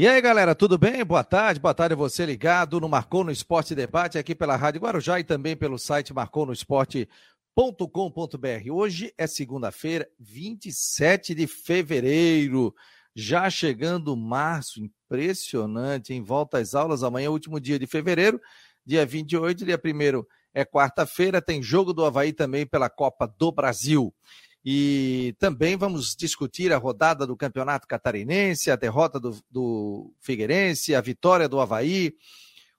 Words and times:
E 0.00 0.06
aí, 0.06 0.20
galera, 0.20 0.54
tudo 0.54 0.78
bem? 0.78 1.04
Boa 1.04 1.24
tarde, 1.24 1.58
boa 1.58 1.74
tarde 1.74 1.92
a 1.92 1.96
você 1.96 2.24
ligado 2.24 2.80
no 2.80 2.88
Marcou 2.88 3.24
no 3.24 3.32
Esporte 3.32 3.74
Debate 3.74 4.16
aqui 4.16 4.32
pela 4.32 4.54
Rádio 4.54 4.80
Guarujá 4.80 5.18
e 5.18 5.24
também 5.24 5.56
pelo 5.56 5.76
site 5.76 6.14
marconosport.com.br. 6.14 8.70
Hoje 8.70 9.12
é 9.18 9.26
segunda-feira, 9.26 10.08
27 10.20 11.34
de 11.34 11.48
fevereiro, 11.48 12.72
já 13.12 13.50
chegando 13.50 14.16
março, 14.16 14.80
impressionante, 14.80 16.14
em 16.14 16.22
volta 16.22 16.58
às 16.58 16.76
aulas, 16.76 17.02
amanhã 17.02 17.32
último 17.32 17.58
dia 17.58 17.76
de 17.76 17.88
fevereiro, 17.88 18.40
dia 18.86 19.04
28, 19.04 19.64
dia 19.64 19.80
1 19.84 20.22
é 20.54 20.64
quarta-feira, 20.64 21.42
tem 21.42 21.60
jogo 21.60 21.92
do 21.92 22.04
Havaí 22.04 22.32
também 22.32 22.64
pela 22.64 22.88
Copa 22.88 23.26
do 23.26 23.50
Brasil. 23.50 24.14
E 24.64 25.34
também 25.38 25.76
vamos 25.76 26.14
discutir 26.16 26.72
a 26.72 26.78
rodada 26.78 27.26
do 27.26 27.36
Campeonato 27.36 27.86
Catarinense, 27.86 28.70
a 28.70 28.76
derrota 28.76 29.18
do, 29.18 29.38
do 29.50 30.12
Figueirense, 30.20 30.94
a 30.94 31.00
vitória 31.00 31.48
do 31.48 31.60
Havaí, 31.60 32.14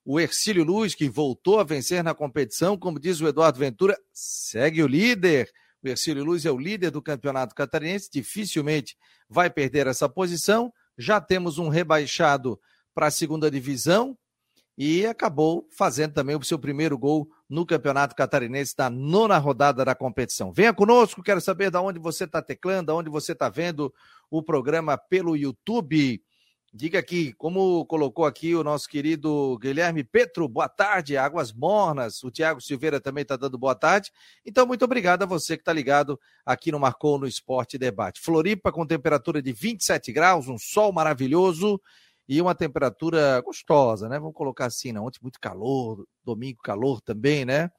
o 0.06 0.20
Ercílio 0.20 0.64
Luz, 0.64 0.94
que 0.96 1.10
voltou 1.10 1.60
a 1.60 1.64
vencer 1.64 2.04
na 2.04 2.14
competição, 2.14 2.78
como 2.78 3.00
diz 3.00 3.22
o 3.22 3.28
Eduardo 3.28 3.60
Ventura, 3.60 3.98
segue 4.12 4.84
o 4.84 4.88
líder. 4.88 5.50
O 5.84 5.88
Ercílio 5.88 6.26
Luz 6.26 6.46
é 6.46 6.52
o 6.52 6.58
líder 6.58 6.92
do 6.92 7.02
Campeonato 7.02 7.56
Catarinense, 7.56 8.10
dificilmente 8.12 8.98
vai 9.30 9.50
perder 9.50 9.88
essa 9.88 10.10
posição. 10.10 10.74
Já 10.98 11.22
temos 11.22 11.58
um 11.58 11.70
rebaixado 11.70 12.60
para 12.94 13.08
a 13.08 13.12
segunda 13.12 13.50
divisão 13.50 14.18
e 14.78 15.06
acabou 15.06 15.68
fazendo 15.78 16.14
também 16.14 16.36
o 16.36 16.44
seu 16.44 16.58
primeiro 16.58 16.98
gol 16.98 17.30
no 17.50 17.66
Campeonato 17.66 18.16
Catarinense 18.16 18.76
da 18.76 18.90
nona 18.90 19.38
rodada 19.40 19.84
da 19.84 19.96
competição. 19.96 20.54
Venha 20.54 20.74
conosco, 20.74 21.24
quero 21.24 21.42
saber 21.42 21.72
de 21.72 21.78
onde 21.78 22.00
você 22.00 22.26
está 22.26 22.42
teclando, 22.42 22.96
onde 22.96 23.10
você 23.10 23.32
está 23.32 23.50
vendo 23.50 23.92
o 24.30 24.44
programa 24.44 24.98
pelo 24.98 25.36
YouTube. 25.36 26.22
Diga 26.72 27.00
aqui, 27.00 27.34
como 27.34 27.84
colocou 27.88 28.26
aqui 28.26 28.54
o 28.54 28.64
nosso 28.64 28.88
querido 28.88 29.58
Guilherme 29.60 30.04
Petro, 30.04 30.48
boa 30.48 30.70
tarde, 30.70 31.18
Águas 31.18 31.52
Mornas. 31.52 32.24
O 32.24 32.30
Tiago 32.30 32.62
Silveira 32.62 33.02
também 33.02 33.24
está 33.24 33.36
dando 33.36 33.58
boa 33.58 33.74
tarde. 33.74 34.12
Então, 34.46 34.68
muito 34.68 34.86
obrigado 34.86 35.24
a 35.24 35.26
você 35.26 35.58
que 35.58 35.62
está 35.62 35.74
ligado 35.74 36.20
aqui 36.46 36.72
no 36.72 36.80
Marcou 36.80 37.18
no 37.18 37.26
Esporte 37.26 37.76
Debate. 37.80 38.22
Floripa 38.22 38.72
com 38.72 38.86
temperatura 38.86 39.42
de 39.42 39.52
27 39.52 40.12
graus, 40.12 40.48
um 40.48 40.60
sol 40.60 40.94
maravilhoso 40.94 41.82
e 42.30 42.40
uma 42.40 42.54
temperatura 42.54 43.42
gostosa, 43.42 44.08
né? 44.08 44.20
Vamos 44.20 44.36
colocar 44.36 44.68
assim, 44.68 44.92
né? 44.92 45.00
Ontem 45.00 45.18
muito 45.20 45.40
calor, 45.40 46.06
domingo 46.24 46.60
calor 46.64 47.02
também, 47.02 47.44
né? 47.44 47.72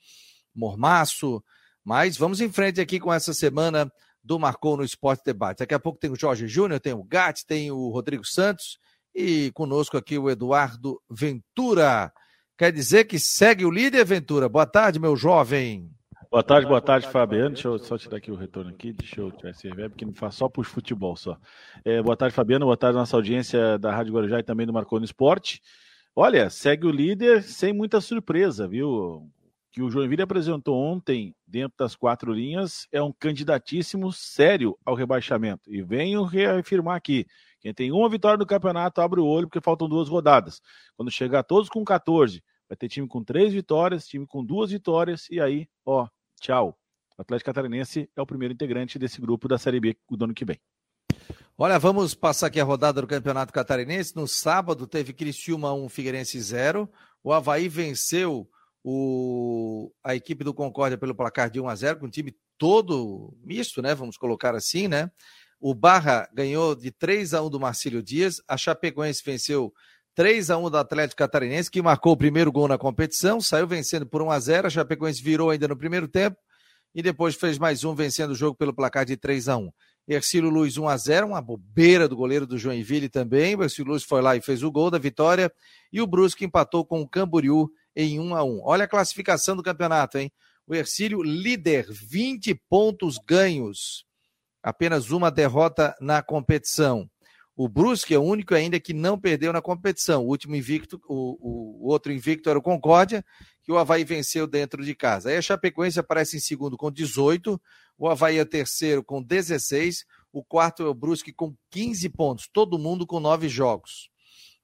Mormaço. 0.53 1.41
Mas 1.85 2.17
vamos 2.17 2.41
em 2.41 2.51
frente 2.51 2.81
aqui 2.81 2.99
com 2.99 3.15
essa 3.15 3.33
semana 3.33 3.91
do 4.21 4.41
Marcou 4.41 4.77
no 4.77 4.83
Esporte 4.83 5.23
Debate. 5.25 5.61
Daqui 5.61 5.73
a 5.73 5.79
pouco 5.79 6.01
tem 6.01 6.11
o 6.11 6.19
Jorge 6.19 6.49
Júnior, 6.49 6.81
tem 6.81 6.93
o 6.93 7.05
Gatti, 7.05 7.47
tem 7.47 7.71
o 7.71 7.91
Rodrigo 7.91 8.27
Santos 8.27 8.77
e 9.15 9.53
conosco 9.55 9.97
aqui 9.97 10.19
o 10.19 10.29
Eduardo 10.29 11.01
Ventura. 11.09 12.13
Quer 12.59 12.73
dizer 12.73 13.05
que 13.05 13.21
segue 13.21 13.65
o 13.65 13.71
líder, 13.71 14.05
Ventura. 14.05 14.49
Boa 14.49 14.67
tarde, 14.67 14.99
meu 14.99 15.15
jovem. 15.15 15.89
Boa 16.31 16.45
tarde, 16.45 16.65
boa 16.69 16.81
tarde, 16.81 17.09
Fabiano. 17.09 17.55
Deixa 17.55 17.67
eu 17.67 17.77
só 17.81 17.99
tirar 17.99 18.19
aqui 18.19 18.31
o 18.31 18.37
retorno 18.37 18.71
aqui, 18.71 18.93
deixa 18.93 19.21
eu 19.21 19.33
tirar 19.33 19.51
esse 19.51 19.67
reverb, 19.69 19.97
que 19.97 20.05
não 20.05 20.15
faz 20.15 20.37
só 20.37 20.49
por 20.49 20.65
futebol 20.65 21.17
só. 21.17 21.37
É, 21.85 22.01
boa 22.01 22.17
tarde, 22.17 22.33
Fabiano. 22.33 22.67
Boa 22.67 22.77
tarde, 22.77 22.97
nossa 22.97 23.17
audiência 23.17 23.77
da 23.81 23.91
Rádio 23.91 24.15
Guarujá 24.15 24.39
e 24.39 24.43
também 24.45 24.65
do 24.65 24.73
Marconi 24.73 25.05
Esporte. 25.05 25.61
Olha, 26.15 26.49
segue 26.49 26.87
o 26.87 26.91
líder 26.93 27.43
sem 27.43 27.73
muita 27.73 28.01
surpresa, 28.01 28.69
viu? 28.69 29.29
Que 29.73 29.83
o 29.83 29.91
Joinville 29.91 30.23
apresentou 30.23 30.81
ontem, 30.81 31.35
dentro 31.45 31.77
das 31.77 31.97
quatro 31.97 32.33
linhas, 32.33 32.87
é 32.93 33.03
um 33.03 33.13
candidatíssimo 33.13 34.13
sério 34.13 34.79
ao 34.87 34.95
rebaixamento. 34.95 35.75
E 35.75 35.83
venho 35.83 36.23
reafirmar 36.23 36.95
aqui: 36.95 37.27
quem 37.59 37.75
tem 37.75 37.91
uma 37.91 38.09
vitória 38.09 38.39
no 38.39 38.47
campeonato 38.47 39.01
abre 39.01 39.19
o 39.19 39.27
olho, 39.27 39.49
porque 39.49 39.61
faltam 39.61 39.89
duas 39.89 40.09
rodadas. 40.09 40.63
Quando 40.97 41.11
chegar 41.11 41.43
todos 41.43 41.69
com 41.69 41.85
14, 41.85 42.41
vai 42.69 42.77
ter 42.77 42.89
time 42.89 43.09
com 43.09 43.25
três 43.25 43.53
vitórias, 43.53 44.07
time 44.07 44.25
com 44.29 44.45
duas 44.45 44.71
vitórias, 44.71 45.29
e 45.29 45.41
aí, 45.41 45.67
ó, 45.85 46.07
Tchau. 46.41 46.77
O 47.17 47.23
Atlético 47.23 47.51
Catarinense 47.51 48.11
é 48.17 48.23
o 48.23 48.27
primeiro 48.27 48.55
integrante 48.55 48.99
desse 48.99 49.21
grupo 49.21 49.47
da 49.47 49.59
Série 49.59 49.79
B 49.79 49.97
do 50.11 50.25
ano 50.25 50.35
que 50.35 50.45
vem. 50.45 50.59
Olha, 51.57 51.79
vamos 51.79 52.15
passar 52.15 52.47
aqui 52.47 52.59
a 52.59 52.65
rodada 52.65 53.03
do 53.03 53.07
Campeonato 53.07 53.53
Catarinense. 53.53 54.17
No 54.17 54.27
sábado 54.27 54.87
teve 54.87 55.13
Criciúma 55.13 55.75
1, 55.75 55.89
Figueirense 55.91 56.41
0. 56.41 56.91
O 57.23 57.31
Havaí 57.31 57.69
venceu 57.69 58.49
o... 58.83 59.93
a 60.03 60.15
equipe 60.15 60.43
do 60.43 60.55
Concórdia 60.55 60.97
pelo 60.97 61.15
placar 61.15 61.51
de 61.51 61.61
1 61.61 61.69
a 61.69 61.75
0 61.75 61.99
com 61.99 62.07
um 62.07 62.11
time 62.11 62.35
todo 62.57 63.37
misto, 63.45 63.83
né? 63.83 63.95
Vamos 63.95 64.17
colocar 64.17 64.55
assim, 64.55 64.89
né? 64.89 65.11
O 65.61 65.75
Barra 65.75 66.27
ganhou 66.33 66.75
de 66.75 66.91
3 66.91 67.35
a 67.35 67.43
1 67.43 67.51
do 67.51 67.61
Marcílio 67.61 68.03
Dias. 68.03 68.41
A 68.49 68.57
Chapecoense 68.57 69.23
venceu 69.23 69.75
3 70.15 70.51
a 70.51 70.59
1 70.59 70.71
do 70.71 70.77
Atlético 70.77 71.19
Catarinense, 71.19 71.71
que 71.71 71.81
marcou 71.81 72.13
o 72.13 72.17
primeiro 72.17 72.51
gol 72.51 72.67
na 72.67 72.77
competição, 72.77 73.41
saiu 73.41 73.67
vencendo 73.67 74.07
por 74.07 74.21
1 74.23 74.31
a 74.31 74.41
0 74.41 74.67
a 74.67 74.71
Chapecoense 74.71 75.23
virou 75.23 75.51
ainda 75.51 75.69
no 75.69 75.77
primeiro 75.77 76.09
tempo 76.09 76.37
e 76.95 77.03
depois 77.03 77.37
fez 77.37 77.59
mais 77.59 77.85
um 77.85 77.95
vencendo 77.95 78.31
o 78.31 78.35
jogo 78.35 78.57
pelo 78.57 78.75
placar 78.75 79.05
de 79.05 79.17
3 79.17 79.49
a 79.49 79.57
1 79.57 79.71
Ercílio 80.09 80.51
Luiz 80.51 80.77
1 80.77 80.89
a 80.89 80.97
0 80.97 81.27
uma 81.29 81.41
bobeira 81.41 82.09
do 82.09 82.17
goleiro 82.17 82.47
do 82.47 82.59
Joinville 82.59 83.09
também, 83.09 83.55
o 83.55 83.63
Ercílio 83.63 83.93
Luiz 83.93 84.03
foi 84.03 84.21
lá 84.21 84.37
e 84.37 84.41
fez 84.41 84.63
o 84.63 84.71
gol 84.71 84.91
da 84.91 84.99
vitória 84.99 85.53
e 85.93 86.03
o 86.03 86.07
Brusque 86.07 86.45
empatou 86.45 86.85
com 86.85 87.01
o 87.01 87.09
Camboriú 87.09 87.71
em 87.95 88.19
1 88.19 88.35
a 88.35 88.43
1 88.43 88.61
Olha 88.65 88.85
a 88.85 88.89
classificação 88.89 89.55
do 89.55 89.63
campeonato, 89.63 90.19
hein? 90.19 90.33
O 90.67 90.75
Ercílio 90.75 91.23
líder, 91.23 91.87
20 91.91 92.55
pontos 92.69 93.19
ganhos, 93.19 94.05
apenas 94.63 95.11
uma 95.11 95.31
derrota 95.31 95.95
na 96.01 96.23
competição. 96.23 97.09
O 97.63 97.69
Brusque 97.69 98.15
é 98.15 98.19
o 98.19 98.23
único 98.23 98.55
ainda 98.55 98.81
que 98.81 98.95
não 98.95 99.21
perdeu 99.21 99.53
na 99.53 99.61
competição. 99.61 100.25
O 100.25 100.29
último 100.29 100.57
invicto, 100.57 100.99
o, 101.07 101.85
o 101.85 101.91
outro 101.91 102.11
invicto 102.11 102.49
era 102.49 102.59
o 102.59 102.63
Concórdia, 102.63 103.23
que 103.63 103.71
o 103.71 103.77
Havaí 103.77 104.03
venceu 104.03 104.47
dentro 104.47 104.83
de 104.83 104.95
casa. 104.95 105.29
Aí 105.29 105.37
a 105.37 105.43
Chapecoense 105.43 106.01
aparece 106.01 106.39
em 106.39 106.41
segundo 106.41 106.75
com 106.79 106.91
18, 106.91 107.61
o 107.99 108.09
Havaí 108.09 108.39
é 108.39 108.47
terceiro 108.47 109.05
com 109.05 109.23
16, 109.23 110.07
o 110.33 110.43
quarto 110.43 110.83
é 110.83 110.87
o 110.87 110.95
Brusque 110.95 111.35
com 111.35 111.55
15 111.71 112.09
pontos, 112.09 112.49
todo 112.51 112.79
mundo 112.79 113.07
com 113.07 113.21
nove 113.21 113.47
jogos. 113.47 114.09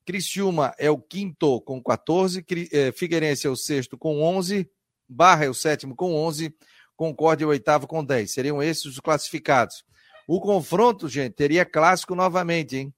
Criciúma 0.07 0.75
é 0.78 0.91
o 0.91 0.97
quinto 0.97 1.61
com 1.61 1.83
14, 1.83 2.47
eh, 2.73 2.93
Figueirense 2.93 3.47
é 3.47 3.51
o 3.51 3.57
sexto 3.57 3.99
com 3.99 4.23
11, 4.23 4.67
Barra 5.07 5.45
é 5.45 5.51
o 5.51 5.55
sétimo 5.55 5.95
com 5.95 6.15
11, 6.15 6.51
Concórdia 6.97 7.45
é 7.45 7.47
o 7.47 7.51
oitavo 7.51 7.87
com 7.87 8.03
10. 8.03 8.33
Seriam 8.33 8.63
esses 8.63 8.87
os 8.87 9.01
classificados. 9.01 9.84
O 10.26 10.41
confronto, 10.41 11.09
gente, 11.09 11.34
teria 11.34 11.64
clássico 11.64 12.14
novamente, 12.14 12.76
hein? 12.76 12.94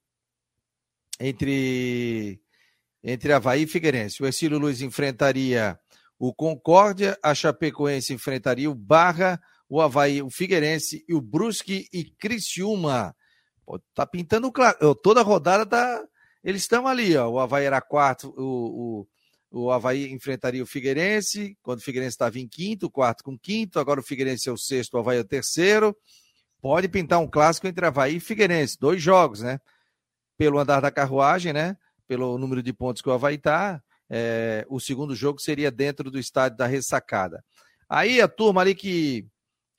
Entre, 1.21 2.41
entre 3.03 3.33
Havaí 3.33 3.65
e 3.65 3.67
Figueirense. 3.67 4.23
O 4.23 4.27
Ercílio 4.27 4.59
Luiz 4.59 4.81
enfrentaria 4.81 5.79
o 6.19 6.33
Concórdia, 6.33 7.19
a 7.23 7.35
Chapecoense 7.35 8.15
enfrentaria 8.15 8.71
o 8.71 8.75
Barra, 8.75 9.39
o 9.69 9.81
Havaí, 9.81 10.23
o 10.23 10.31
Figueirense 10.31 11.05
e 11.07 11.15
o 11.15 11.21
Brusque 11.21 11.87
e 11.93 12.05
Criciúma. 12.05 13.15
Pô, 13.67 13.79
tá 13.95 14.07
pintando 14.07 14.51
claro. 14.51 14.95
Toda 14.95 15.21
rodada 15.21 15.67
tá. 15.67 16.03
Eles 16.43 16.63
estão 16.63 16.87
ali, 16.87 17.15
ó. 17.15 17.29
O 17.29 17.39
Havaí 17.39 17.67
era 17.67 17.83
quarto, 17.83 18.33
o, 18.39 19.07
o, 19.51 19.65
o 19.67 19.71
Havaí 19.71 20.11
enfrentaria 20.11 20.63
o 20.63 20.67
Figueirense, 20.67 21.59
quando 21.61 21.81
o 21.81 21.83
Figueirense 21.83 22.15
estava 22.15 22.39
em 22.39 22.49
quinto, 22.49 22.91
quarto 22.91 23.23
com 23.23 23.39
quinto, 23.39 23.79
agora 23.79 24.01
o 24.01 24.05
Figueirense 24.05 24.49
é 24.49 24.53
o 24.53 24.57
sexto, 24.57 24.95
o 24.95 24.99
Havaí 24.99 25.19
é 25.19 25.21
o 25.21 25.25
terceiro 25.25 25.95
pode 26.61 26.89
pintar 26.89 27.19
um 27.21 27.29
clássico 27.29 27.67
entre 27.67 27.85
Havaí 27.87 28.17
e 28.17 28.21
Figueirense. 28.21 28.79
Dois 28.79 29.03
jogos, 29.03 29.43
né? 29.43 29.61
Pelo 30.37 30.59
andar 30.59 30.81
da 30.81 30.91
carruagem, 30.91 31.53
né? 31.53 31.77
Pelo 32.07 32.39
número 32.39 32.63
de 32.63 32.73
pontos 32.73 33.03
que 33.03 33.09
o 33.09 33.13
Havaí 33.13 33.37
está. 33.37 33.83
É, 34.11 34.65
o 34.69 34.81
segundo 34.81 35.15
jogo 35.15 35.41
seria 35.41 35.71
dentro 35.71 36.11
do 36.11 36.19
estádio 36.19 36.59
da 36.59 36.67
ressacada. 36.67 37.45
Aí 37.89 38.21
a 38.21 38.29
turma 38.29 38.61
ali 38.61 38.75
que 38.75 39.27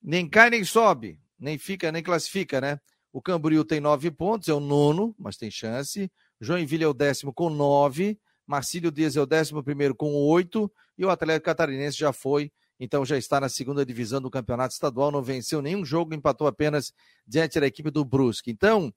nem 0.01 0.28
cai 0.29 0.50
nem 0.50 0.63
sobe, 0.63 1.19
nem 1.38 1.57
fica 1.57 1.91
nem 1.91 2.03
classifica, 2.03 2.62
né? 2.62 2.79
O 3.12 3.22
Camboriú 3.22 3.66
tem 3.66 3.79
nove 3.79 4.12
pontos, 4.12 4.47
é 4.50 4.53
o 4.53 4.59
nono, 4.59 5.16
mas 5.18 5.35
tem 5.35 5.50
chance. 5.50 6.12
Joinville 6.39 6.84
é 6.84 6.88
o 6.88 6.94
décimo 6.94 7.34
com 7.34 7.50
nove. 7.50 8.19
Marcílio 8.45 8.92
Dias 8.92 9.15
é 9.15 9.21
o 9.21 9.25
décimo 9.25 9.63
primeiro 9.63 9.95
com 9.95 10.13
oito. 10.13 10.71
E 10.98 11.06
o 11.06 11.09
Atlético 11.09 11.45
Catarinense 11.45 11.98
já 11.98 12.13
foi 12.13 12.51
então 12.79 13.05
já 13.05 13.17
está 13.17 13.39
na 13.39 13.49
segunda 13.49 13.85
divisão 13.85 14.21
do 14.21 14.29
campeonato 14.29 14.73
estadual, 14.73 15.11
não 15.11 15.21
venceu 15.21 15.61
nenhum 15.61 15.83
jogo, 15.83 16.13
empatou 16.13 16.47
apenas 16.47 16.93
diante 17.27 17.59
da 17.59 17.67
equipe 17.67 17.91
do 17.91 18.05
Brusque. 18.05 18.49
Então, 18.49 18.93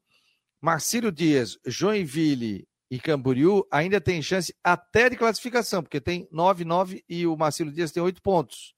Marcílio 0.60 1.10
Dias, 1.10 1.58
Joinville 1.66 2.68
e 2.88 3.00
Camboriú 3.00 3.66
ainda 3.70 4.00
tem 4.00 4.22
chance 4.22 4.54
até 4.62 5.10
de 5.10 5.16
classificação, 5.16 5.82
porque 5.82 6.00
tem 6.00 6.28
9, 6.30 6.64
9 6.64 7.04
e 7.08 7.26
o 7.26 7.36
Marcílio 7.36 7.72
Dias 7.72 7.90
tem 7.90 8.02
8 8.02 8.22
pontos. 8.22 8.74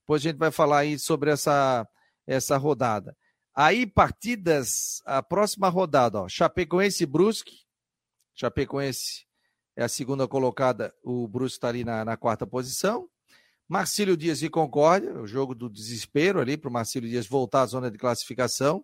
Depois 0.00 0.22
a 0.22 0.28
gente 0.28 0.38
vai 0.38 0.50
falar 0.50 0.78
aí 0.78 0.98
sobre 0.98 1.30
essa, 1.30 1.86
essa 2.26 2.56
rodada. 2.56 3.16
Aí, 3.54 3.86
partidas, 3.86 5.02
a 5.04 5.22
próxima 5.22 5.68
rodada, 5.68 6.22
ó, 6.22 6.28
Chapecoense 6.28 7.04
e 7.04 7.06
Brusque. 7.06 7.58
Chapecoense 8.34 9.26
é 9.76 9.84
a 9.84 9.88
segunda 9.88 10.26
colocada, 10.26 10.94
o 11.04 11.28
Brusque 11.28 11.58
está 11.58 11.68
ali 11.68 11.84
na, 11.84 12.04
na 12.04 12.16
quarta 12.16 12.46
posição. 12.46 13.08
Marcílio 13.68 14.16
Dias 14.16 14.42
e 14.42 14.48
Concórdia, 14.48 15.12
o 15.12 15.26
jogo 15.26 15.54
do 15.54 15.68
desespero 15.68 16.40
ali 16.40 16.56
para 16.56 16.70
o 16.70 16.72
Marcílio 16.72 17.08
Dias 17.08 17.26
voltar 17.26 17.62
à 17.62 17.66
zona 17.66 17.90
de 17.90 17.98
classificação. 17.98 18.82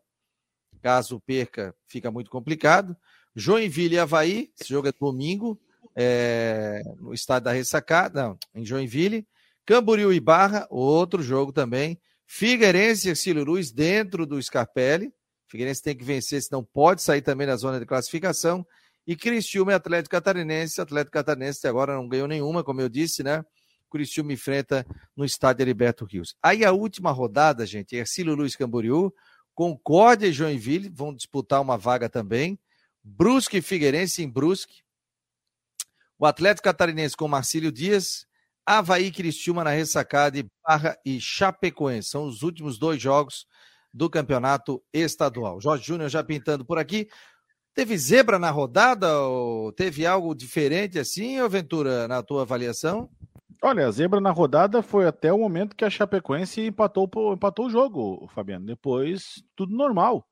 Caso 0.82 1.18
perca, 1.20 1.74
fica 1.86 2.10
muito 2.10 2.30
complicado. 2.30 2.94
Joinville 3.34 3.94
e 3.94 3.98
Havaí, 3.98 4.52
esse 4.60 4.68
jogo 4.68 4.86
é 4.86 4.92
domingo, 4.92 5.58
é, 5.96 6.82
no 6.98 7.14
estádio 7.14 7.46
da 7.46 7.52
Ressacada, 7.52 8.22
não, 8.22 8.38
em 8.54 8.64
Joinville. 8.64 9.26
Camboriú 9.64 10.12
e 10.12 10.20
Barra, 10.20 10.66
outro 10.68 11.22
jogo 11.22 11.50
também. 11.50 11.98
Figueirense 12.26 13.08
e 13.08 13.10
Ercílio 13.10 13.42
Luz 13.42 13.72
dentro 13.72 14.26
do 14.26 14.40
Scarpelli. 14.42 15.10
Figueirense 15.48 15.82
tem 15.82 15.96
que 15.96 16.04
vencer, 16.04 16.42
senão 16.42 16.62
pode 16.62 17.00
sair 17.00 17.22
também 17.22 17.46
da 17.46 17.56
zona 17.56 17.80
de 17.80 17.86
classificação. 17.86 18.66
E 19.06 19.16
Cristiúma 19.16 19.72
e 19.72 19.74
Atlético 19.74 20.10
Catarinense. 20.10 20.80
Atlético 20.80 21.12
Catarinense 21.12 21.60
até 21.60 21.68
agora 21.68 21.94
não 21.94 22.06
ganhou 22.06 22.28
nenhuma, 22.28 22.62
como 22.62 22.82
eu 22.82 22.88
disse, 22.88 23.22
né? 23.22 23.42
Cristiúma 23.94 24.32
enfrenta 24.32 24.84
no 25.16 25.24
estádio 25.24 25.62
Heriberto 25.62 26.04
Rios. 26.04 26.34
Aí 26.42 26.64
a 26.64 26.72
última 26.72 27.12
rodada, 27.12 27.64
gente, 27.64 27.94
Ercílio 27.94 28.34
Luiz 28.34 28.56
Camboriú, 28.56 29.14
Concórdia 29.54 30.26
e 30.26 30.32
Joinville 30.32 30.88
vão 30.88 31.14
disputar 31.14 31.60
uma 31.62 31.78
vaga 31.78 32.08
também. 32.08 32.58
Brusque 33.02 33.58
e 33.58 33.62
Figueirense 33.62 34.22
em 34.22 34.28
Brusque. 34.28 34.82
O 36.18 36.26
Atlético 36.26 36.64
Catarinense 36.64 37.16
com 37.16 37.28
Marcílio 37.28 37.70
Dias. 37.70 38.26
Havaí 38.66 39.12
Cristiúma 39.12 39.62
na 39.62 39.70
ressacada 39.70 40.38
e 40.38 40.46
Barra 40.66 40.98
e 41.04 41.20
Chapecoense. 41.20 42.08
São 42.08 42.24
os 42.24 42.42
últimos 42.42 42.78
dois 42.78 43.00
jogos 43.00 43.46
do 43.92 44.10
campeonato 44.10 44.82
estadual. 44.92 45.60
Jorge 45.60 45.84
Júnior 45.84 46.08
já 46.10 46.24
pintando 46.24 46.64
por 46.64 46.78
aqui. 46.78 47.08
Teve 47.74 47.96
zebra 47.96 48.38
na 48.38 48.50
rodada? 48.50 49.18
Ou 49.20 49.70
teve 49.72 50.04
algo 50.06 50.34
diferente 50.34 50.98
assim, 50.98 51.40
ou 51.40 51.48
Ventura, 51.48 52.08
na 52.08 52.22
tua 52.22 52.42
avaliação? 52.42 53.08
Olha, 53.62 53.86
a 53.86 53.90
zebra 53.90 54.20
na 54.20 54.30
rodada 54.30 54.82
foi 54.82 55.06
até 55.06 55.32
o 55.32 55.38
momento 55.38 55.76
que 55.76 55.84
a 55.84 55.90
Chapecoense 55.90 56.60
empatou, 56.66 57.08
empatou 57.32 57.66
o 57.66 57.70
jogo, 57.70 58.28
Fabiano. 58.28 58.66
Depois, 58.66 59.42
tudo 59.56 59.74
normal. 59.74 60.26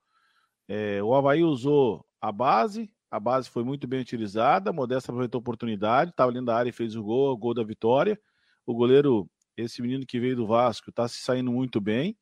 É, 0.68 1.02
o 1.02 1.14
Havaí 1.14 1.42
usou 1.42 2.04
a 2.20 2.30
base, 2.30 2.90
a 3.10 3.20
base 3.20 3.48
foi 3.50 3.64
muito 3.64 3.86
bem 3.86 4.00
utilizada, 4.00 4.72
Modesta 4.72 5.10
aproveitou 5.10 5.38
a 5.38 5.42
oportunidade, 5.42 6.10
estava 6.10 6.30
ali 6.30 6.44
da 6.44 6.56
área 6.56 6.70
e 6.70 6.72
fez 6.72 6.96
o 6.96 7.02
gol, 7.02 7.32
o 7.32 7.36
gol 7.36 7.54
da 7.54 7.62
vitória. 7.62 8.18
O 8.64 8.74
goleiro, 8.74 9.28
esse 9.56 9.82
menino 9.82 10.06
que 10.06 10.20
veio 10.20 10.36
do 10.36 10.46
Vasco, 10.46 10.90
está 10.90 11.08
se 11.08 11.20
saindo 11.20 11.50
muito 11.52 11.80
bem. 11.80 12.16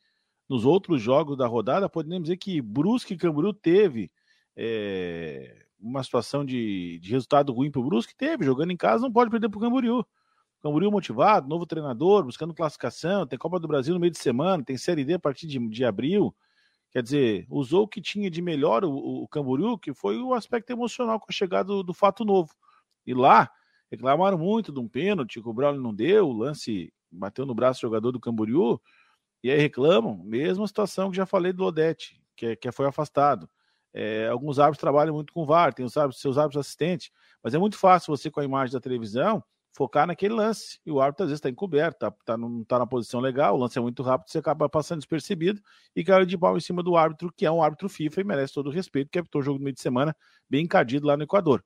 Nos 0.48 0.64
outros 0.64 1.00
jogos 1.00 1.36
da 1.36 1.46
rodada, 1.46 1.88
podemos 1.88 2.24
dizer 2.24 2.36
que 2.36 2.60
Brusque 2.60 3.14
e 3.14 3.16
Camboriú 3.16 3.52
teve 3.52 4.10
é, 4.56 5.64
uma 5.78 6.02
situação 6.02 6.44
de, 6.44 6.98
de 7.00 7.10
resultado 7.10 7.52
ruim 7.52 7.70
para 7.70 7.80
o 7.80 7.84
Brusque, 7.84 8.16
teve, 8.16 8.44
jogando 8.44 8.72
em 8.72 8.76
casa 8.76 9.02
não 9.02 9.12
pode 9.12 9.30
perder 9.30 9.48
para 9.48 9.58
o 9.58 9.60
Camboriú. 9.60 10.04
Camboriú 10.62 10.90
motivado, 10.90 11.48
novo 11.48 11.64
treinador, 11.64 12.24
buscando 12.24 12.54
classificação, 12.54 13.26
tem 13.26 13.38
Copa 13.38 13.58
do 13.58 13.66
Brasil 13.66 13.94
no 13.94 14.00
meio 14.00 14.10
de 14.10 14.18
semana, 14.18 14.62
tem 14.62 14.76
Série 14.76 15.04
D 15.04 15.14
a 15.14 15.18
partir 15.18 15.46
de, 15.46 15.58
de 15.58 15.84
abril. 15.84 16.34
Quer 16.90 17.02
dizer, 17.02 17.46
usou 17.48 17.84
o 17.84 17.88
que 17.88 18.00
tinha 18.00 18.30
de 18.30 18.42
melhor 18.42 18.84
o, 18.84 19.22
o 19.22 19.28
Camboriú, 19.28 19.78
que 19.78 19.94
foi 19.94 20.18
o 20.18 20.34
aspecto 20.34 20.70
emocional 20.70 21.18
com 21.18 21.26
a 21.28 21.32
chegada 21.32 21.68
do, 21.68 21.82
do 21.82 21.94
fato 21.94 22.24
novo. 22.24 22.52
E 23.06 23.14
lá, 23.14 23.50
reclamaram 23.90 24.36
muito 24.36 24.72
de 24.72 24.78
um 24.80 24.88
pênalti, 24.88 25.40
o 25.40 25.52
Braulio 25.52 25.80
não 25.80 25.94
deu, 25.94 26.28
o 26.28 26.32
lance 26.32 26.92
bateu 27.10 27.46
no 27.46 27.54
braço 27.54 27.80
do 27.80 27.82
jogador 27.82 28.12
do 28.12 28.20
Camboriú, 28.20 28.80
e 29.42 29.50
aí 29.50 29.58
reclamam, 29.58 30.18
mesma 30.22 30.66
situação 30.66 31.10
que 31.10 31.16
já 31.16 31.24
falei 31.24 31.52
do 31.52 31.64
Odete, 31.64 32.20
que, 32.36 32.46
é, 32.46 32.56
que 32.56 32.70
foi 32.70 32.86
afastado. 32.86 33.48
É, 33.92 34.28
alguns 34.28 34.58
árbitros 34.58 34.80
trabalham 34.80 35.14
muito 35.14 35.32
com 35.32 35.46
VAR, 35.46 35.72
tem 35.72 35.84
os 35.84 35.96
árbitros, 35.96 36.20
seus 36.20 36.38
árbitros 36.38 36.66
assistentes, 36.66 37.10
mas 37.42 37.54
é 37.54 37.58
muito 37.58 37.76
fácil 37.76 38.14
você, 38.14 38.30
com 38.30 38.40
a 38.40 38.44
imagem 38.44 38.72
da 38.72 38.80
televisão, 38.80 39.42
focar 39.72 40.06
naquele 40.06 40.34
lance. 40.34 40.78
E 40.84 40.90
o 40.90 41.00
árbitro 41.00 41.24
às 41.24 41.30
vezes 41.30 41.38
está 41.38 41.48
encoberto, 41.48 41.98
tá, 41.98 42.10
tá, 42.24 42.36
não 42.36 42.62
está 42.62 42.78
na 42.78 42.86
posição 42.86 43.20
legal, 43.20 43.54
o 43.54 43.58
lance 43.58 43.78
é 43.78 43.80
muito 43.80 44.02
rápido, 44.02 44.30
você 44.30 44.38
acaba 44.38 44.68
passando 44.68 44.98
despercebido 44.98 45.60
e 45.94 46.04
caiu 46.04 46.26
de 46.26 46.36
pau 46.36 46.56
em 46.56 46.60
cima 46.60 46.82
do 46.82 46.96
árbitro, 46.96 47.32
que 47.36 47.46
é 47.46 47.50
um 47.50 47.62
árbitro 47.62 47.88
FIFA 47.88 48.20
e 48.20 48.24
merece 48.24 48.52
todo 48.52 48.68
o 48.68 48.72
respeito, 48.72 49.10
que 49.10 49.18
apitou 49.18 49.40
o 49.40 49.44
jogo 49.44 49.58
no 49.58 49.64
meio 49.64 49.74
de 49.74 49.80
semana, 49.80 50.14
bem 50.48 50.64
encardido 50.64 51.06
lá 51.06 51.16
no 51.16 51.22
Equador. 51.22 51.64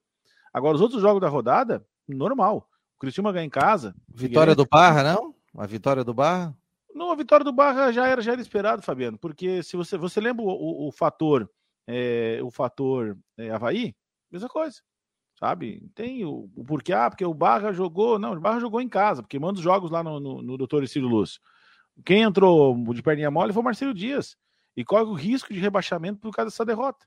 Agora, 0.53 0.77
os 0.77 0.81
outros 0.81 1.03
jogos 1.03 1.21
da 1.21 1.29
rodada, 1.29 1.85
normal. 2.07 2.69
O 2.97 3.01
Cristiano 3.01 3.33
ganha 3.33 3.45
em 3.45 3.51
casa. 3.51 3.95
Vitória 4.09 4.55
do 4.55 4.67
Barra, 4.67 5.03
não? 5.03 5.35
A 5.57 5.67
vitória 5.67 6.05
do 6.05 6.15
Barra? 6.15 6.57
Não, 6.95 7.11
a 7.11 7.17
vitória 7.17 7.45
do 7.45 7.53
Barra 7.53 7.91
já 7.91 8.07
era, 8.07 8.23
já 8.23 8.33
era 8.33 8.41
esperado, 8.41 8.83
Fabiano, 8.83 9.19
porque 9.19 9.63
se 9.65 9.77
você, 9.77 9.99
você 9.99 10.21
lembra 10.21 10.45
o, 10.45 10.49
o, 10.49 10.89
o 10.89 10.93
fator, 10.93 11.51
é, 11.89 12.39
o 12.41 12.53
fator 12.53 13.19
é, 13.37 13.51
Havaí, 13.51 13.97
mesma 14.31 14.49
coisa 14.49 14.81
sabe? 15.45 15.87
Tem 15.95 16.25
o, 16.25 16.51
o, 16.57 16.65
porquê, 16.65 16.95
ah, 16.95 17.11
porque 17.11 17.25
o 17.25 17.35
Barra 17.35 17.71
jogou, 17.71 18.19
não, 18.19 18.33
o 18.33 18.41
Barra 18.41 18.61
jogou 18.61 18.81
em 18.81 18.89
casa, 18.89 19.23
porque 19.23 19.39
manda 19.39 19.59
os 19.59 19.63
jogos 19.63 19.91
lá 19.91 20.03
no, 20.03 20.19
no, 20.19 20.41
no 20.41 20.57
Doutor 20.57 20.89
Ciro 20.89 21.07
Lúcio. 21.07 21.39
Quem 22.03 22.23
entrou 22.23 22.75
de 22.95 23.03
perninha 23.03 23.31
mole 23.31 23.53
foi 23.53 23.61
o 23.61 23.65
Marcelo 23.65 23.93
Dias, 23.93 24.39
e 24.75 24.83
corre 24.83 25.05
o 25.05 25.13
risco 25.13 25.53
de 25.53 25.61
rebaixamento 25.61 26.19
por 26.19 26.33
causa 26.33 26.51
dessa 26.51 26.65
derrota, 26.65 27.07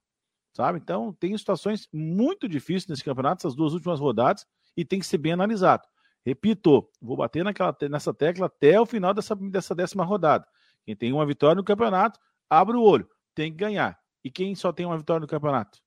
sabe? 0.53 0.77
Então, 0.77 1.11
tem 1.19 1.35
situações 1.35 1.89
muito 1.91 2.47
difíceis 2.47 2.87
nesse 2.87 3.03
campeonato, 3.03 3.41
essas 3.41 3.55
duas 3.55 3.73
últimas 3.73 3.99
rodadas, 3.99 4.45
e 4.77 4.85
tem 4.85 4.99
que 4.99 5.07
ser 5.07 5.17
bem 5.17 5.33
analisado. 5.33 5.87
Repito, 6.23 6.87
vou 7.01 7.17
bater 7.17 7.43
naquela, 7.43 7.75
nessa 7.89 8.13
tecla 8.13 8.45
até 8.45 8.79
o 8.79 8.85
final 8.85 9.15
dessa, 9.15 9.35
dessa 9.35 9.73
décima 9.73 10.05
rodada. 10.05 10.45
Quem 10.85 10.95
tem 10.95 11.11
uma 11.11 11.25
vitória 11.25 11.55
no 11.55 11.63
campeonato, 11.63 12.19
abre 12.47 12.77
o 12.77 12.83
olho, 12.83 13.09
tem 13.33 13.49
que 13.51 13.57
ganhar. 13.57 13.97
E 14.23 14.29
quem 14.29 14.53
só 14.53 14.71
tem 14.71 14.85
uma 14.85 14.97
vitória 14.97 15.21
no 15.21 15.27
campeonato? 15.27 15.79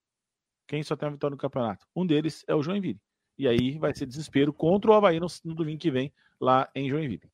Quem 0.71 0.85
só 0.85 0.95
tem 0.95 1.09
uma 1.09 1.15
vitória 1.15 1.35
no 1.35 1.37
campeonato? 1.37 1.85
Um 1.97 2.07
deles 2.07 2.45
é 2.47 2.55
o 2.55 2.63
Joinville. 2.63 3.01
E 3.37 3.49
aí 3.49 3.77
vai 3.77 3.93
ser 3.93 4.07
desespero 4.07 4.53
contra 4.53 4.89
o 4.89 4.95
Havaí 4.95 5.19
no, 5.19 5.27
no 5.45 5.53
domingo 5.53 5.81
que 5.81 5.91
vem, 5.91 6.13
lá 6.41 6.71
em 6.77 6.89
Joinville. 6.89 7.29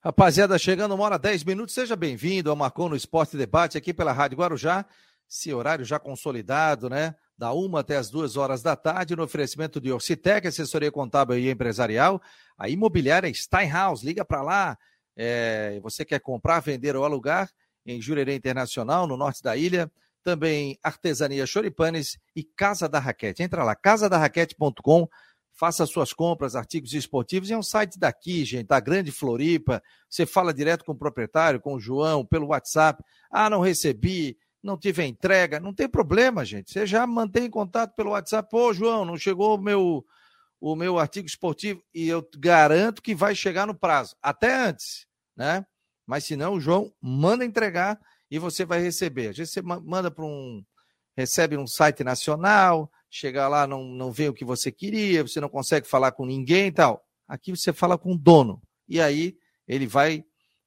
Rapaziada, 0.00 0.56
chegando 0.56 0.94
uma 0.94 1.02
hora 1.02 1.18
10 1.18 1.42
minutos, 1.42 1.74
seja 1.74 1.96
bem-vindo 1.96 2.48
ao 2.48 2.54
Marcon 2.54 2.90
no 2.90 2.94
Esporte 2.94 3.36
Debate 3.36 3.76
aqui 3.76 3.92
pela 3.92 4.12
Rádio 4.12 4.38
Guarujá. 4.38 4.86
Esse 5.28 5.52
horário 5.52 5.84
já 5.84 5.98
consolidado, 5.98 6.88
né? 6.88 7.16
Da 7.36 7.52
uma 7.52 7.80
até 7.80 7.96
as 7.96 8.08
duas 8.08 8.36
horas 8.36 8.62
da 8.62 8.76
tarde, 8.76 9.16
no 9.16 9.24
oferecimento 9.24 9.80
de 9.80 9.90
Orcitec, 9.90 10.46
assessoria 10.46 10.92
contábil 10.92 11.36
e 11.40 11.50
empresarial. 11.50 12.22
A 12.56 12.68
imobiliária 12.68 13.28
Steinhaus, 13.34 14.04
liga 14.04 14.24
para 14.24 14.42
lá. 14.42 14.78
É, 15.16 15.80
você 15.82 16.04
quer 16.04 16.20
comprar, 16.20 16.60
vender 16.60 16.94
ou 16.94 17.04
alugar 17.04 17.50
em 17.84 18.00
Jurerê 18.00 18.36
Internacional, 18.36 19.08
no 19.08 19.16
norte 19.16 19.42
da 19.42 19.56
ilha 19.56 19.90
também 20.26 20.76
Artesania 20.82 21.46
Choripanes 21.46 22.18
e 22.34 22.42
Casa 22.42 22.88
da 22.88 22.98
Raquete. 22.98 23.44
Entra 23.44 23.62
lá, 23.62 23.76
casadarraquete.com, 23.76 25.08
faça 25.52 25.86
suas 25.86 26.12
compras, 26.12 26.56
artigos 26.56 26.92
esportivos, 26.94 27.48
é 27.48 27.56
um 27.56 27.62
site 27.62 27.96
daqui, 27.96 28.44
gente, 28.44 28.66
da 28.66 28.80
Grande 28.80 29.12
Floripa. 29.12 29.80
Você 30.10 30.26
fala 30.26 30.52
direto 30.52 30.84
com 30.84 30.90
o 30.90 30.98
proprietário, 30.98 31.60
com 31.60 31.74
o 31.74 31.80
João, 31.80 32.26
pelo 32.26 32.48
WhatsApp. 32.48 33.04
Ah, 33.30 33.48
não 33.48 33.60
recebi, 33.60 34.36
não 34.60 34.76
tive 34.76 35.02
a 35.02 35.06
entrega. 35.06 35.60
Não 35.60 35.72
tem 35.72 35.88
problema, 35.88 36.44
gente. 36.44 36.72
Você 36.72 36.84
já 36.84 37.06
mantém 37.06 37.48
contato 37.48 37.94
pelo 37.94 38.10
WhatsApp. 38.10 38.50
Pô, 38.50 38.74
João, 38.74 39.04
não 39.04 39.16
chegou 39.16 39.54
o 39.54 39.62
meu, 39.62 40.04
o 40.60 40.74
meu 40.74 40.98
artigo 40.98 41.28
esportivo 41.28 41.80
e 41.94 42.08
eu 42.08 42.28
garanto 42.36 43.00
que 43.00 43.14
vai 43.14 43.32
chegar 43.32 43.64
no 43.64 43.78
prazo, 43.78 44.16
até 44.20 44.52
antes, 44.52 45.06
né? 45.36 45.64
Mas 46.04 46.24
se 46.24 46.34
não, 46.34 46.54
o 46.54 46.60
João 46.60 46.92
manda 47.00 47.44
entregar 47.44 47.96
e 48.30 48.38
você 48.38 48.64
vai 48.64 48.80
receber. 48.80 49.28
Às 49.28 49.36
vezes 49.36 49.52
você 49.52 49.62
manda 49.62 50.10
para 50.10 50.24
um. 50.24 50.64
recebe 51.16 51.56
um 51.56 51.66
site 51.66 52.02
nacional, 52.02 52.90
chega 53.10 53.48
lá, 53.48 53.66
não, 53.66 53.84
não 53.84 54.12
vê 54.12 54.28
o 54.28 54.34
que 54.34 54.44
você 54.44 54.70
queria, 54.70 55.22
você 55.22 55.40
não 55.40 55.48
consegue 55.48 55.86
falar 55.86 56.12
com 56.12 56.26
ninguém 56.26 56.68
e 56.68 56.72
tal. 56.72 57.04
Aqui 57.28 57.50
você 57.50 57.72
fala 57.72 57.96
com 57.96 58.12
o 58.12 58.18
dono. 58.18 58.60
E 58.88 59.00
aí 59.00 59.36
ele 59.66 59.86
vai 59.86 60.24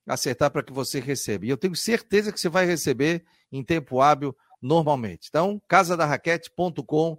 acertar 0.07 0.51
para 0.51 0.63
que 0.63 0.73
você 0.73 0.99
receba. 0.99 1.45
E 1.45 1.49
eu 1.49 1.57
tenho 1.57 1.75
certeza 1.75 2.31
que 2.31 2.39
você 2.39 2.49
vai 2.49 2.65
receber 2.65 3.23
em 3.51 3.63
tempo 3.63 4.01
hábil 4.01 4.35
normalmente. 4.61 5.27
Então, 5.29 5.61
casadarraquete.com, 5.67 7.17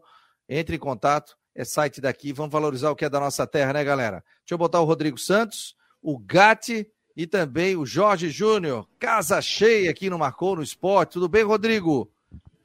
entre 0.49 0.77
em 0.77 0.79
contato, 0.79 1.37
é 1.55 1.65
site 1.65 2.01
daqui, 2.01 2.33
vamos 2.33 2.53
valorizar 2.53 2.91
o 2.91 2.97
que 2.97 3.05
é 3.05 3.09
da 3.09 3.21
nossa 3.21 3.47
terra, 3.47 3.73
né, 3.73 3.85
galera? 3.85 4.25
Deixa 4.41 4.55
eu 4.55 4.59
botar 4.59 4.81
o 4.81 4.85
Rodrigo 4.85 5.19
Santos, 5.19 5.75
o 6.03 6.19
Gatti 6.19 6.87
e 7.21 7.27
também 7.27 7.77
o 7.77 7.85
Jorge 7.85 8.31
Júnior, 8.31 8.89
casa 8.99 9.43
cheia 9.43 9.91
aqui 9.91 10.09
no 10.09 10.19
Marcou 10.19 10.57
no 10.57 10.63
Esporte. 10.63 11.13
Tudo 11.13 11.29
bem, 11.29 11.43
Rodrigo? 11.43 12.11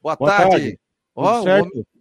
Boa, 0.02 0.16
Boa 0.16 0.32
tarde. 0.32 0.50
tarde. 0.50 0.80
Ó, 1.14 1.44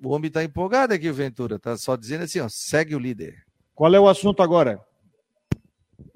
o 0.05 0.11
homem 0.11 0.29
está 0.29 0.45
empolgado 0.45 0.95
aqui, 0.95 1.11
Ventura. 1.11 1.59
Tá 1.59 1.77
só 1.77 1.97
dizendo 1.97 2.23
assim, 2.23 2.39
ó, 2.39 2.49
segue 2.49 2.95
o 2.95 2.99
líder. 3.01 3.45
Qual 3.75 3.93
é 3.93 3.99
o 3.99 4.07
assunto 4.07 4.41
agora? 4.41 4.81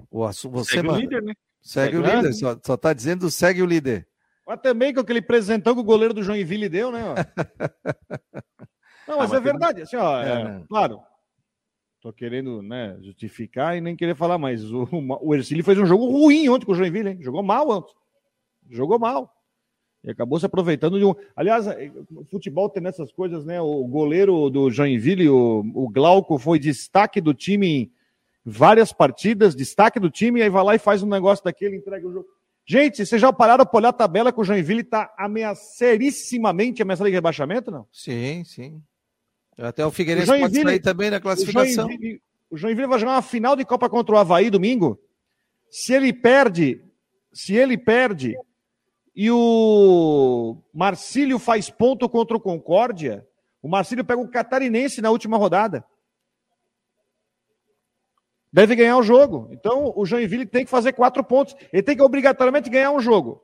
O 0.09 0.23
assunto, 0.23 0.53
você 0.53 0.75
segue 0.75 0.87
manda. 0.87 0.99
o 0.99 1.01
líder, 1.01 1.23
né? 1.23 1.33
Segue, 1.61 1.91
segue 1.91 1.97
o 1.97 2.15
líder, 2.15 2.33
só, 2.33 2.57
só 2.65 2.77
tá 2.77 2.93
dizendo 2.93 3.29
segue 3.29 3.61
o 3.61 3.65
líder. 3.65 4.07
Mas 4.47 4.61
também 4.61 4.93
com 4.93 5.01
aquele 5.01 5.21
presentão 5.21 5.75
que 5.75 5.81
o 5.81 5.83
goleiro 5.83 6.13
do 6.13 6.23
Joinville 6.23 6.69
deu, 6.69 6.89
né? 6.89 7.03
Não, 9.05 9.17
mas, 9.17 9.25
ah, 9.25 9.27
mas 9.27 9.33
é 9.33 9.39
verdade, 9.41 9.81
assim, 9.81 9.97
ó, 9.97 10.21
é, 10.21 10.41
é, 10.41 10.61
claro, 10.69 11.01
Tô 12.09 12.13
querendo 12.13 12.63
né, 12.63 12.97
justificar 13.03 13.77
e 13.77 13.81
nem 13.81 13.95
querer 13.95 14.15
falar, 14.15 14.39
mas 14.39 14.63
o, 14.73 14.89
o 15.21 15.35
Ercílio 15.35 15.63
fez 15.63 15.77
um 15.77 15.85
jogo 15.85 16.09
ruim 16.09 16.49
ontem 16.49 16.65
com 16.65 16.71
o 16.71 16.75
Joinville, 16.75 17.09
hein? 17.09 17.17
Jogou 17.21 17.43
mal 17.43 17.69
ontem. 17.69 17.93
Jogou 18.67 18.97
mal. 18.97 19.31
E 20.03 20.09
acabou 20.09 20.39
se 20.39 20.45
aproveitando 20.47 20.97
de 20.97 21.05
um. 21.05 21.13
Aliás, 21.35 21.67
é, 21.67 21.91
futebol 22.31 22.67
tem 22.67 22.83
essas 22.87 23.11
coisas, 23.11 23.45
né? 23.45 23.61
O 23.61 23.85
goleiro 23.85 24.49
do 24.49 24.71
Joinville, 24.71 25.29
o, 25.29 25.63
o 25.75 25.87
Glauco, 25.87 26.39
foi 26.39 26.57
destaque 26.57 27.21
do 27.21 27.31
time 27.31 27.67
em 27.67 27.91
várias 28.43 28.91
partidas, 28.91 29.55
destaque 29.55 29.99
do 29.99 30.09
time, 30.09 30.41
aí 30.41 30.49
vai 30.49 30.63
lá 30.63 30.73
e 30.73 30.79
faz 30.79 31.03
um 31.03 31.07
negócio 31.07 31.45
daquele, 31.45 31.75
entrega 31.75 32.07
o 32.07 32.11
jogo. 32.11 32.27
Gente, 32.65 33.05
vocês 33.05 33.21
já 33.21 33.31
pararam 33.31 33.67
para 33.67 33.77
olhar 33.77 33.89
a 33.89 33.93
tabela 33.93 34.33
que 34.33 34.41
o 34.41 34.43
Joinville 34.43 34.81
está 34.81 35.13
ameaçarissimamente 35.15 36.81
ameaçado 36.81 37.07
de 37.07 37.13
rebaixamento, 37.13 37.69
não? 37.69 37.85
Sim, 37.91 38.43
sim. 38.45 38.81
Até 39.61 39.85
o 39.85 39.91
Figueirense 39.91 40.31
o 40.31 40.39
pode 40.39 40.61
sair 40.61 40.79
também 40.79 41.09
na 41.09 41.19
classificação. 41.19 41.85
O 41.85 41.89
Joinville, 41.89 42.21
o 42.49 42.57
Joinville 42.57 42.87
vai 42.87 42.99
jogar 42.99 43.13
uma 43.13 43.21
final 43.21 43.55
de 43.55 43.65
Copa 43.65 43.89
contra 43.89 44.15
o 44.15 44.17
Havaí 44.17 44.49
domingo. 44.49 44.99
Se 45.69 45.93
ele 45.93 46.13
perde, 46.13 46.81
se 47.33 47.53
ele 47.55 47.77
perde 47.77 48.35
e 49.15 49.29
o 49.29 50.57
Marcílio 50.73 51.37
faz 51.37 51.69
ponto 51.69 52.07
contra 52.07 52.37
o 52.37 52.39
Concórdia, 52.39 53.27
o 53.61 53.67
Marcílio 53.67 54.05
pega 54.05 54.21
o 54.21 54.29
Catarinense 54.29 55.01
na 55.01 55.11
última 55.11 55.37
rodada. 55.37 55.83
Deve 58.51 58.75
ganhar 58.75 58.97
o 58.97 59.03
jogo. 59.03 59.49
Então, 59.51 59.93
o 59.95 60.05
Joinville 60.05 60.45
tem 60.45 60.63
que 60.63 60.71
fazer 60.71 60.93
quatro 60.93 61.23
pontos. 61.23 61.55
Ele 61.71 61.83
tem 61.83 61.95
que 61.95 62.01
obrigatoriamente 62.01 62.69
ganhar 62.69 62.91
um 62.91 62.99
jogo 62.99 63.43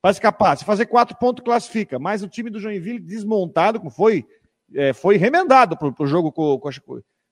para 0.00 0.12
escapar. 0.12 0.56
Se 0.56 0.64
fazer 0.64 0.86
quatro 0.86 1.16
pontos, 1.18 1.44
classifica. 1.44 1.98
Mas 1.98 2.22
o 2.22 2.28
time 2.28 2.48
do 2.48 2.60
Joinville 2.60 2.98
desmontado, 2.98 3.78
como 3.78 3.90
foi, 3.90 4.26
é, 4.74 4.92
foi 4.92 5.16
remendado 5.16 5.76
para 5.76 5.94
o 5.98 6.06
jogo 6.06 6.32
com, 6.32 6.58
com, 6.58 6.70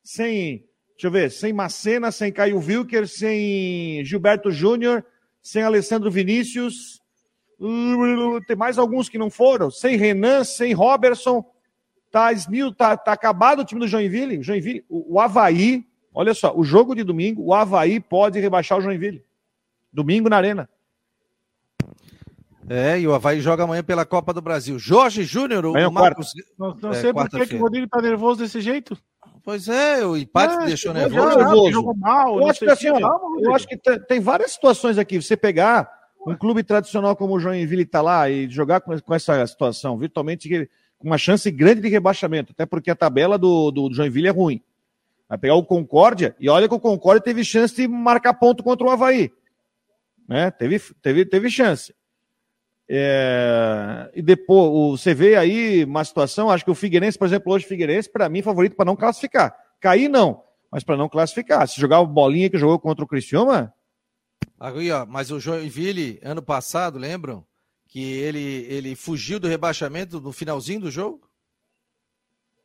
sem, 0.03 0.65
deixa 0.93 1.07
eu 1.07 1.11
ver, 1.11 1.31
sem 1.31 1.53
Macena, 1.53 2.11
sem 2.11 2.33
Caio 2.33 2.59
Wilker, 2.59 3.07
sem 3.07 4.05
Gilberto 4.05 4.51
Júnior, 4.51 5.05
sem 5.43 5.63
Alessandro 5.63 6.11
Vinícius. 6.11 7.01
Tem 8.47 8.57
mais 8.57 8.79
alguns 8.79 9.09
que 9.09 9.19
não 9.19 9.31
foram. 9.31 9.71
Sem 9.71 9.97
Renan, 9.97 10.45
sem 10.45 10.73
Robertson. 10.73 11.45
Tá, 12.11 12.33
Snil, 12.33 12.75
tá, 12.75 12.97
tá 12.97 13.13
acabado 13.13 13.61
o 13.61 13.65
time 13.65 13.81
do 13.81 13.87
Joinville. 13.87 14.43
Joinville, 14.43 14.85
o, 14.89 15.15
o 15.15 15.21
Havaí, 15.21 15.85
olha 16.13 16.35
só, 16.35 16.57
o 16.57 16.65
jogo 16.65 16.95
de 16.95 17.05
domingo, 17.05 17.43
o 17.43 17.55
Havaí 17.55 18.01
pode 18.01 18.41
rebaixar 18.41 18.79
o 18.79 18.81
Joinville. 18.81 19.25
Domingo 19.93 20.29
na 20.29 20.37
Arena. 20.37 20.69
É, 22.73 23.01
e 23.01 23.09
o 23.09 23.13
Havaí 23.13 23.41
joga 23.41 23.65
amanhã 23.65 23.83
pela 23.83 24.07
Copa 24.07 24.33
do 24.33 24.41
Brasil. 24.41 24.79
Jorge 24.79 25.25
Júnior, 25.25 25.67
o 25.67 25.77
é 25.77 25.91
Marcos. 25.91 26.33
Não, 26.57 26.73
não 26.81 26.91
é, 26.93 26.95
sei 26.95 27.13
por 27.13 27.29
que, 27.29 27.45
que 27.45 27.57
o 27.57 27.59
Rodrigo 27.59 27.89
tá 27.89 28.01
nervoso 28.01 28.39
desse 28.39 28.61
jeito. 28.61 28.97
Pois 29.43 29.69
é, 29.69 30.07
o 30.07 30.17
empate 30.17 30.55
é, 30.55 30.67
deixou 30.67 30.95
nervoso. 30.95 31.37
nervoso. 31.37 31.73
Jogou 31.73 31.97
mal, 31.97 32.39
eu 32.39 32.49
acho 32.49 32.61
que, 32.61 32.71
assim, 32.71 32.89
ó, 32.89 33.01
eu 33.41 33.53
acho 33.57 33.67
que 33.67 33.77
tem 33.77 34.21
várias 34.21 34.53
situações 34.53 34.99
aqui. 34.99 35.21
Você 35.21 35.37
pegar 35.37 35.91
um 36.25 36.37
clube 36.37 36.63
tradicional 36.63 37.17
como 37.17 37.35
o 37.35 37.41
Joinville 37.41 37.83
está 37.83 38.01
lá 38.01 38.31
e 38.31 38.49
jogar 38.49 38.81
com, 38.83 38.97
com, 39.01 39.15
essa 39.17 39.45
situação, 39.49 39.99
virtualmente 39.99 40.71
com 40.97 41.09
uma 41.09 41.19
chance 41.19 41.51
grande 41.51 41.81
de 41.81 41.89
rebaixamento, 41.89 42.53
até 42.53 42.65
porque 42.65 42.93
a 42.93 42.95
tabela 42.95 43.37
do, 43.37 43.73
do 43.73 43.93
Joinville 43.93 44.29
é 44.29 44.31
ruim. 44.31 44.63
Vai 45.29 45.39
pegar 45.39 45.57
o 45.57 45.65
Concórdia, 45.65 46.37
e 46.39 46.49
olha 46.49 46.69
que 46.69 46.75
o 46.75 46.79
Concórdia 46.79 47.21
teve 47.21 47.43
chance 47.43 47.75
de 47.75 47.89
marcar 47.89 48.35
ponto 48.35 48.63
contra 48.63 48.87
o 48.87 48.91
Havaí. 48.91 49.33
Né? 50.29 50.53
Teve, 50.53 50.81
teve, 51.03 51.25
teve 51.25 51.51
chance. 51.51 51.93
É, 52.93 54.11
e 54.17 54.21
depois, 54.21 55.01
você 55.01 55.15
vê 55.15 55.37
aí 55.37 55.85
uma 55.85 56.05
situação, 56.05 56.51
acho 56.51 56.65
que 56.65 56.73
o 56.73 56.75
Figueirense, 56.75 57.17
por 57.17 57.29
exemplo, 57.29 57.53
hoje 57.53 57.65
o 57.65 57.69
Figueirense, 57.69 58.11
para 58.11 58.29
mim, 58.29 58.43
favorito 58.43 58.75
para 58.75 58.85
não 58.85 58.97
classificar. 58.97 59.57
Cair, 59.79 60.09
não, 60.09 60.43
mas 60.73 60.83
para 60.83 60.97
não 60.97 61.09
classificar. 61.09 61.69
Se 61.69 61.81
jogar 61.81 62.01
o 62.01 62.07
bolinha 62.07 62.51
que 62.51 62.59
jogou 62.59 62.81
contra 62.81 63.05
o 63.05 63.07
Criciúma. 63.07 63.73
Aí, 64.59 64.91
ó, 64.91 65.07
mas 65.07 65.31
o 65.31 65.39
Joinville, 65.39 66.19
ano 66.21 66.43
passado, 66.43 66.99
lembram? 66.99 67.47
Que 67.87 68.01
ele, 68.01 68.67
ele 68.69 68.97
fugiu 68.97 69.39
do 69.39 69.47
rebaixamento 69.47 70.21
no 70.21 70.33
finalzinho 70.33 70.81
do 70.81 70.91
jogo? 70.91 71.31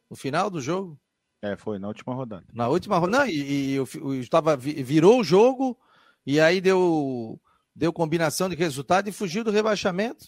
No 0.09 0.15
final 0.15 0.49
do 0.49 0.59
jogo? 0.59 0.99
É, 1.39 1.55
foi 1.55 1.77
na 1.77 1.87
última 1.87 2.15
rodada. 2.15 2.45
Na 2.51 2.67
última 2.67 2.97
rodada. 2.97 3.29
E, 3.29 3.75
e, 3.75 3.77
e, 3.77 4.27
tava, 4.27 4.57
virou 4.57 5.19
o 5.19 5.23
jogo 5.23 5.77
e 6.25 6.39
aí 6.39 6.59
deu 6.59 7.39
deu 7.75 7.91
combinação 7.91 8.47
de 8.47 8.55
resultado 8.55 9.09
e 9.09 9.11
fugiu 9.11 9.43
do 9.43 9.51
rebaixamento. 9.51 10.27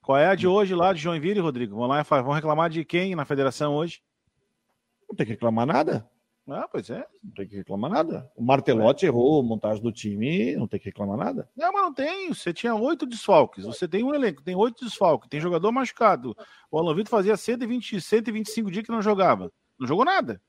Qual 0.00 0.18
é 0.18 0.28
a 0.28 0.34
de 0.34 0.46
hoje 0.46 0.74
lá 0.74 0.92
de 0.92 1.00
Joinville, 1.00 1.40
Rodrigo? 1.40 1.74
Vamos 1.74 1.88
lá, 1.88 2.02
vamos 2.02 2.34
reclamar 2.34 2.70
de 2.70 2.84
quem 2.84 3.14
na 3.14 3.24
federação 3.24 3.74
hoje? 3.74 4.02
Não 5.08 5.16
tem 5.16 5.26
que 5.26 5.32
reclamar 5.32 5.66
nada. 5.66 6.08
Ah, 6.46 6.68
pois 6.70 6.90
é. 6.90 7.06
Não 7.22 7.32
tem 7.32 7.48
que 7.48 7.56
reclamar 7.56 7.90
nada. 7.90 8.30
O 8.36 8.42
Martelotti 8.42 9.06
é. 9.06 9.08
errou 9.08 9.40
a 9.40 9.42
montagem 9.42 9.82
do 9.82 9.90
time, 9.90 10.54
não 10.56 10.68
tem 10.68 10.78
que 10.78 10.86
reclamar 10.86 11.16
nada. 11.16 11.48
Não, 11.56 11.72
mas 11.72 11.82
não 11.82 11.94
tem. 11.94 12.28
Você 12.34 12.52
tinha 12.52 12.74
oito 12.74 13.06
desfalques. 13.06 13.64
Você 13.64 13.88
tem 13.88 14.04
um 14.04 14.14
elenco, 14.14 14.42
tem 14.42 14.54
oito 14.54 14.84
desfalques, 14.84 15.28
tem 15.30 15.40
jogador 15.40 15.72
machucado. 15.72 16.36
O 16.70 16.78
Alan 16.78 16.94
Vitor 16.94 17.10
fazia 17.10 17.36
120, 17.36 17.98
125 17.98 18.70
dias 18.70 18.84
que 18.84 18.92
não 18.92 19.00
jogava. 19.00 19.50
Não 19.78 19.86
jogou 19.86 20.04
nada. 20.04 20.40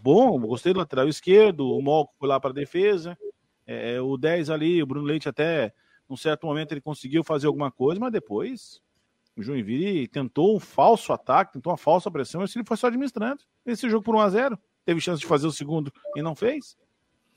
Bom, 0.00 0.38
gostei 0.38 0.72
do 0.72 0.78
lateral 0.78 1.08
esquerdo, 1.08 1.66
o 1.66 1.82
Molco 1.82 2.14
foi 2.16 2.28
lá 2.28 2.38
para 2.38 2.50
a 2.50 2.54
defesa. 2.54 3.18
É, 3.66 4.00
o 4.00 4.16
10 4.16 4.50
ali, 4.50 4.80
o 4.80 4.86
Bruno 4.86 5.06
Leite 5.06 5.28
até 5.28 5.74
num 6.10 6.16
certo 6.16 6.46
momento 6.46 6.72
ele 6.72 6.80
conseguiu 6.80 7.22
fazer 7.22 7.46
alguma 7.46 7.70
coisa, 7.70 8.00
mas 8.00 8.12
depois 8.12 8.80
o 9.36 9.42
Joinville 9.42 10.08
tentou 10.08 10.56
um 10.56 10.60
falso 10.60 11.12
ataque, 11.12 11.52
tentou 11.54 11.70
uma 11.70 11.78
falsa 11.78 12.10
pressão, 12.10 12.42
e 12.42 12.44
ele 12.54 12.64
foi 12.64 12.76
só 12.76 12.88
administrando. 12.88 13.42
Esse 13.64 13.88
jogo 13.88 14.04
por 14.04 14.14
1 14.14 14.20
a 14.20 14.28
0 14.28 14.58
teve 14.84 15.00
chance 15.00 15.20
de 15.20 15.26
fazer 15.26 15.46
o 15.46 15.52
segundo 15.52 15.92
e 16.16 16.22
não 16.22 16.34
fez. 16.34 16.76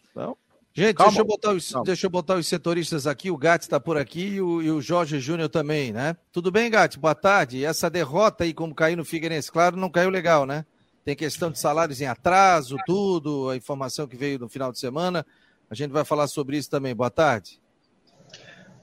Então, 0.10 0.36
Gente, 0.76 0.98
deixa 0.98 1.20
eu, 1.20 1.26
botar 1.26 1.52
os, 1.52 1.72
deixa 1.86 2.06
eu 2.08 2.10
botar 2.10 2.36
os 2.36 2.48
setoristas 2.48 3.06
aqui. 3.06 3.30
O 3.30 3.38
Gatti 3.38 3.66
está 3.66 3.80
por 3.80 3.96
aqui 3.96 4.26
e 4.26 4.42
o, 4.42 4.60
e 4.60 4.72
o 4.72 4.82
Jorge 4.82 5.20
Júnior 5.20 5.48
também, 5.48 5.94
né? 5.94 6.18
Tudo 6.32 6.52
bem, 6.52 6.68
Gatti? 6.72 6.98
Boa 6.98 7.14
tarde. 7.14 7.64
Essa 7.64 7.92
derrota 7.92 8.44
aí, 8.44 8.56
como 8.56 8.74
caiu 8.74 8.98
no 8.98 9.06
Figueirense, 9.06 9.52
claro, 9.52 9.78
não 9.78 9.88
caiu 9.88 10.10
legal, 10.10 10.48
né? 10.48 10.66
Tem 11.06 11.16
questão 11.16 11.52
de 11.52 11.60
salários 11.60 12.02
em 12.02 12.08
atraso, 12.08 12.76
tudo, 12.88 13.50
a 13.50 13.56
informação 13.56 14.08
que 14.08 14.18
veio 14.18 14.40
no 14.40 14.50
final 14.50 14.72
de 14.72 14.80
semana. 14.80 15.24
A 15.70 15.76
gente 15.76 15.92
vai 15.92 16.04
falar 16.04 16.28
sobre 16.28 16.58
isso 16.58 16.72
também. 16.72 16.96
Boa 16.96 17.12
tarde. 17.12 17.62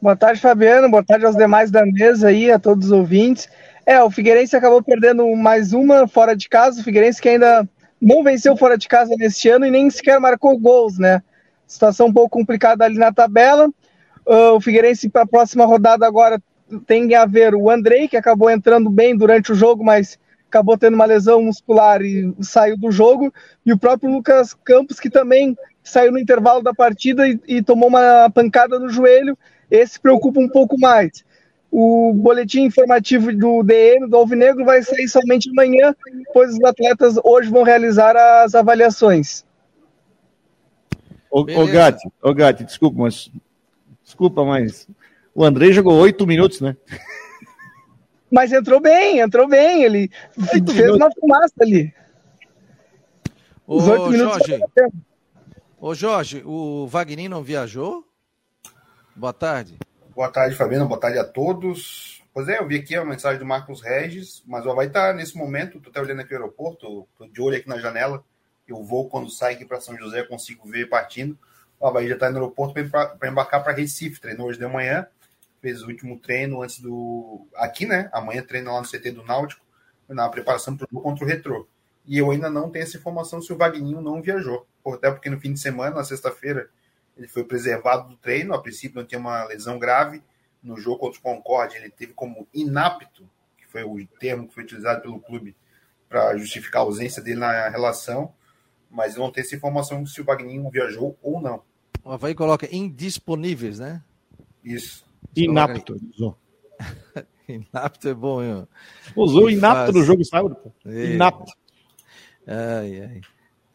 Boa 0.02 0.16
tarde, 0.16 0.40
Fabiano. 0.40 0.90
Boa 0.90 1.04
tarde 1.04 1.26
aos 1.26 1.36
demais 1.36 1.70
da 1.70 1.84
mesa 1.84 2.28
aí, 2.28 2.50
a 2.50 2.58
todos 2.58 2.86
os 2.86 2.92
ouvintes. 2.92 3.50
É, 3.84 4.02
o 4.02 4.10
Figueirense 4.10 4.56
acabou 4.56 4.82
perdendo 4.82 5.26
mais 5.36 5.74
uma 5.74 6.08
fora 6.08 6.34
de 6.34 6.48
casa. 6.48 6.80
O 6.80 6.82
Figueirense 6.82 7.20
que 7.20 7.28
ainda 7.28 7.68
não 8.00 8.24
venceu 8.24 8.56
fora 8.56 8.78
de 8.78 8.88
casa 8.88 9.14
neste 9.18 9.50
ano 9.50 9.66
e 9.66 9.70
nem 9.70 9.90
sequer 9.90 10.18
marcou 10.18 10.56
gols, 10.58 10.98
né? 10.98 11.22
Situação 11.66 12.06
um 12.06 12.12
pouco 12.14 12.30
complicada 12.30 12.82
ali 12.82 12.96
na 12.96 13.12
tabela. 13.12 13.68
Uh, 14.26 14.54
o 14.54 14.60
Figueirense 14.60 15.06
para 15.10 15.24
a 15.24 15.26
próxima 15.26 15.66
rodada 15.66 16.06
agora 16.06 16.40
tem 16.86 17.14
a 17.14 17.26
ver 17.26 17.54
o 17.54 17.68
Andrei, 17.68 18.08
que 18.08 18.16
acabou 18.16 18.48
entrando 18.48 18.88
bem 18.88 19.14
durante 19.14 19.52
o 19.52 19.54
jogo, 19.54 19.84
mas 19.84 20.18
acabou 20.48 20.78
tendo 20.78 20.94
uma 20.94 21.04
lesão 21.04 21.42
muscular 21.42 22.00
e 22.00 22.34
saiu 22.40 22.78
do 22.78 22.90
jogo. 22.90 23.30
E 23.66 23.72
o 23.72 23.78
próprio 23.78 24.10
Lucas 24.10 24.54
Campos, 24.64 24.98
que 24.98 25.10
também 25.10 25.54
saiu 25.82 26.10
no 26.10 26.18
intervalo 26.18 26.62
da 26.62 26.72
partida 26.72 27.28
e, 27.28 27.38
e 27.46 27.62
tomou 27.62 27.90
uma 27.90 28.30
pancada 28.30 28.78
no 28.78 28.88
joelho 28.88 29.36
esse 29.70 29.98
preocupa 29.98 30.40
um 30.40 30.48
pouco 30.48 30.78
mais. 30.78 31.24
O 31.70 32.12
boletim 32.12 32.62
informativo 32.62 33.32
do 33.32 33.62
DM, 33.62 34.08
do 34.08 34.16
Alvinegro, 34.16 34.64
vai 34.64 34.82
sair 34.82 35.06
somente 35.06 35.48
amanhã, 35.50 35.94
pois 36.32 36.54
os 36.54 36.64
atletas 36.64 37.14
hoje 37.22 37.48
vão 37.48 37.62
realizar 37.62 38.16
as 38.16 38.54
avaliações. 38.54 39.44
Ô, 41.30 41.42
ô 41.42 41.66
Gatti, 41.66 42.10
ô 42.20 42.34
Gatti, 42.34 42.64
desculpa, 42.64 42.98
mas. 42.98 43.30
Desculpa, 44.02 44.44
mas. 44.44 44.88
O 45.32 45.44
André 45.44 45.70
jogou 45.70 45.94
oito 46.00 46.26
minutos, 46.26 46.60
né? 46.60 46.76
Mas 48.30 48.52
entrou 48.52 48.80
bem, 48.80 49.20
entrou 49.20 49.48
bem. 49.48 49.84
Ele 49.84 50.10
oito 50.52 50.72
fez 50.72 50.86
minutos. 50.86 50.96
uma 50.96 51.10
fumaça 51.12 51.54
ali. 51.60 51.94
Os 53.66 53.86
oito 53.86 54.10
minutos. 54.10 54.46
Jorge, 54.46 54.64
ô 55.80 55.94
Jorge, 55.94 56.42
o 56.44 56.86
Wagner 56.88 57.30
não 57.30 57.44
viajou? 57.44 58.04
Boa 59.14 59.32
tarde. 59.32 59.78
Boa 60.14 60.30
tarde, 60.30 60.56
Fabiano. 60.56 60.86
Boa 60.86 61.00
tarde 61.00 61.18
a 61.18 61.24
todos. 61.24 62.22
Pois 62.32 62.48
é, 62.48 62.58
eu 62.58 62.66
vi 62.66 62.76
aqui 62.76 62.94
a 62.94 63.04
mensagem 63.04 63.38
do 63.38 63.44
Marcos 63.44 63.82
Regis, 63.82 64.42
mas 64.46 64.64
o 64.64 64.70
Havaí 64.70 64.86
está 64.86 65.12
nesse 65.12 65.36
momento, 65.36 65.80
tu 65.80 65.90
tá 65.90 66.00
olhando 66.00 66.20
aqui 66.20 66.32
o 66.32 66.36
aeroporto, 66.36 67.08
tô 67.18 67.26
de 67.26 67.40
olho 67.40 67.56
aqui 67.56 67.68
na 67.68 67.78
janela, 67.78 68.24
eu 68.68 68.84
vou 68.84 69.08
quando 69.08 69.28
sai 69.28 69.54
aqui 69.54 69.64
para 69.64 69.80
São 69.80 69.96
José, 69.96 70.22
consigo 70.22 70.68
ver 70.68 70.88
partindo. 70.88 71.36
O 71.80 71.86
Havaí 71.86 72.06
já 72.06 72.14
está 72.14 72.30
no 72.30 72.36
aeroporto 72.36 72.74
para 72.90 73.28
embarcar 73.28 73.64
para 73.64 73.72
Recife, 73.72 74.20
treinou 74.20 74.46
hoje 74.46 74.60
de 74.60 74.66
manhã, 74.66 75.06
fez 75.60 75.82
o 75.82 75.88
último 75.88 76.18
treino 76.18 76.62
antes 76.62 76.78
do. 76.78 77.46
Aqui, 77.56 77.84
né? 77.84 78.08
Amanhã 78.12 78.42
treina 78.42 78.72
lá 78.72 78.80
no 78.80 78.86
CT 78.86 79.10
do 79.10 79.24
Náutico, 79.24 79.64
na 80.08 80.28
preparação 80.28 80.76
para 80.76 80.86
o 80.90 81.00
contra 81.00 81.24
o 81.24 81.28
Retrô. 81.28 81.66
E 82.06 82.16
eu 82.18 82.30
ainda 82.30 82.48
não 82.48 82.70
tenho 82.70 82.84
essa 82.84 82.96
informação 82.96 83.42
se 83.42 83.52
o 83.52 83.56
Vagninho 83.56 84.00
não 84.00 84.22
viajou. 84.22 84.66
Até 84.86 85.10
porque 85.10 85.28
no 85.28 85.40
fim 85.40 85.52
de 85.52 85.60
semana, 85.60 85.96
na 85.96 86.04
sexta-feira, 86.04 86.70
ele 87.16 87.28
foi 87.28 87.44
preservado 87.44 88.08
do 88.08 88.16
treino, 88.16 88.54
a 88.54 88.62
princípio 88.62 89.00
não 89.00 89.06
tinha 89.06 89.20
uma 89.20 89.44
lesão 89.44 89.78
grave. 89.78 90.22
No 90.62 90.76
jogo 90.76 90.98
contra 90.98 91.18
o 91.18 91.22
Concorde, 91.22 91.76
ele 91.76 91.90
teve 91.90 92.12
como 92.12 92.46
inapto, 92.52 93.28
que 93.56 93.66
foi 93.66 93.82
o 93.82 94.06
termo 94.18 94.46
que 94.46 94.54
foi 94.54 94.64
utilizado 94.64 95.00
pelo 95.00 95.18
clube 95.18 95.56
para 96.08 96.36
justificar 96.36 96.82
a 96.82 96.84
ausência 96.84 97.22
dele 97.22 97.40
na 97.40 97.68
relação, 97.68 98.34
mas 98.90 99.16
não 99.16 99.30
tem 99.30 99.42
essa 99.42 99.54
informação 99.54 100.04
se 100.04 100.20
o 100.20 100.24
Wagner 100.24 100.68
viajou 100.70 101.16
ou 101.22 101.40
não. 101.40 101.62
O 102.02 102.10
Havaí 102.10 102.34
coloca 102.34 102.68
indisponíveis, 102.74 103.78
né? 103.78 104.02
Isso. 104.64 105.06
Inapto. 105.36 105.96
inapto 107.48 108.08
é 108.08 108.14
bom, 108.14 108.42
hein? 108.42 108.66
Usou 109.14 109.46
que 109.46 109.52
inapto 109.52 109.92
faz... 109.92 109.94
no 109.94 110.04
jogo 110.04 110.24
sábado. 110.24 110.56
Inapto. 110.84 111.52
Ai, 112.46 113.00
ai. 113.02 113.20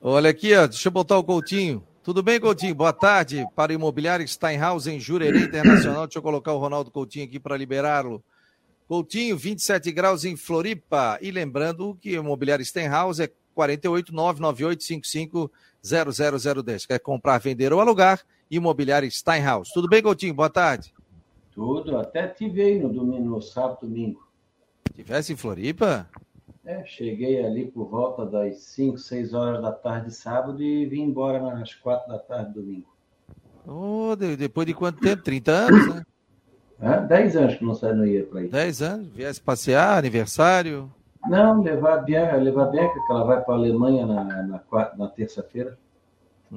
Olha 0.01 0.29
aqui, 0.29 0.53
ó, 0.53 0.67
deixa 0.67 0.89
eu 0.89 0.91
botar 0.91 1.17
o 1.17 1.23
Coutinho. 1.23 1.85
Tudo 2.05 2.21
bem, 2.21 2.39
Coutinho? 2.39 2.75
Boa 2.75 2.93
tarde 2.93 3.47
para 3.55 3.71
o 3.71 3.73
Imobiliário 3.73 4.27
Steinhaus 4.27 4.85
em 4.85 4.99
Jurerê 4.99 5.39
Internacional. 5.39 6.05
Deixa 6.05 6.19
eu 6.19 6.21
colocar 6.21 6.53
o 6.53 6.59
Ronaldo 6.59 6.91
Coutinho 6.91 7.25
aqui 7.25 7.39
para 7.39 7.57
liberá-lo. 7.57 8.23
Coutinho, 8.87 9.35
27 9.35 9.91
graus 9.91 10.23
em 10.23 10.35
Floripa. 10.35 11.17
E 11.19 11.31
lembrando 11.31 11.97
que 11.99 12.15
o 12.15 12.21
Imobiliário 12.21 12.63
Steinhaus 12.63 13.19
é 13.19 13.31
48 13.55 14.13
998 14.13 14.83
55 14.83 15.51
00010. 15.81 16.85
Quer 16.85 16.99
comprar, 16.99 17.39
vender 17.39 17.73
ou 17.73 17.81
alugar? 17.81 18.21
Imobiliária 18.51 19.09
Steinhaus. 19.09 19.71
Tudo 19.73 19.89
bem, 19.89 20.03
Coutinho? 20.03 20.35
Boa 20.35 20.49
tarde. 20.49 20.93
Tudo, 21.53 21.97
até 21.97 22.27
tive 22.27 22.61
aí 22.61 22.79
no 22.79 22.93
domingo, 22.93 23.31
no 23.31 23.41
sábado, 23.41 23.79
domingo. 23.81 24.23
Tivesse 24.93 25.33
em 25.33 25.35
Floripa? 25.35 26.07
É, 26.65 26.83
cheguei 26.83 27.45
ali 27.45 27.67
por 27.67 27.85
volta 27.87 28.25
das 28.25 28.57
5, 28.57 28.97
6 28.97 29.33
horas 29.35 29.61
da 29.61 29.71
tarde 29.71 30.07
de 30.07 30.15
sábado 30.15 30.61
e 30.63 30.85
vim 30.87 31.03
embora 31.03 31.39
nas 31.39 31.75
4 31.75 32.11
da 32.11 32.17
tarde 32.17 32.53
domingo. 32.53 32.87
Oh, 33.67 34.15
depois 34.15 34.65
de 34.65 34.73
quanto 34.73 34.99
tempo? 34.99 35.23
30 35.23 35.51
anos, 35.51 35.95
né? 35.95 36.03
É, 36.81 36.99
10 36.99 37.35
anos 37.37 37.55
que 37.55 37.63
não 37.63 37.73
sai 37.73 37.93
no 37.93 38.05
ia 38.05 38.25
para 38.25 38.41
aí. 38.41 38.47
10 38.49 38.81
anos? 38.81 39.07
Viesse 39.07 39.39
passear, 39.39 39.97
aniversário? 39.97 40.91
Não, 41.27 41.61
levar 41.61 41.99
a 41.99 42.01
Bianca, 42.01 42.35
levar 42.35 42.63
a 42.63 42.69
Bianca, 42.69 42.93
que 42.93 43.11
ela 43.11 43.23
vai 43.23 43.41
para 43.41 43.53
a 43.53 43.57
Alemanha 43.57 44.05
na, 44.05 44.23
na, 44.23 44.61
na 44.97 45.07
terça-feira. 45.07 45.77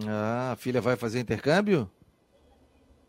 Ah, 0.07 0.53
a 0.53 0.57
filha 0.57 0.81
vai 0.81 0.97
fazer 0.97 1.21
intercâmbio? 1.21 1.89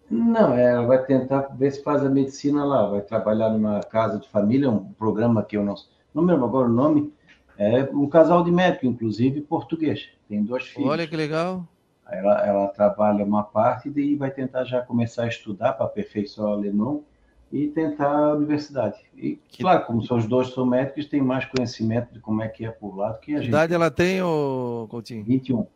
Não, 0.09 0.53
é, 0.53 0.71
ela 0.71 0.85
vai 0.85 1.03
tentar 1.05 1.41
ver 1.57 1.71
se 1.71 1.83
faz 1.83 2.03
a 2.03 2.09
medicina 2.09 2.63
lá, 2.65 2.87
vai 2.89 3.01
trabalhar 3.01 3.49
numa 3.49 3.81
casa 3.81 4.17
de 4.17 4.27
família, 4.29 4.69
um 4.69 4.91
programa 4.93 5.43
que 5.43 5.55
eu 5.55 5.63
não, 5.63 5.75
não 6.21 6.27
lembro 6.27 6.45
agora 6.45 6.67
o 6.67 6.73
nome, 6.73 7.13
é 7.57 7.83
um 7.93 8.07
casal 8.07 8.43
de 8.43 8.51
médico, 8.51 8.85
inclusive, 8.85 9.41
português, 9.41 10.09
tem 10.27 10.43
dois 10.43 10.65
filhos. 10.65 10.89
Olha 10.89 11.07
que 11.07 11.15
legal. 11.15 11.67
Ela, 12.09 12.47
ela 12.47 12.67
trabalha 12.69 13.23
uma 13.23 13.43
parte 13.43 13.89
e 13.89 13.91
daí 13.91 14.15
vai 14.15 14.31
tentar 14.31 14.63
já 14.63 14.81
começar 14.81 15.23
a 15.23 15.27
estudar 15.27 15.73
para 15.73 15.85
aperfeiçoar 15.85 16.49
o 16.49 16.53
alemão 16.53 17.03
e 17.51 17.67
tentar 17.67 18.09
a 18.09 18.33
universidade. 18.33 18.97
E, 19.15 19.35
que... 19.47 19.61
claro, 19.61 19.85
como 19.85 20.01
são 20.03 20.17
os 20.17 20.25
dois 20.25 20.49
são 20.53 20.65
médicos, 20.65 21.05
tem 21.07 21.21
mais 21.21 21.45
conhecimento 21.45 22.13
de 22.13 22.19
como 22.19 22.41
é 22.41 22.47
que 22.47 22.65
é 22.65 22.71
por 22.71 22.95
lá 22.95 23.11
do 23.11 23.19
que 23.19 23.33
a 23.33 23.35
que 23.35 23.41
gente. 23.43 23.49
idade 23.49 23.73
ela 23.73 23.91
tem, 23.91 24.21
ô 24.21 24.87
Coutinho? 24.89 25.23
21. 25.23 25.67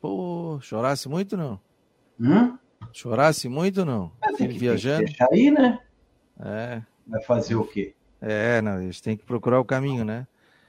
Pô, 0.00 0.58
chorasse 0.60 1.08
muito 1.08 1.36
não? 1.36 1.60
Hum? 2.18 2.56
Chorasse 2.92 3.48
muito 3.48 3.84
não? 3.84 4.10
Tem 4.36 4.48
que, 4.48 4.58
viajando? 4.58 5.04
Deixar 5.04 5.28
aí, 5.30 5.50
né? 5.50 5.78
É. 6.40 6.82
Vai 7.06 7.22
fazer 7.22 7.54
o 7.54 7.64
quê? 7.64 7.94
É, 8.22 8.62
não, 8.62 8.80
eles 8.80 9.00
têm 9.00 9.16
que 9.16 9.24
procurar 9.24 9.58
o 9.58 9.64
caminho, 9.64 10.04
né? 10.04 10.26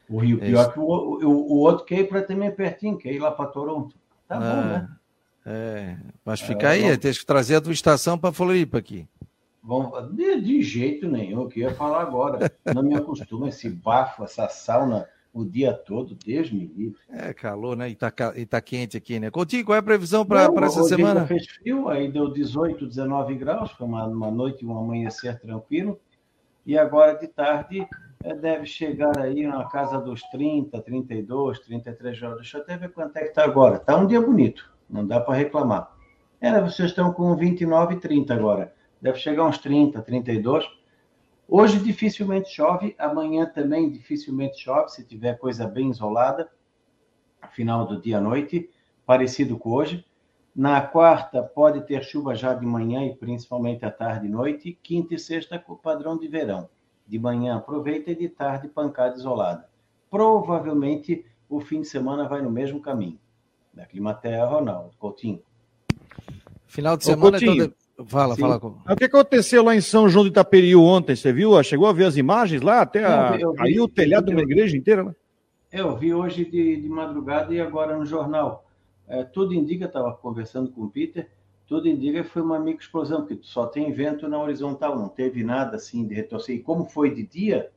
O 0.10 0.18
Rio, 0.18 0.40
pior 0.40 0.64
eles... 0.64 0.74
que 0.74 0.80
o, 0.80 0.84
o, 0.84 1.54
o 1.54 1.60
outro 1.60 1.86
quer 1.86 2.00
ir 2.00 2.10
para 2.10 2.24
também 2.24 2.52
pertinho, 2.52 2.98
quer 2.98 3.14
ir 3.14 3.20
lá 3.20 3.32
para 3.32 3.46
Toronto. 3.46 3.96
Tá 4.28 4.38
ah, 4.38 4.40
bom, 4.40 4.68
né? 4.68 4.90
É, 5.46 5.98
mas 6.26 6.42
fica 6.42 6.68
é, 6.68 6.72
aí, 6.72 6.82
vamos... 6.82 6.98
tem 6.98 7.14
que 7.14 7.26
trazer 7.26 7.56
a 7.58 7.62
tua 7.62 7.72
estação 7.72 8.18
para 8.18 8.34
Floripa 8.34 8.80
aqui. 8.80 9.08
Vamos, 9.62 10.14
de, 10.14 10.42
de, 10.42 10.62
jeito 10.62 11.08
nenhum, 11.08 11.48
que 11.48 11.62
eu 11.62 11.70
ia 11.70 11.76
falar 11.76 12.02
agora. 12.02 12.52
Não 12.74 12.84
me 12.84 12.96
acostumo 12.96 13.48
esse 13.48 13.70
bafo, 13.70 14.24
essa 14.24 14.50
sauna 14.50 15.08
o 15.34 15.44
dia 15.44 15.74
todo, 15.74 16.16
Deus 16.24 16.52
me 16.52 16.66
livre. 16.66 17.00
É 17.10 17.34
calor, 17.34 17.76
né? 17.76 17.90
E 17.90 17.96
tá, 17.96 18.14
e 18.36 18.46
tá 18.46 18.62
quente 18.62 18.96
aqui, 18.96 19.20
né? 19.20 19.32
Coutinho, 19.32 19.66
qual 19.66 19.76
é 19.76 19.80
a 19.80 19.84
previsão 19.84 20.24
para 20.24 20.48
essa 20.64 20.84
semana? 20.84 21.26
Fez 21.26 21.48
frio, 21.48 21.90
aí 21.90 22.12
deu 22.12 22.32
18, 22.32 22.86
19 22.86 23.36
graus, 23.36 23.72
foi 23.72 23.88
uma, 23.88 24.06
uma 24.06 24.30
noite 24.30 24.64
e 24.64 24.68
um 24.68 24.78
amanhecer 24.78 25.40
tranquilo. 25.40 26.00
E 26.66 26.78
agora 26.78 27.16
de 27.16 27.28
tarde 27.28 27.88
é, 28.24 28.34
deve 28.34 28.66
chegar 28.66 29.18
aí 29.20 29.46
na 29.46 29.66
casa 29.66 30.00
dos 30.00 30.22
30, 30.24 30.82
32, 30.82 31.60
33 31.60 32.20
graus. 32.20 32.36
Deixa 32.36 32.58
eu 32.58 32.62
até 32.62 32.78
ver 32.78 32.92
quanto 32.92 33.18
é 33.18 33.24
que 33.26 33.34
tá 33.34 33.44
agora. 33.44 33.80
Tá 33.80 33.98
um 33.98 34.08
dia 34.08 34.22
bonito, 34.22 34.72
não 34.90 35.06
dá 35.06 35.20
para 35.20 35.36
reclamar. 35.36 35.92
Era, 36.40 36.62
vocês 36.62 36.90
estão 36.90 37.12
com 37.14 37.36
29 37.36 37.96
e 37.96 38.00
30 38.00 38.34
agora. 38.34 38.74
Deve 39.02 39.18
chegar 39.18 39.46
uns 39.46 39.58
30, 39.58 40.02
32 40.02 40.66
Hoje 41.48 41.78
dificilmente 41.80 42.50
chove, 42.50 42.96
amanhã 42.98 43.46
também 43.46 43.92
dificilmente 43.92 44.60
chove, 44.60 44.90
se 44.90 45.06
tiver 45.06 45.38
coisa 45.38 45.68
bem 45.68 45.90
isolada, 45.90 46.50
final 47.52 47.86
do 47.86 48.02
dia 48.02 48.18
à 48.18 48.22
noite, 48.22 48.70
parecido 49.06 49.58
com 49.58 49.72
hoje. 49.72 50.06
Na 50.56 50.82
quarta, 50.82 51.42
pode 51.42 51.82
ter 51.82 52.04
chuva 52.04 52.36
já 52.36 52.54
de 52.54 52.66
manhã 52.66 53.06
e 53.06 53.16
principalmente 53.16 53.84
à 53.84 53.92
tarde 53.92 54.28
e 54.28 54.30
noite. 54.30 54.78
Quinta 54.84 55.16
e 55.16 55.20
sexta, 55.20 55.58
com 55.58 55.76
padrão 55.76 56.18
de 56.18 56.28
verão. 56.28 56.70
De 57.08 57.18
manhã 57.18 57.58
aproveita 57.58 58.12
e 58.12 58.16
de 58.16 58.30
tarde 58.30 58.68
pancada 58.68 59.16
isolada. 59.16 59.68
Provavelmente 60.12 61.26
o 61.50 61.60
fim 61.60 61.82
de 61.82 61.88
semana 61.88 62.28
vai 62.28 62.42
no 62.42 62.52
mesmo 62.52 62.80
caminho. 62.80 63.20
Da 63.74 63.86
Climaterra, 63.86 64.46
Ronaldo 64.46 64.92
Coutinho. 65.00 65.42
Final 66.68 66.98
de 66.98 67.06
semana, 67.06 67.38
então, 67.42 67.74
Fala, 68.06 68.36
Sim. 68.36 68.42
fala. 68.42 68.58
O 68.58 68.96
que 68.96 69.06
aconteceu 69.06 69.64
lá 69.64 69.76
em 69.76 69.82
São 69.82 70.10
João 70.10 70.26
de 70.26 70.32
Itaperiú 70.32 70.84
ontem? 70.84 71.16
Você 71.16 71.32
viu? 71.32 71.62
Chegou 71.64 71.88
a 71.88 71.94
ver 71.94 72.06
as 72.06 72.18
imagens 72.18 72.62
lá? 72.62 72.82
Até 72.82 73.06
a... 73.06 73.38
caiu 73.56 73.84
o 73.84 73.88
telhado 73.88 74.26
de 74.26 74.32
uma 74.32 74.42
igreja 74.42 74.76
inteira, 74.76 75.04
né? 75.04 75.16
Eu 75.72 75.96
vi 75.96 76.14
hoje 76.14 76.46
de, 76.46 76.82
de 76.82 76.90
madrugada 76.90 77.54
e 77.54 77.62
agora 77.62 77.98
no 77.98 78.06
jornal. 78.06 78.63
É, 79.08 79.24
tudo 79.24 79.54
indica, 79.54 79.86
estava 79.86 80.14
conversando 80.14 80.72
com 80.72 80.82
o 80.84 80.90
Peter, 80.90 81.30
tudo 81.68 81.88
indica 81.88 82.24
que 82.24 82.30
foi 82.30 82.42
uma 82.42 82.60
microexplosão, 82.60 83.26
porque 83.26 83.40
só 83.42 83.66
tem 83.66 83.92
vento 83.92 84.28
na 84.28 84.42
horizontal, 84.42 84.98
não 84.98 85.10
teve 85.10 85.44
nada 85.44 85.78
assim 85.78 86.06
de 86.06 86.14
retorcer. 86.14 86.56
E 86.56 86.60
como 86.60 86.86
foi 86.86 87.14
de 87.14 87.26
dia, 87.26 87.72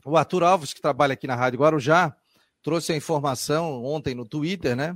O 0.05 0.15
Arthur 0.15 0.43
Alves, 0.43 0.71
que 0.71 0.79
trabalha 0.79 1.13
aqui 1.13 1.25
na 1.25 1.35
Rádio 1.35 1.61
Guarujá, 1.61 2.15
trouxe 2.61 2.93
a 2.93 2.95
informação 2.95 3.83
ontem 3.83 4.13
no 4.13 4.23
Twitter, 4.23 4.75
né? 4.75 4.95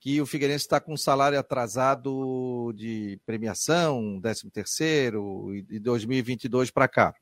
que 0.00 0.20
o 0.20 0.26
Figueirense 0.26 0.64
está 0.64 0.80
com 0.80 0.92
um 0.92 0.96
salário 0.96 1.38
atrasado 1.38 2.72
de 2.74 3.20
premiação, 3.24 4.18
13 4.20 4.50
terceiro, 4.50 5.52
de 5.68 5.78
2022 5.78 6.72
para 6.72 6.88
cá. 6.88 7.14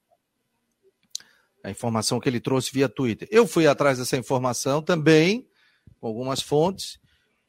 A 1.64 1.70
informação 1.70 2.20
que 2.20 2.29
ele 2.29 2.38
trouxe 2.38 2.70
via 2.72 2.88
Twitter. 2.88 3.27
Eu 3.31 3.46
fui 3.46 3.66
atrás 3.66 3.98
dessa 3.98 4.16
informação 4.16 4.81
também, 4.81 5.48
com 6.00 6.07
algumas 6.07 6.40
fontes. 6.40 7.00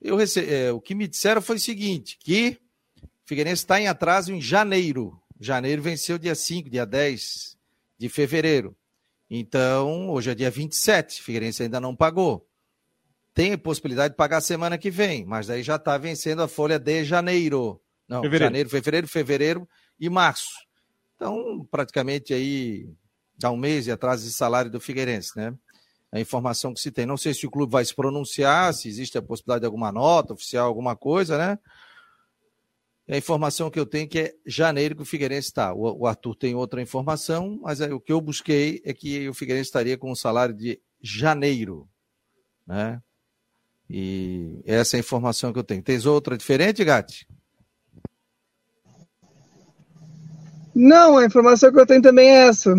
Eu 0.02 0.16
rece... 0.16 0.40
É, 0.52 0.72
o 0.72 0.82
que 0.82 0.96
me 0.96 1.08
disseram 1.08 1.42
foi 1.42 1.58
o 1.58 1.60
seguinte, 1.60 2.18
que 2.20 2.58
Figueirense 3.26 3.62
está 3.62 3.80
em 3.80 3.88
atraso 3.88 4.34
em 4.34 4.42
janeiro. 4.42 5.20
Janeiro 5.40 5.82
venceu 5.82 6.18
dia 6.18 6.34
5, 6.34 6.70
dia 6.70 6.86
10 6.86 7.58
de 8.00 8.10
fevereiro. 8.10 8.76
Então, 9.30 10.10
hoje 10.10 10.32
é 10.32 10.36
dia 10.36 10.50
27, 10.50 11.22
o 11.22 11.24
Figueirense 11.24 11.62
ainda 11.62 11.80
não 11.80 11.96
pagou 11.96 12.48
tem 13.36 13.58
possibilidade 13.58 14.14
de 14.14 14.16
pagar 14.18 14.40
semana 14.40 14.78
que 14.78 14.90
vem, 14.90 15.26
mas 15.26 15.46
daí 15.46 15.62
já 15.62 15.76
está 15.76 15.98
vencendo 15.98 16.42
a 16.42 16.48
folha 16.48 16.80
de 16.80 17.04
janeiro. 17.04 17.82
Não, 18.08 18.22
fevereiro. 18.22 18.46
janeiro, 18.46 18.70
fevereiro, 18.70 19.08
fevereiro 19.10 19.70
e 20.00 20.10
março. 20.10 20.66
Então, 21.16 21.68
praticamente 21.70 22.34
aí 22.34 22.88
dá 23.38 23.52
um 23.52 23.58
mês 23.58 23.86
de 23.86 23.92
atraso 23.92 24.24
de 24.24 24.32
salário 24.32 24.72
do 24.72 24.80
Figueirense, 24.80 25.32
né? 25.36 25.54
A 26.12 26.20
informação 26.20 26.74
que 26.74 26.80
se 26.80 26.92
tem. 26.92 27.06
Não 27.06 27.18
sei 27.18 27.34
se 27.34 27.46
o 27.46 27.52
clube 27.52 27.72
vai 27.72 27.84
se 27.84 27.94
pronunciar, 27.94 28.74
se 28.74 28.88
existe 28.88 29.18
a 29.18 29.22
possibilidade 29.22 29.62
de 29.62 29.66
alguma 29.66 29.92
nota 29.92 30.34
oficial, 30.34 30.68
alguma 30.68 30.96
coisa, 30.96 31.38
né? 31.38 31.60
a 33.08 33.18
informação 33.18 33.70
que 33.70 33.80
eu 33.80 33.86
tenho 33.86 34.06
é 34.06 34.08
que 34.08 34.20
é 34.20 34.34
janeiro 34.46 34.96
que 34.96 35.04
o 35.04 35.06
Figueirense 35.06 35.50
está. 35.50 35.74
O 35.74 36.08
Arthur 36.08 36.36
tem 36.36 36.56
outra 36.56 36.82
informação, 36.82 37.60
mas 37.62 37.80
o 37.80 38.00
que 38.00 38.12
eu 38.12 38.20
busquei 38.20 38.82
é 38.84 38.94
que 38.94 39.30
o 39.30 39.34
Figueirense 39.34 39.68
estaria 39.68 39.98
com 39.98 40.12
um 40.12 40.16
salário 40.16 40.56
de 40.56 40.80
janeiro, 41.02 41.88
né? 42.66 43.00
E 43.88 44.60
essa 44.66 44.96
é 44.96 44.98
a 44.98 45.02
informação 45.02 45.54
que 45.54 45.60
eu 45.60 45.64
tenho. 45.64 45.84
Tens 45.84 46.08
outra 46.08 46.36
diferente, 46.36 46.84
Gatti? 46.84 47.28
Não, 50.74 51.18
a 51.18 51.26
informação 51.26 51.72
que 51.72 51.80
eu 51.80 51.86
tenho 51.86 52.02
também 52.02 52.28
é 52.28 52.48
essa. 52.48 52.74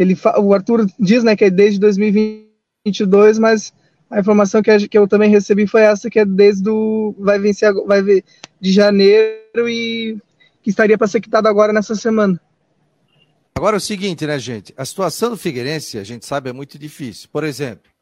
Ele, 0.00 0.16
o 0.38 0.54
Arthur 0.54 0.86
diz 0.98 1.22
né, 1.22 1.36
que 1.36 1.44
é 1.44 1.50
desde 1.50 1.78
2022, 1.78 3.38
mas 3.38 3.70
a 4.10 4.18
informação 4.18 4.62
que, 4.62 4.88
que 4.88 4.96
eu 4.96 5.06
também 5.06 5.28
recebi 5.28 5.66
foi 5.66 5.82
essa, 5.82 6.08
que 6.08 6.18
é 6.18 6.24
desde 6.24 6.70
o. 6.70 7.14
vai 7.18 7.38
vencer 7.38 7.70
vai 7.86 8.00
ver 8.00 8.24
de 8.58 8.72
janeiro 8.72 9.68
e 9.68 10.18
que 10.62 10.70
estaria 10.70 10.96
para 10.96 11.06
ser 11.06 11.20
quitado 11.20 11.46
agora 11.46 11.70
nessa 11.70 11.94
semana. 11.94 12.40
Agora 13.54 13.76
é 13.76 13.78
o 13.78 13.80
seguinte, 13.80 14.26
né, 14.26 14.38
gente? 14.38 14.72
A 14.74 14.86
situação 14.86 15.28
do 15.28 15.36
Figueirense, 15.36 15.98
a 15.98 16.04
gente 16.04 16.24
sabe, 16.24 16.48
é 16.48 16.52
muito 16.52 16.78
difícil. 16.78 17.28
Por 17.30 17.44
exemplo, 17.44 17.92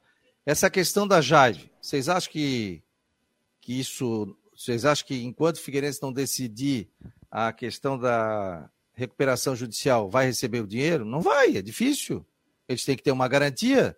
essa 0.47 0.71
questão 0.71 1.05
da 1.05 1.21
Jade, 1.21 1.69
vocês 1.83 2.09
acham 2.09 2.31
que, 2.31 2.81
que 3.61 3.81
isso. 3.81 4.37
Vocês 4.57 4.85
acham 4.85 5.05
que 5.05 5.25
enquanto 5.25 5.57
o 5.57 5.61
Figueirense 5.61 6.01
não 6.01 6.13
decidir 6.13 6.89
a 7.29 7.53
questão 7.53 7.99
da 7.99 8.71
recuperação 8.99 9.55
judicial, 9.55 10.11
vai 10.11 10.27
receber 10.27 10.61
o 10.61 10.67
dinheiro? 10.67 11.05
Não 11.05 11.21
vai, 11.21 11.57
é 11.57 11.63
difícil. 11.63 12.27
Eles 12.69 12.85
têm 12.85 12.97
que 12.97 13.03
ter 13.05 13.13
uma 13.13 13.29
garantia. 13.29 13.97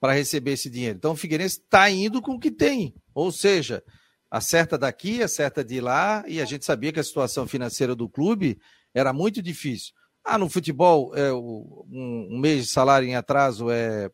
para 0.00 0.14
receber 0.14 0.54
esse 0.54 0.68
dinheiro. 0.68 0.96
Então 0.96 1.12
o 1.12 1.16
Figueirense 1.16 1.60
está 1.60 1.88
indo 1.88 2.20
com 2.20 2.32
o 2.32 2.40
que 2.40 2.50
tem. 2.50 2.92
Ou 3.14 3.30
seja, 3.30 3.84
acerta 4.28 4.76
daqui, 4.76 5.22
acerta 5.22 5.62
de 5.62 5.80
lá, 5.80 6.24
e 6.26 6.40
a 6.40 6.44
gente 6.44 6.64
sabia 6.64 6.92
que 6.92 6.98
a 6.98 7.04
situação 7.04 7.46
financeira 7.46 7.94
do 7.94 8.08
clube 8.08 8.58
era 8.92 9.12
muito 9.12 9.40
difícil. 9.40 9.92
Ah, 10.24 10.38
no 10.38 10.48
futebol, 10.48 11.14
é, 11.14 11.32
um, 11.32 12.28
um 12.32 12.38
mês 12.40 12.64
de 12.64 12.72
salário 12.72 13.06
em 13.06 13.14
atraso 13.14 13.70
é, 13.70 14.10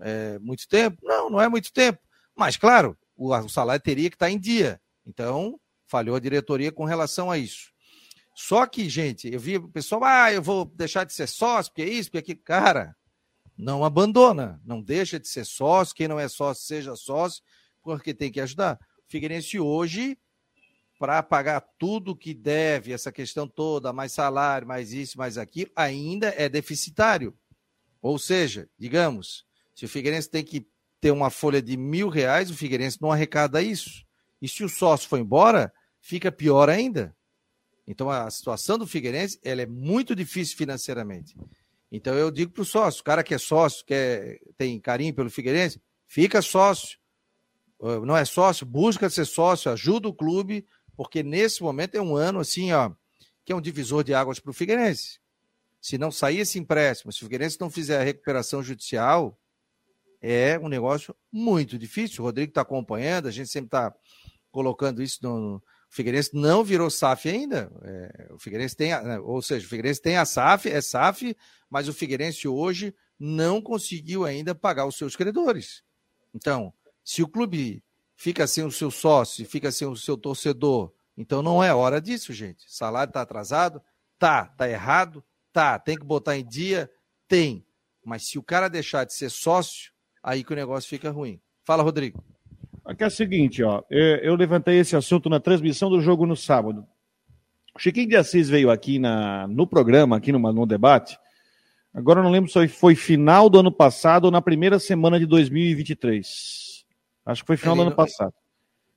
é, 0.00 0.38
muito 0.38 0.66
tempo? 0.68 0.96
Não, 1.02 1.28
não 1.28 1.40
é 1.40 1.48
muito 1.48 1.70
tempo. 1.70 1.98
Mas, 2.34 2.56
claro, 2.56 2.96
o, 3.14 3.34
o 3.34 3.48
salário 3.48 3.82
teria 3.82 4.08
que 4.08 4.16
estar 4.16 4.30
em 4.30 4.38
dia. 4.38 4.80
Então, 5.04 5.60
falhou 5.86 6.16
a 6.16 6.20
diretoria 6.20 6.72
com 6.72 6.84
relação 6.84 7.30
a 7.30 7.36
isso. 7.36 7.69
Só 8.42 8.66
que, 8.66 8.88
gente, 8.88 9.30
eu 9.30 9.38
vi 9.38 9.58
o 9.58 9.68
pessoal, 9.68 10.02
ah, 10.02 10.32
eu 10.32 10.40
vou 10.40 10.64
deixar 10.64 11.04
de 11.04 11.12
ser 11.12 11.26
sócio, 11.26 11.70
porque 11.70 11.82
é 11.82 11.88
isso, 11.92 12.08
porque 12.10 12.16
é 12.16 12.20
aquilo. 12.20 12.40
Cara, 12.42 12.96
não 13.54 13.84
abandona, 13.84 14.58
não 14.64 14.80
deixa 14.80 15.20
de 15.20 15.28
ser 15.28 15.44
sócio. 15.44 15.94
Quem 15.94 16.08
não 16.08 16.18
é 16.18 16.26
sócio, 16.26 16.64
seja 16.64 16.96
sócio, 16.96 17.42
porque 17.82 18.14
tem 18.14 18.32
que 18.32 18.40
ajudar. 18.40 18.80
O 19.06 19.10
Figueirense 19.10 19.60
hoje, 19.60 20.18
para 20.98 21.22
pagar 21.22 21.60
tudo 21.78 22.16
que 22.16 22.32
deve, 22.32 22.94
essa 22.94 23.12
questão 23.12 23.46
toda, 23.46 23.92
mais 23.92 24.12
salário, 24.12 24.66
mais 24.66 24.94
isso, 24.94 25.18
mais 25.18 25.36
aquilo, 25.36 25.70
ainda 25.76 26.34
é 26.34 26.48
deficitário. 26.48 27.36
Ou 28.00 28.18
seja, 28.18 28.70
digamos, 28.78 29.44
se 29.74 29.84
o 29.84 29.88
Figueirense 29.88 30.30
tem 30.30 30.42
que 30.42 30.66
ter 30.98 31.10
uma 31.10 31.28
folha 31.28 31.60
de 31.60 31.76
mil 31.76 32.08
reais, 32.08 32.50
o 32.50 32.56
Figueirense 32.56 33.02
não 33.02 33.12
arrecada 33.12 33.60
isso. 33.60 34.02
E 34.40 34.48
se 34.48 34.64
o 34.64 34.68
sócio 34.68 35.10
for 35.10 35.18
embora, 35.18 35.70
fica 36.00 36.32
pior 36.32 36.70
ainda. 36.70 37.14
Então 37.90 38.08
a 38.08 38.30
situação 38.30 38.78
do 38.78 38.86
Figueirense 38.86 39.40
ela 39.42 39.62
é 39.62 39.66
muito 39.66 40.14
difícil 40.14 40.56
financeiramente. 40.56 41.36
Então 41.90 42.14
eu 42.14 42.30
digo 42.30 42.52
para 42.52 42.62
o 42.62 42.64
sócio, 42.64 43.00
o 43.00 43.04
cara 43.04 43.24
que 43.24 43.34
é 43.34 43.38
sócio, 43.38 43.84
quer, 43.84 44.38
tem 44.56 44.78
carinho 44.78 45.12
pelo 45.12 45.28
Figueirense, 45.28 45.82
fica 46.06 46.40
sócio. 46.40 47.00
Não 48.06 48.16
é 48.16 48.24
sócio, 48.24 48.64
busca 48.64 49.10
ser 49.10 49.24
sócio, 49.24 49.72
ajuda 49.72 50.06
o 50.06 50.14
clube, 50.14 50.64
porque 50.96 51.24
nesse 51.24 51.64
momento 51.64 51.96
é 51.96 52.00
um 52.00 52.14
ano 52.14 52.38
assim, 52.38 52.70
ó, 52.70 52.92
que 53.44 53.50
é 53.52 53.56
um 53.56 53.60
divisor 53.60 54.04
de 54.04 54.14
águas 54.14 54.38
para 54.38 54.50
o 54.50 54.54
Figueirense. 54.54 55.18
Se 55.80 55.98
não 55.98 56.12
sair 56.12 56.38
esse 56.38 56.60
empréstimo, 56.60 57.10
se 57.10 57.18
o 57.18 57.24
Figueirense 57.24 57.58
não 57.58 57.70
fizer 57.70 58.00
a 58.00 58.04
recuperação 58.04 58.62
judicial, 58.62 59.36
é 60.20 60.56
um 60.60 60.68
negócio 60.68 61.12
muito 61.32 61.76
difícil. 61.76 62.22
O 62.22 62.26
Rodrigo 62.26 62.50
está 62.50 62.60
acompanhando, 62.60 63.26
a 63.26 63.32
gente 63.32 63.50
sempre 63.50 63.66
está 63.66 63.92
colocando 64.52 65.02
isso 65.02 65.18
no, 65.22 65.60
o 65.90 65.94
Figueirense 65.94 66.30
não 66.34 66.62
virou 66.62 66.88
SAF 66.88 67.28
ainda. 67.28 67.70
É, 67.82 68.28
o 68.32 68.38
Figueirense 68.38 68.76
tem, 68.76 68.90
né, 68.90 69.18
ou 69.18 69.42
seja, 69.42 69.66
o 69.66 69.68
Figueirense 69.68 70.00
tem 70.00 70.16
a 70.16 70.24
SAF, 70.24 70.68
é 70.68 70.80
SAF, 70.80 71.36
mas 71.68 71.88
o 71.88 71.92
Figueirense 71.92 72.46
hoje 72.46 72.94
não 73.18 73.60
conseguiu 73.60 74.24
ainda 74.24 74.54
pagar 74.54 74.86
os 74.86 74.96
seus 74.96 75.16
credores. 75.16 75.82
Então, 76.32 76.72
se 77.04 77.22
o 77.24 77.28
clube 77.28 77.82
fica 78.14 78.46
sem 78.46 78.64
o 78.64 78.70
seu 78.70 78.90
sócio, 78.90 79.44
fica 79.44 79.72
sem 79.72 79.88
o 79.88 79.96
seu 79.96 80.16
torcedor, 80.16 80.92
então 81.16 81.42
não 81.42 81.62
é 81.62 81.74
hora 81.74 82.00
disso, 82.00 82.32
gente. 82.32 82.64
Salário 82.68 83.10
está 83.10 83.22
atrasado, 83.22 83.82
tá, 84.16 84.44
tá 84.44 84.68
errado, 84.68 85.24
tá, 85.52 85.76
tem 85.76 85.98
que 85.98 86.04
botar 86.04 86.36
em 86.36 86.46
dia, 86.46 86.88
tem. 87.26 87.66
Mas 88.04 88.28
se 88.28 88.38
o 88.38 88.42
cara 88.44 88.68
deixar 88.68 89.04
de 89.04 89.12
ser 89.12 89.28
sócio, 89.28 89.92
aí 90.22 90.44
que 90.44 90.52
o 90.52 90.56
negócio 90.56 90.88
fica 90.88 91.10
ruim. 91.10 91.40
Fala, 91.64 91.82
Rodrigo. 91.82 92.24
Aqui 92.84 93.04
é 93.04 93.06
o 93.06 93.10
seguinte, 93.10 93.62
ó, 93.62 93.82
eu 93.90 94.34
levantei 94.34 94.78
esse 94.78 94.96
assunto 94.96 95.28
na 95.28 95.38
transmissão 95.38 95.90
do 95.90 96.00
jogo 96.00 96.26
no 96.26 96.36
sábado. 96.36 96.86
O 97.74 97.78
Chiquinho 97.78 98.08
de 98.08 98.16
Assis 98.16 98.48
veio 98.48 98.70
aqui 98.70 98.98
na, 98.98 99.46
no 99.46 99.66
programa, 99.66 100.16
aqui 100.16 100.32
no, 100.32 100.38
no 100.52 100.66
debate. 100.66 101.18
Agora 101.92 102.20
eu 102.20 102.24
não 102.24 102.30
lembro 102.30 102.50
se 102.50 102.68
foi 102.68 102.94
final 102.94 103.48
do 103.48 103.58
ano 103.58 103.72
passado 103.72 104.26
ou 104.26 104.30
na 104.30 104.40
primeira 104.40 104.78
semana 104.78 105.18
de 105.18 105.26
2023. 105.26 106.84
Acho 107.26 107.42
que 107.42 107.46
foi 107.46 107.56
final 107.56 107.74
ele 107.74 107.78
do 107.78 107.82
ano 107.82 107.90
não... 107.90 107.96
passado. 107.96 108.34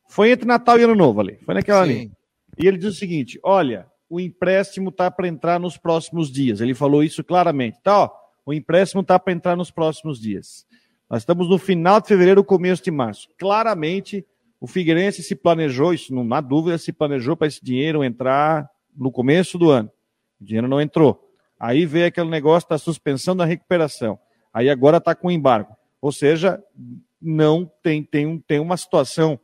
Foi 0.08 0.32
entre 0.32 0.46
Natal 0.46 0.80
e 0.80 0.84
Ano 0.84 0.96
Novo 0.96 1.22
ali. 1.22 1.40
Foi 1.44 1.54
naquela 1.54 1.86
Sim. 1.86 1.92
ali. 1.92 2.12
E 2.58 2.68
ele 2.68 2.78
diz 2.78 2.96
o 2.96 2.98
seguinte: 2.98 3.40
olha, 3.44 3.88
o 4.10 4.20
empréstimo 4.20 4.92
tá 4.92 5.10
para 5.10 5.28
entrar 5.28 5.60
nos 5.60 5.78
próximos 5.78 6.32
dias. 6.32 6.62
Ele 6.62 6.76
falou 6.76 7.04
isso 7.04 7.24
claramente. 7.24 7.80
Tá, 7.82 8.04
ó, 8.04 8.12
o 8.46 8.54
empréstimo 8.54 9.04
tá 9.04 9.18
para 9.18 9.34
entrar 9.34 9.56
nos 9.56 9.72
próximos 9.72 10.20
dias. 10.20 10.66
Nós 11.14 11.22
estamos 11.22 11.48
no 11.48 11.60
final 11.60 12.02
de 12.02 12.08
fevereiro, 12.08 12.44
começo 12.44 12.84
de 12.84 12.90
março. 12.90 13.30
Claramente, 13.38 14.26
o 14.60 14.66
Figueirense 14.66 15.22
se 15.22 15.36
planejou, 15.36 15.94
isso 15.94 16.12
não 16.12 16.28
há 16.34 16.42
dúvida, 16.42 16.76
se 16.80 16.92
planejou 16.92 17.38
para 17.38 17.46
esse 17.46 17.64
dinheiro 17.64 18.04
entrar 18.04 18.68
no 18.98 19.12
começo 19.12 19.56
do 19.60 19.70
ano. 19.70 19.92
O 20.42 20.44
dinheiro 20.44 20.68
não 20.68 20.82
entrou. 20.82 21.32
Aí 21.60 21.86
veio 21.86 22.08
aquele 22.08 22.32
negócio 22.32 22.68
da 22.68 22.80
suspensão 22.80 23.36
da 23.36 23.46
recuperação. 23.46 24.18
Aí 24.52 24.72
agora 24.72 24.98
está 24.98 25.14
com 25.14 25.30
embargo. 25.30 25.76
Ou 26.02 26.12
seja, 26.12 26.60
não 27.22 27.72
tem, 27.84 28.02
tem, 28.02 28.40
tem 28.40 28.60
uma 28.60 28.76
situação 28.76 29.40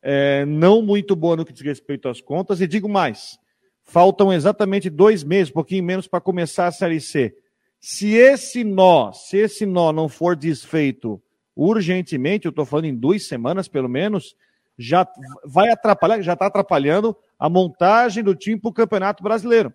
é, 0.00 0.44
não 0.44 0.80
muito 0.80 1.16
boa 1.16 1.34
no 1.34 1.44
que 1.44 1.52
diz 1.52 1.62
respeito 1.62 2.08
às 2.08 2.20
contas. 2.20 2.60
E 2.60 2.66
digo 2.68 2.88
mais: 2.88 3.40
faltam 3.82 4.32
exatamente 4.32 4.88
dois 4.88 5.24
meses, 5.24 5.50
um 5.50 5.54
pouquinho 5.54 5.82
menos, 5.82 6.06
para 6.06 6.20
começar 6.20 6.68
a 6.68 6.70
Série 6.70 7.00
C. 7.00 7.34
Se 7.80 8.14
esse 8.14 8.64
nó, 8.64 9.12
se 9.12 9.36
esse 9.36 9.64
nó 9.64 9.92
não 9.92 10.08
for 10.08 10.34
desfeito 10.34 11.22
urgentemente, 11.54 12.46
eu 12.46 12.50
estou 12.50 12.64
falando 12.64 12.86
em 12.86 12.94
duas 12.94 13.26
semanas 13.26 13.68
pelo 13.68 13.88
menos, 13.88 14.36
já 14.76 15.06
vai 15.44 15.70
atrapalhar, 15.70 16.22
já 16.22 16.34
está 16.34 16.46
atrapalhando 16.46 17.16
a 17.38 17.48
montagem 17.48 18.22
do 18.22 18.34
time 18.34 18.60
para 18.60 18.68
o 18.68 18.72
Campeonato 18.72 19.22
Brasileiro. 19.22 19.72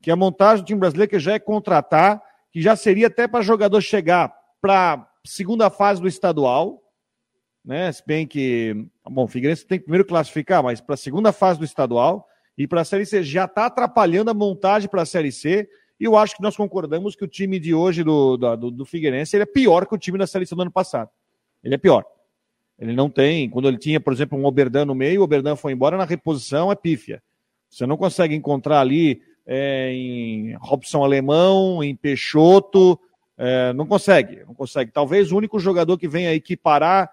Que 0.00 0.10
a 0.10 0.16
montagem 0.16 0.64
do 0.64 0.66
time 0.66 0.80
brasileiro 0.80 1.10
que 1.10 1.18
já 1.18 1.34
é 1.34 1.38
contratar, 1.38 2.22
que 2.50 2.60
já 2.60 2.74
seria 2.74 3.06
até 3.06 3.28
para 3.28 3.42
jogador 3.42 3.80
chegar 3.80 4.34
para 4.60 5.08
segunda 5.24 5.70
fase 5.70 6.00
do 6.00 6.08
estadual, 6.08 6.82
né? 7.64 7.92
Se 7.92 8.02
bem 8.06 8.26
que, 8.26 8.74
bom, 9.04 9.24
o 9.24 9.28
Figueirense 9.28 9.66
tem 9.66 9.78
que 9.78 9.84
primeiro 9.84 10.06
classificar, 10.06 10.62
mas 10.62 10.80
para 10.80 10.94
a 10.94 10.98
segunda 10.98 11.32
fase 11.32 11.58
do 11.58 11.64
estadual 11.64 12.26
e 12.56 12.66
para 12.66 12.80
a 12.80 12.84
Série 12.84 13.06
C 13.06 13.22
já 13.22 13.44
está 13.44 13.66
atrapalhando 13.66 14.30
a 14.30 14.34
montagem 14.34 14.88
para 14.88 15.02
a 15.02 15.06
Série 15.06 15.30
C 15.30 15.68
e 16.00 16.04
eu 16.06 16.16
acho 16.16 16.34
que 16.34 16.42
nós 16.42 16.56
concordamos 16.56 17.14
que 17.14 17.22
o 17.22 17.28
time 17.28 17.60
de 17.60 17.74
hoje 17.74 18.02
do, 18.02 18.38
do, 18.38 18.70
do 18.70 18.84
Figueirense 18.86 19.36
ele 19.36 19.42
é 19.42 19.46
pior 19.46 19.84
que 19.86 19.94
o 19.94 19.98
time 19.98 20.16
da 20.16 20.26
seleção 20.26 20.56
do 20.56 20.62
ano 20.62 20.70
passado. 20.70 21.10
Ele 21.62 21.74
é 21.74 21.78
pior. 21.78 22.06
Ele 22.78 22.94
não 22.94 23.10
tem. 23.10 23.50
Quando 23.50 23.68
ele 23.68 23.76
tinha, 23.76 24.00
por 24.00 24.10
exemplo, 24.10 24.38
um 24.38 24.46
Oberdan 24.46 24.86
no 24.86 24.94
meio, 24.94 25.20
o 25.20 25.24
Oberdan 25.24 25.56
foi 25.56 25.72
embora 25.72 25.98
na 25.98 26.06
reposição, 26.06 26.72
é 26.72 26.74
pífia. 26.74 27.22
Você 27.68 27.86
não 27.86 27.98
consegue 27.98 28.34
encontrar 28.34 28.80
ali 28.80 29.20
é, 29.46 29.92
em 29.92 30.54
Robson 30.54 31.04
Alemão, 31.04 31.84
em 31.84 31.94
Peixoto. 31.94 32.98
É, 33.36 33.74
não 33.74 33.86
consegue, 33.86 34.42
não 34.46 34.54
consegue. 34.54 34.90
Talvez 34.90 35.30
o 35.30 35.36
único 35.36 35.58
jogador 35.58 35.98
que 35.98 36.08
venha 36.08 36.32
equiparar 36.32 37.10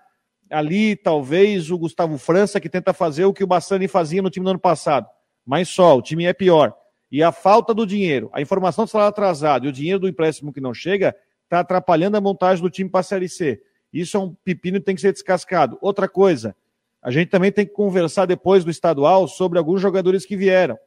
ali, 0.50 0.96
talvez 0.96 1.70
o 1.70 1.78
Gustavo 1.78 2.18
França, 2.18 2.62
que 2.62 2.70
tenta 2.70 2.94
fazer 2.94 3.26
o 3.26 3.34
que 3.34 3.44
o 3.44 3.48
Bassani 3.48 3.90
fazia 3.90 4.22
no 4.22 4.30
time 4.30 4.46
do 4.46 4.52
ano 4.52 4.60
passado. 4.60 5.08
Mas 5.46 5.68
só, 5.68 5.98
o 5.98 6.02
time 6.02 6.24
é 6.24 6.32
pior 6.32 6.74
e 7.12 7.24
a 7.24 7.32
falta 7.32 7.74
do 7.74 7.86
dinheiro, 7.86 8.30
a 8.34 8.42
informação 8.42 8.86
do 8.86 8.90
salário 8.90 9.10
atrasado 9.10 9.66
e 9.66 9.70
o 9.70 9.72
dinheiro 9.72 10.00
do 10.00 10.08
empréstimo 10.08 10.52
que 10.52 10.62
não 10.62 10.74
chega, 10.74 11.16
está 11.44 11.62
atrapalhando 11.62 12.18
a 12.18 12.22
montagem 12.22 12.62
do 12.62 12.70
time 12.70 12.90
para 12.90 13.00
a 13.00 13.04
Série 13.04 13.30
C. 13.30 13.62
Isso 13.92 14.18
é 14.18 14.20
um 14.20 14.36
pepino 14.44 14.80
que 14.80 14.86
tem 14.86 14.96
que 14.96 15.02
ser 15.02 15.14
descascado. 15.14 15.78
Outra 15.82 16.10
coisa, 16.10 16.56
a 17.02 17.10
gente 17.10 17.30
também 17.30 17.52
tem 17.52 17.66
que 17.66 17.72
conversar 17.72 18.26
depois 18.26 18.66
do 18.66 18.72
estadual 18.72 19.28
sobre 19.28 19.58
alguns 19.58 19.82
jogadores 19.82 20.26
que 20.26 20.36
vieram. 20.36 20.78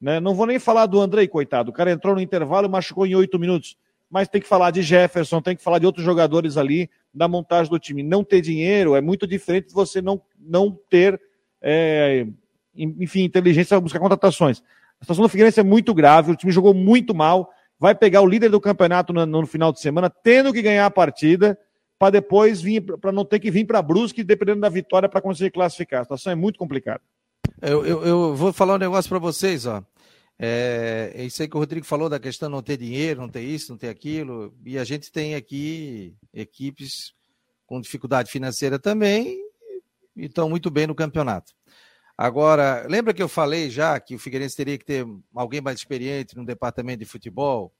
Né? 0.00 0.18
Não 0.20 0.34
vou 0.34 0.46
nem 0.46 0.58
falar 0.58 0.86
do 0.86 1.00
Andrei, 1.00 1.28
coitado. 1.28 1.70
O 1.70 1.72
cara 1.72 1.92
entrou 1.92 2.14
no 2.14 2.20
intervalo 2.20 2.66
e 2.66 2.70
machucou 2.70 3.06
em 3.06 3.14
oito 3.14 3.38
minutos. 3.38 3.76
Mas 4.10 4.28
tem 4.28 4.40
que 4.40 4.48
falar 4.48 4.70
de 4.70 4.82
Jefferson, 4.82 5.40
tem 5.40 5.54
que 5.54 5.62
falar 5.62 5.78
de 5.78 5.86
outros 5.86 6.04
jogadores 6.04 6.56
ali 6.56 6.90
da 7.12 7.28
montagem 7.28 7.70
do 7.70 7.78
time. 7.78 8.02
Não 8.02 8.24
ter 8.24 8.40
dinheiro 8.40 8.96
é 8.96 9.00
muito 9.00 9.26
diferente 9.26 9.68
de 9.68 9.74
você 9.74 10.00
não, 10.00 10.20
não 10.38 10.76
ter, 10.88 11.20
é, 11.60 12.26
enfim, 12.74 13.22
inteligência 13.22 13.76
para 13.76 13.80
buscar 13.80 13.98
contratações. 13.98 14.62
A 15.00 15.04
situação 15.04 15.22
do 15.22 15.28
Figueirense 15.28 15.60
é 15.60 15.64
muito 15.64 15.94
grave, 15.94 16.32
o 16.32 16.36
time 16.36 16.52
jogou 16.52 16.74
muito 16.74 17.14
mal, 17.14 17.50
vai 17.78 17.94
pegar 17.94 18.20
o 18.20 18.26
líder 18.26 18.50
do 18.50 18.60
campeonato 18.60 19.12
no, 19.12 19.24
no 19.24 19.46
final 19.46 19.72
de 19.72 19.80
semana, 19.80 20.10
tendo 20.10 20.52
que 20.52 20.62
ganhar 20.62 20.86
a 20.86 20.90
partida, 20.90 21.58
para 21.98 22.10
depois 22.10 22.60
vir, 22.60 22.80
para 22.80 23.12
não 23.12 23.24
ter 23.24 23.40
que 23.40 23.50
vir 23.50 23.64
para 23.66 23.82
Brusque, 23.82 24.22
dependendo 24.22 24.60
da 24.60 24.68
vitória, 24.68 25.08
para 25.08 25.20
conseguir 25.20 25.50
classificar. 25.50 26.00
A 26.00 26.04
situação 26.04 26.32
é 26.32 26.36
muito 26.36 26.58
complicada. 26.58 27.00
Eu, 27.60 27.84
eu, 27.84 28.04
eu 28.04 28.36
vou 28.36 28.52
falar 28.52 28.74
um 28.74 28.78
negócio 28.78 29.08
para 29.08 29.18
vocês, 29.18 29.66
ó. 29.66 29.82
É, 30.40 31.12
isso 31.18 31.42
aí 31.42 31.48
que 31.48 31.56
o 31.56 31.58
Rodrigo 31.58 31.84
falou 31.84 32.08
da 32.08 32.20
questão 32.20 32.48
de 32.48 32.54
não 32.54 32.62
ter 32.62 32.76
dinheiro, 32.76 33.20
não 33.20 33.28
ter 33.28 33.42
isso, 33.42 33.72
não 33.72 33.78
ter 33.78 33.88
aquilo. 33.88 34.54
E 34.64 34.78
a 34.78 34.84
gente 34.84 35.10
tem 35.10 35.34
aqui 35.34 36.14
equipes 36.32 37.12
com 37.66 37.80
dificuldade 37.80 38.30
financeira 38.30 38.78
também 38.78 39.36
e 40.16 40.26
estão 40.26 40.48
muito 40.48 40.70
bem 40.70 40.86
no 40.86 40.94
campeonato. 40.94 41.52
Agora, 42.20 42.84
lembra 42.88 43.14
que 43.14 43.22
eu 43.22 43.28
falei 43.28 43.70
já 43.70 44.00
que 44.00 44.16
o 44.16 44.18
Figueirense 44.18 44.56
teria 44.56 44.76
que 44.76 44.84
ter 44.84 45.06
alguém 45.32 45.60
mais 45.60 45.78
experiente 45.78 46.36
no 46.36 46.44
departamento 46.44 46.98
de 46.98 47.04
futebol? 47.04 47.72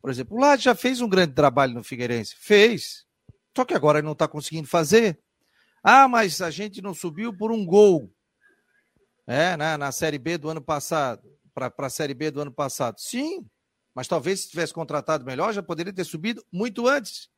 Por 0.00 0.08
exemplo, 0.08 0.36
o 0.36 0.40
Lade 0.40 0.62
já 0.62 0.76
fez 0.76 1.00
um 1.00 1.08
grande 1.08 1.34
trabalho 1.34 1.74
no 1.74 1.82
Figueirense. 1.82 2.36
Fez. 2.38 3.04
Só 3.56 3.64
que 3.64 3.74
agora 3.74 3.98
ele 3.98 4.06
não 4.06 4.12
está 4.12 4.28
conseguindo 4.28 4.68
fazer. 4.68 5.18
Ah, 5.82 6.06
mas 6.06 6.40
a 6.40 6.52
gente 6.52 6.80
não 6.80 6.94
subiu 6.94 7.36
por 7.36 7.50
um 7.50 7.66
gol. 7.66 8.08
É, 9.26 9.56
na, 9.56 9.76
na 9.76 9.90
Série 9.90 10.20
B 10.20 10.38
do 10.38 10.48
ano 10.48 10.62
passado. 10.62 11.28
Para 11.52 11.74
a 11.76 11.90
Série 11.90 12.14
B 12.14 12.30
do 12.30 12.40
ano 12.40 12.52
passado. 12.52 13.00
Sim. 13.00 13.44
Mas 13.92 14.06
talvez 14.06 14.42
se 14.42 14.50
tivesse 14.50 14.72
contratado 14.72 15.24
melhor, 15.24 15.52
já 15.52 15.64
poderia 15.64 15.92
ter 15.92 16.04
subido 16.04 16.46
muito 16.52 16.86
antes. 16.86 17.28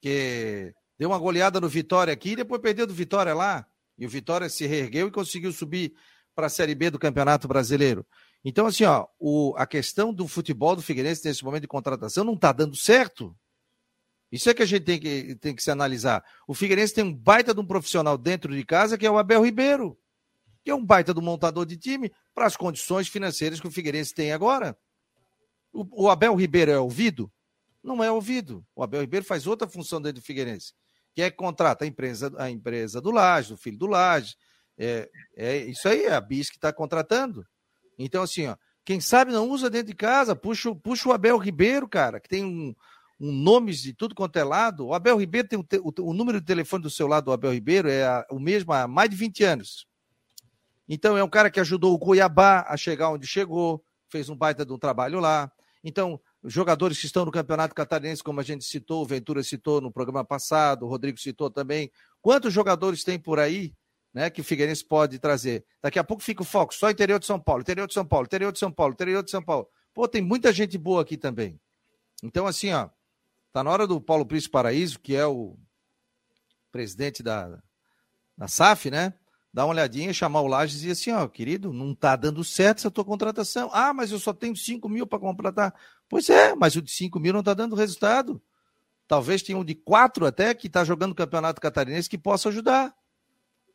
que 0.00 0.74
deu 0.98 1.10
uma 1.10 1.18
goleada 1.18 1.60
no 1.60 1.68
Vitória 1.68 2.12
aqui 2.12 2.30
e 2.30 2.36
depois 2.36 2.60
perdeu 2.60 2.84
do 2.84 2.92
Vitória 2.92 3.32
lá. 3.32 3.64
E 3.98 4.06
o 4.06 4.08
Vitória 4.08 4.48
se 4.48 4.66
reergueu 4.66 5.08
e 5.08 5.12
conseguiu 5.12 5.52
subir 5.52 5.94
para 6.34 6.46
a 6.46 6.50
Série 6.50 6.74
B 6.74 6.90
do 6.90 6.98
Campeonato 6.98 7.46
Brasileiro. 7.46 8.06
Então, 8.44 8.66
assim, 8.66 8.84
ó, 8.84 9.06
o, 9.18 9.54
a 9.56 9.66
questão 9.66 10.12
do 10.12 10.28
futebol 10.28 10.76
do 10.76 10.82
Figueirense 10.82 11.26
nesse 11.26 11.44
momento 11.44 11.62
de 11.62 11.68
contratação 11.68 12.24
não 12.24 12.34
está 12.34 12.52
dando 12.52 12.76
certo. 12.76 13.34
Isso 14.30 14.50
é 14.50 14.54
que 14.54 14.62
a 14.62 14.66
gente 14.66 14.84
tem 14.84 14.98
que, 14.98 15.34
tem 15.36 15.54
que 15.54 15.62
se 15.62 15.70
analisar. 15.70 16.22
O 16.46 16.54
Figueirense 16.54 16.92
tem 16.92 17.04
um 17.04 17.14
baita 17.14 17.54
de 17.54 17.60
um 17.60 17.66
profissional 17.66 18.18
dentro 18.18 18.54
de 18.54 18.64
casa, 18.64 18.98
que 18.98 19.06
é 19.06 19.10
o 19.10 19.16
Abel 19.16 19.42
Ribeiro, 19.42 19.96
que 20.62 20.70
é 20.70 20.74
um 20.74 20.84
baita 20.84 21.14
do 21.14 21.22
montador 21.22 21.64
de 21.64 21.76
time 21.76 22.12
para 22.34 22.44
as 22.44 22.56
condições 22.56 23.08
financeiras 23.08 23.60
que 23.60 23.66
o 23.68 23.70
Figueirense 23.70 24.12
tem 24.12 24.32
agora. 24.32 24.76
O, 25.72 26.06
o 26.06 26.10
Abel 26.10 26.34
Ribeiro 26.34 26.70
é 26.70 26.78
ouvido? 26.78 27.32
Não 27.82 28.02
é 28.02 28.10
ouvido. 28.10 28.66
O 28.74 28.82
Abel 28.82 29.02
Ribeiro 29.02 29.24
faz 29.24 29.46
outra 29.46 29.68
função 29.68 30.02
dentro 30.02 30.20
do 30.20 30.24
Figueirense, 30.24 30.74
que 31.14 31.22
é 31.22 31.30
que 31.30 31.36
contrata 31.36 31.84
a 31.84 31.88
empresa, 31.88 32.32
a 32.36 32.50
empresa 32.50 33.00
do 33.00 33.10
Laje, 33.10 33.54
o 33.54 33.56
filho 33.56 33.78
do 33.78 33.86
Laje. 33.86 34.36
É, 34.76 35.08
é, 35.36 35.58
isso 35.58 35.88
aí 35.88 36.04
é 36.04 36.14
a 36.14 36.20
BIS 36.20 36.50
que 36.50 36.56
está 36.56 36.72
contratando. 36.72 37.46
Então, 37.98 38.22
assim, 38.22 38.48
ó, 38.48 38.56
quem 38.84 39.00
sabe 39.00 39.32
não 39.32 39.48
usa 39.48 39.70
dentro 39.70 39.88
de 39.88 39.94
casa, 39.94 40.34
puxa, 40.34 40.74
puxa 40.74 41.08
o 41.08 41.12
Abel 41.12 41.38
Ribeiro, 41.38 41.88
cara, 41.88 42.18
que 42.18 42.28
tem 42.28 42.44
um, 42.44 42.74
um 43.20 43.32
nomes 43.32 43.80
de 43.80 43.94
tudo 43.94 44.14
quanto 44.14 44.36
é 44.36 44.44
lado. 44.44 44.86
O 44.86 44.94
Abel 44.94 45.16
Ribeiro 45.16 45.46
tem 45.46 45.58
o, 45.58 45.64
o, 45.82 46.10
o 46.10 46.12
número 46.12 46.40
de 46.40 46.46
telefone 46.46 46.82
do 46.82 46.90
seu 46.90 47.06
lado 47.06 47.26
do 47.26 47.32
Abel 47.32 47.52
Ribeiro 47.52 47.88
é 47.88 48.04
a, 48.04 48.26
o 48.30 48.40
mesmo 48.40 48.72
há 48.72 48.88
mais 48.88 49.08
de 49.08 49.16
20 49.16 49.44
anos. 49.44 49.86
Então, 50.88 51.16
é 51.16 51.22
um 51.22 51.30
cara 51.30 51.50
que 51.50 51.60
ajudou 51.60 51.94
o 51.94 51.98
Cuiabá 51.98 52.66
a 52.68 52.76
chegar 52.76 53.10
onde 53.10 53.26
chegou, 53.26 53.82
fez 54.10 54.28
um 54.28 54.36
baita 54.36 54.66
de 54.66 54.72
um 54.72 54.78
trabalho 54.78 55.20
lá. 55.20 55.50
Então, 55.82 56.20
jogadores 56.44 57.00
que 57.00 57.06
estão 57.06 57.24
no 57.24 57.30
Campeonato 57.30 57.74
Catarinense, 57.74 58.22
como 58.22 58.40
a 58.40 58.42
gente 58.42 58.64
citou, 58.64 59.02
o 59.02 59.06
Ventura 59.06 59.42
citou 59.42 59.80
no 59.80 59.90
programa 59.90 60.24
passado, 60.24 60.84
o 60.84 60.88
Rodrigo 60.88 61.18
citou 61.18 61.50
também. 61.50 61.90
Quantos 62.20 62.52
jogadores 62.52 63.02
tem 63.02 63.18
por 63.18 63.38
aí 63.38 63.74
né, 64.12 64.28
que 64.30 64.40
o 64.40 64.44
Figueirense 64.44 64.84
pode 64.84 65.18
trazer? 65.18 65.64
Daqui 65.82 65.98
a 65.98 66.04
pouco 66.04 66.22
fica 66.22 66.42
o 66.42 66.44
foco 66.44 66.74
só 66.74 66.90
interior 66.90 67.18
de 67.18 67.26
São 67.26 67.40
Paulo, 67.40 67.62
interior 67.62 67.86
de 67.86 67.94
São 67.94 68.04
Paulo, 68.04 68.26
interior 68.26 68.52
de 68.52 68.58
São 68.58 68.70
Paulo, 68.70 68.92
interior 68.92 69.22
de 69.22 69.30
São 69.30 69.42
Paulo. 69.42 69.68
Pô, 69.94 70.06
tem 70.06 70.20
muita 70.20 70.52
gente 70.52 70.76
boa 70.76 71.02
aqui 71.02 71.16
também. 71.16 71.58
Então, 72.22 72.46
assim, 72.46 72.72
ó, 72.72 72.88
tá 73.52 73.62
na 73.62 73.70
hora 73.70 73.86
do 73.86 74.00
Paulo 74.00 74.26
Príncipe 74.26 74.52
Paraíso, 74.52 74.98
que 74.98 75.14
é 75.14 75.26
o 75.26 75.56
presidente 76.70 77.22
da, 77.22 77.62
da 78.36 78.48
SAF, 78.48 78.90
né? 78.90 79.14
Dar 79.52 79.66
uma 79.66 79.70
olhadinha, 79.70 80.12
chamar 80.12 80.40
o 80.40 80.48
Lages 80.48 80.76
e 80.76 80.80
dizer 80.80 80.92
assim, 80.92 81.12
ó, 81.12 81.28
querido, 81.28 81.72
não 81.72 81.94
tá 81.94 82.16
dando 82.16 82.42
certo 82.42 82.78
essa 82.78 82.90
tua 82.90 83.04
contratação. 83.04 83.70
Ah, 83.72 83.94
mas 83.94 84.10
eu 84.10 84.18
só 84.18 84.32
tenho 84.32 84.56
5 84.56 84.88
mil 84.88 85.06
para 85.06 85.20
contratar. 85.20 85.72
Pois 86.08 86.28
é, 86.28 86.54
mas 86.54 86.76
o 86.76 86.82
de 86.82 86.90
5 86.90 87.18
mil 87.18 87.32
não 87.32 87.40
está 87.40 87.54
dando 87.54 87.74
resultado. 87.74 88.40
Talvez 89.06 89.42
tenha 89.42 89.58
um 89.58 89.64
de 89.64 89.74
4 89.74 90.26
até 90.26 90.54
que 90.54 90.66
está 90.66 90.84
jogando 90.84 91.12
o 91.12 91.14
Campeonato 91.14 91.60
Catarinense 91.60 92.08
que 92.08 92.18
possa 92.18 92.48
ajudar. 92.48 92.94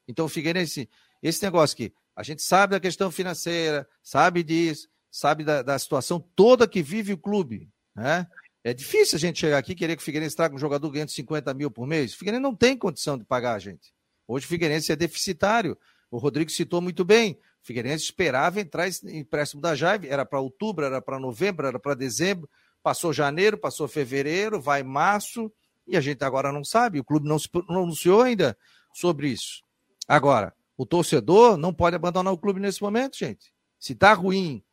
Então, 0.08 0.26
o 0.26 0.30
Figueirense, 0.30 0.90
esse 1.22 1.44
negócio 1.44 1.76
aqui, 1.76 1.94
a 2.16 2.24
gente 2.24 2.42
sabe 2.42 2.72
da 2.72 2.80
questão 2.80 3.12
financeira, 3.12 3.88
sabe 4.02 4.44
disso, 4.44 4.90
sabe 5.12 5.44
da, 5.44 5.62
da 5.62 5.78
situação 5.78 6.20
toda 6.36 6.68
que 6.68 6.82
vive 6.82 7.14
o 7.14 7.18
clube. 7.18 7.70
Né? 7.96 8.28
É 8.64 8.74
difícil 8.74 9.18
a 9.18 9.20
gente 9.20 9.40
chegar 9.40 9.58
aqui 9.58 9.74
e 9.74 9.76
querer 9.76 9.96
que 9.96 10.02
o 10.02 10.06
Figueirense 10.06 10.36
traga 10.36 10.56
um 10.56 10.60
jogador 10.60 10.90
ganhando 10.90 11.12
50 11.12 11.54
mil 11.54 11.70
por 11.70 11.86
mês. 11.86 12.14
O 12.14 12.18
Figueirense 12.18 12.42
não 12.42 12.56
tem 12.56 12.76
condição 12.76 13.18
de 13.18 13.24
pagar 13.24 13.54
a 13.54 13.60
gente. 13.60 13.94
Hoje 14.28 14.46
o 14.46 14.50
Figueirense 14.50 14.92
é 14.92 14.96
deficitário. 14.96 15.78
O 16.12 16.18
Rodrigo 16.18 16.50
citou 16.50 16.82
muito 16.82 17.06
bem. 17.06 17.34
O 17.62 17.68
Figueirense 17.68 18.06
esperava 18.06 18.60
entrar 18.60 18.88
em 18.88 19.20
empréstimo 19.20 19.62
da 19.62 19.76
Jaive, 19.76 20.08
era 20.08 20.26
para 20.26 20.40
outubro, 20.40 20.86
era 20.86 21.02
para 21.02 21.20
novembro, 21.20 21.68
era 21.68 21.80
para 21.80 21.94
dezembro, 21.94 22.50
passou 22.82 23.14
janeiro, 23.14 23.58
passou 23.58 23.88
fevereiro, 23.88 24.62
vai 24.62 24.82
março, 24.82 25.52
e 25.86 25.98
a 25.98 26.02
gente 26.02 26.24
agora 26.24 26.52
não 26.52 26.64
sabe, 26.64 27.00
o 27.00 27.04
clube 27.04 27.28
não 27.28 27.38
se 27.38 27.50
pronunciou 27.50 28.22
ainda 28.22 28.58
sobre 28.94 29.30
isso. 29.30 29.64
Agora, 30.08 30.54
o 30.78 30.86
torcedor 30.86 31.58
não 31.58 31.74
pode 31.74 31.96
abandonar 31.96 32.34
o 32.34 32.38
clube 32.38 32.60
nesse 32.60 32.82
momento, 32.82 33.18
gente. 33.18 33.54
Se 33.78 33.94
está 33.94 34.14
ruim 34.14 34.64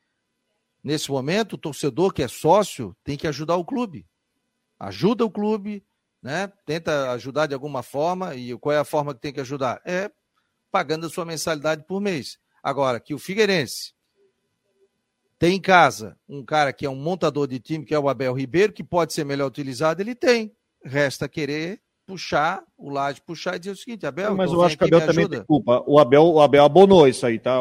nesse 0.83 1.11
momento, 1.11 1.55
o 1.55 1.59
torcedor 1.59 2.12
que 2.12 2.22
é 2.22 2.29
sócio 2.29 2.96
tem 3.03 3.16
que 3.16 3.27
ajudar 3.27 3.57
o 3.57 3.64
clube. 3.64 4.07
Ajuda 4.79 5.25
o 5.25 5.31
clube, 5.31 5.85
né? 6.22 6.53
Tenta 6.64 7.11
ajudar 7.12 7.46
de 7.46 7.55
alguma 7.55 7.83
forma, 7.83 8.35
e 8.35 8.57
qual 8.59 8.72
é 8.72 8.79
a 8.79 8.85
forma 8.85 9.14
que 9.14 9.20
tem 9.20 9.33
que 9.33 9.40
ajudar? 9.40 9.81
É 9.85 10.11
pagando 10.77 11.07
a 11.07 11.09
sua 11.09 11.25
mensalidade 11.25 11.85
por 11.85 12.03
mês. 12.03 12.37
Agora, 12.62 13.01
que 13.01 13.15
o 13.15 13.19
Figueirense 13.19 13.95
tem 15.39 15.57
em 15.57 15.61
casa 15.61 16.19
um 16.29 16.45
cara 16.45 16.71
que 16.71 16.85
é 16.85 16.91
um 16.91 16.95
montador 16.95 17.47
de 17.47 17.59
time, 17.59 17.83
que 17.83 17.95
é 17.95 17.99
o 17.99 18.11
Abel 18.11 18.35
Ribeiro, 18.35 18.75
que 18.75 18.85
pode 18.85 19.15
ser 19.15 19.25
melhor 19.25 19.47
utilizado, 19.47 20.03
ele 20.03 20.15
tem. 20.15 20.55
Resta 20.85 21.31
querer 21.31 21.81
puxar, 22.07 22.62
o 22.77 22.91
Laje 22.91 23.23
puxar 23.23 23.57
e 23.57 23.59
dizer 23.59 23.71
o 23.71 23.77
seguinte, 23.77 24.07
Abel. 24.07 24.37
Mas 24.37 24.53
eu 24.53 24.62
acho 24.62 24.77
que 24.77 24.85
o 24.85 24.87
Abel 24.87 25.07
também 25.07 25.27
tem 25.27 25.43
culpa. 25.45 25.83
O 25.87 25.99
Abel, 25.99 26.25
o 26.25 26.43
Abel 26.43 26.67
abonou 26.67 27.09
isso 27.09 27.25
aí, 27.25 27.39
tá, 27.39 27.59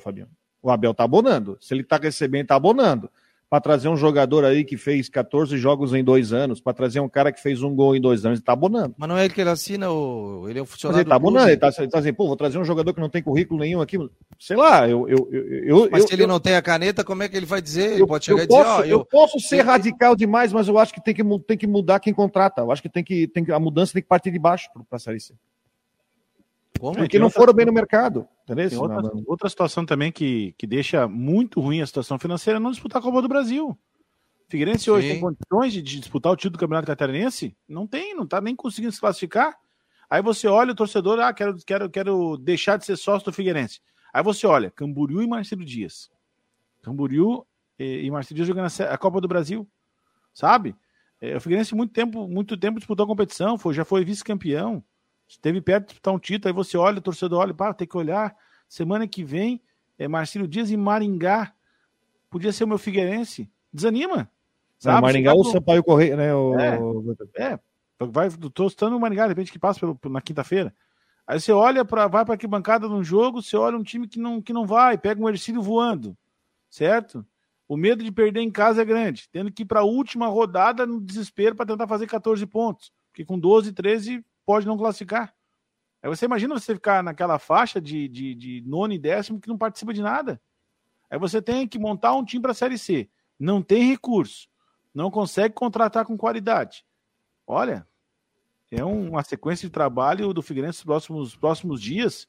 Fabiano? 0.00 0.32
O 0.60 0.68
Abel 0.68 0.92
tá 0.92 1.04
abonando. 1.04 1.56
Se 1.60 1.74
ele 1.74 1.84
tá 1.84 1.96
recebendo, 1.96 2.48
tá 2.48 2.56
abonando 2.56 3.08
para 3.50 3.60
trazer 3.62 3.88
um 3.88 3.96
jogador 3.96 4.44
aí 4.44 4.62
que 4.62 4.76
fez 4.76 5.08
14 5.08 5.56
jogos 5.56 5.94
em 5.94 6.04
dois 6.04 6.32
anos, 6.32 6.60
para 6.60 6.74
trazer 6.74 7.00
um 7.00 7.08
cara 7.08 7.32
que 7.32 7.40
fez 7.40 7.62
um 7.62 7.74
gol 7.74 7.96
em 7.96 8.00
dois 8.00 8.26
anos, 8.26 8.38
ele 8.38 8.44
tá 8.44 8.52
abonando. 8.52 8.94
Mas 8.98 9.08
não 9.08 9.16
é 9.16 9.24
ele 9.24 9.32
que 9.32 9.40
ele 9.40 9.48
assina, 9.48 9.90
o... 9.90 10.46
ele 10.48 10.58
é 10.58 10.62
um 10.62 10.66
funcionário. 10.66 10.98
Mas 10.98 11.00
ele 11.00 11.08
tá 11.08 11.16
abonando, 11.16 11.48
ele 11.48 11.56
tá, 11.56 11.70
ele 11.78 11.88
tá 11.88 11.98
assim, 11.98 12.12
pô, 12.12 12.26
vou 12.26 12.36
trazer 12.36 12.58
um 12.58 12.64
jogador 12.64 12.92
que 12.92 13.00
não 13.00 13.08
tem 13.08 13.22
currículo 13.22 13.60
nenhum 13.60 13.80
aqui. 13.80 13.98
Sei 14.38 14.54
lá, 14.54 14.86
eu. 14.86 15.08
eu, 15.08 15.28
eu 15.32 15.88
mas 15.90 16.02
eu, 16.02 16.08
se 16.08 16.14
ele 16.14 16.26
não 16.26 16.38
tem 16.38 16.56
a 16.56 16.62
caneta, 16.62 17.02
como 17.02 17.22
é 17.22 17.28
que 17.28 17.36
ele 17.36 17.46
vai 17.46 17.62
dizer? 17.62 17.92
Ele 17.92 18.02
eu, 18.02 18.06
pode 18.06 18.26
chegar 18.26 18.40
eu 18.40 18.44
e 18.44 18.46
dizer, 18.46 18.62
posso, 18.62 18.80
ó, 18.80 18.84
eu, 18.84 19.04
posso 19.04 19.40
ser 19.40 19.62
radical 19.62 20.14
demais, 20.14 20.52
mas 20.52 20.68
eu 20.68 20.76
acho 20.76 20.92
que 20.92 21.02
tem 21.02 21.14
que, 21.14 21.22
tem 21.46 21.56
que 21.56 21.66
mudar 21.66 22.00
quem 22.00 22.12
contrata. 22.12 22.60
Eu 22.60 22.70
acho 22.70 22.82
que 22.82 22.88
tem 22.90 23.02
que, 23.02 23.26
tem 23.28 23.44
que 23.44 23.52
a 23.52 23.58
mudança 23.58 23.94
tem 23.94 24.02
que 24.02 24.08
partir 24.08 24.30
de 24.30 24.38
baixo 24.38 24.68
para 24.74 24.96
a 24.96 24.98
Série 24.98 25.20
C. 25.20 25.32
Como? 26.78 26.96
Porque 26.96 27.18
não 27.18 27.30
foram 27.30 27.54
bem 27.54 27.64
no 27.64 27.72
mercado. 27.72 28.28
Tem 28.54 28.78
outra, 28.78 29.10
outra 29.26 29.48
situação 29.48 29.84
também 29.84 30.10
que, 30.10 30.54
que 30.56 30.66
deixa 30.66 31.06
muito 31.06 31.60
ruim 31.60 31.82
a 31.82 31.86
situação 31.86 32.18
financeira 32.18 32.58
é 32.58 32.60
não 32.60 32.70
disputar 32.70 33.00
a 33.00 33.04
Copa 33.04 33.20
do 33.20 33.28
Brasil. 33.28 33.78
Figueirense 34.48 34.84
Sim. 34.84 34.90
hoje 34.90 35.08
tem 35.08 35.20
condições 35.20 35.72
de, 35.74 35.82
disputar 35.82 36.32
o 36.32 36.36
título 36.36 36.52
do 36.52 36.58
Campeonato 36.58 36.86
Catarinense? 36.86 37.54
Não 37.68 37.86
tem, 37.86 38.14
não 38.14 38.24
está 38.24 38.40
nem 38.40 38.56
conseguindo 38.56 38.92
se 38.92 39.00
classificar. 39.00 39.58
Aí 40.08 40.22
você 40.22 40.48
olha 40.48 40.72
o 40.72 40.74
torcedor, 40.74 41.20
ah, 41.20 41.32
quero, 41.34 41.56
quero, 41.66 41.90
quero 41.90 42.38
deixar 42.38 42.78
de 42.78 42.86
ser 42.86 42.96
sócio 42.96 43.26
do 43.26 43.32
Figueirense. 43.32 43.80
Aí 44.12 44.22
você 44.22 44.46
olha, 44.46 44.70
Camboriú 44.70 45.20
e 45.20 45.26
Marcelo 45.26 45.64
Dias. 45.64 46.10
Camboriú 46.82 47.46
e, 47.78 48.06
e 48.06 48.10
Marcelo 48.10 48.36
Dias 48.36 48.48
jogando 48.48 48.72
a, 48.80 48.94
a 48.94 48.96
Copa 48.96 49.20
do 49.20 49.28
Brasil, 49.28 49.68
sabe? 50.32 50.74
É, 51.20 51.36
o 51.36 51.40
Figueirense 51.40 51.74
muito 51.74 51.92
tempo, 51.92 52.26
muito 52.26 52.56
tempo 52.56 52.78
disputou 52.78 53.04
a 53.04 53.06
competição, 53.06 53.58
foi, 53.58 53.74
já 53.74 53.84
foi 53.84 54.02
vice-campeão, 54.02 54.82
esteve 55.28 55.60
perto 55.60 55.82
de 55.82 55.88
disputar 55.90 56.14
um 56.14 56.18
título, 56.18 56.48
aí 56.48 56.54
você 56.54 56.76
olha, 56.76 56.98
o 56.98 57.02
torcedor 57.02 57.40
olha, 57.40 57.54
pá, 57.54 57.72
tem 57.72 57.86
que 57.86 57.96
olhar, 57.96 58.34
semana 58.68 59.06
que 59.06 59.22
vem, 59.22 59.62
é 59.98 60.08
Marcelo 60.08 60.48
Dias 60.48 60.70
e 60.70 60.76
Maringá, 60.76 61.52
podia 62.30 62.52
ser 62.52 62.64
o 62.64 62.68
meu 62.68 62.78
Figueirense, 62.78 63.50
desanima, 63.72 64.30
Sabe? 64.78 65.02
Maringá 65.02 65.34
ou 65.34 65.44
Sampaio 65.44 65.82
Correia, 65.82 66.16
né? 66.16 66.34
O... 66.34 66.56
É, 66.58 66.78
é, 67.36 67.58
vai, 67.98 68.30
tô 68.30 68.68
citando 68.70 68.96
o 68.96 69.00
Maringá, 69.00 69.24
de 69.24 69.30
repente 69.30 69.50
que 69.50 69.58
passa 69.58 69.80
pelo, 69.80 69.98
na 70.04 70.20
quinta-feira. 70.20 70.72
Aí 71.26 71.38
você 71.38 71.52
olha 71.52 71.84
para 71.84 72.06
vai 72.06 72.24
para 72.24 72.36
que 72.36 72.46
bancada 72.46 72.88
num 72.88 73.02
jogo, 73.02 73.42
você 73.42 73.56
olha 73.56 73.76
um 73.76 73.82
time 73.82 74.06
que 74.06 74.18
não, 74.18 74.40
que 74.40 74.52
não 74.52 74.66
vai, 74.66 74.96
pega 74.96 75.20
um 75.20 75.28
Ercílio 75.28 75.60
voando, 75.60 76.16
certo? 76.70 77.26
O 77.66 77.76
medo 77.76 78.02
de 78.02 78.10
perder 78.10 78.40
em 78.40 78.50
casa 78.50 78.80
é 78.80 78.84
grande, 78.84 79.28
tendo 79.30 79.52
que 79.52 79.62
ir 79.62 79.66
para 79.66 79.80
a 79.80 79.84
última 79.84 80.26
rodada 80.28 80.86
no 80.86 81.00
desespero 81.00 81.54
para 81.54 81.66
tentar 81.66 81.86
fazer 81.86 82.06
14 82.06 82.46
pontos, 82.46 82.92
porque 83.10 83.24
com 83.24 83.38
12, 83.38 83.72
13 83.72 84.24
pode 84.48 84.66
não 84.66 84.78
classificar. 84.78 85.34
Aí 86.02 86.08
você 86.08 86.24
imagina 86.24 86.58
você 86.58 86.74
ficar 86.74 87.02
naquela 87.02 87.38
faixa 87.38 87.78
de, 87.78 88.08
de, 88.08 88.34
de 88.34 88.62
nono 88.66 88.94
e 88.94 88.98
décimo 88.98 89.38
que 89.38 89.48
não 89.48 89.58
participa 89.58 89.92
de 89.92 90.00
nada. 90.00 90.40
Aí 91.10 91.18
você 91.18 91.42
tem 91.42 91.68
que 91.68 91.78
montar 91.78 92.14
um 92.14 92.24
time 92.24 92.40
para 92.40 92.52
a 92.52 92.54
Série 92.54 92.78
C. 92.78 93.10
Não 93.38 93.60
tem 93.62 93.90
recurso 93.90 94.48
não 94.98 95.12
consegue 95.12 95.54
contratar 95.54 96.04
com 96.04 96.16
qualidade. 96.16 96.84
Olha, 97.46 97.86
é 98.70 98.84
uma 98.84 99.22
sequência 99.22 99.68
de 99.68 99.72
trabalho 99.72 100.34
do 100.34 100.42
Figueirense 100.42 100.78
nos 100.78 100.84
próximos, 100.84 101.36
próximos 101.36 101.80
dias 101.80 102.26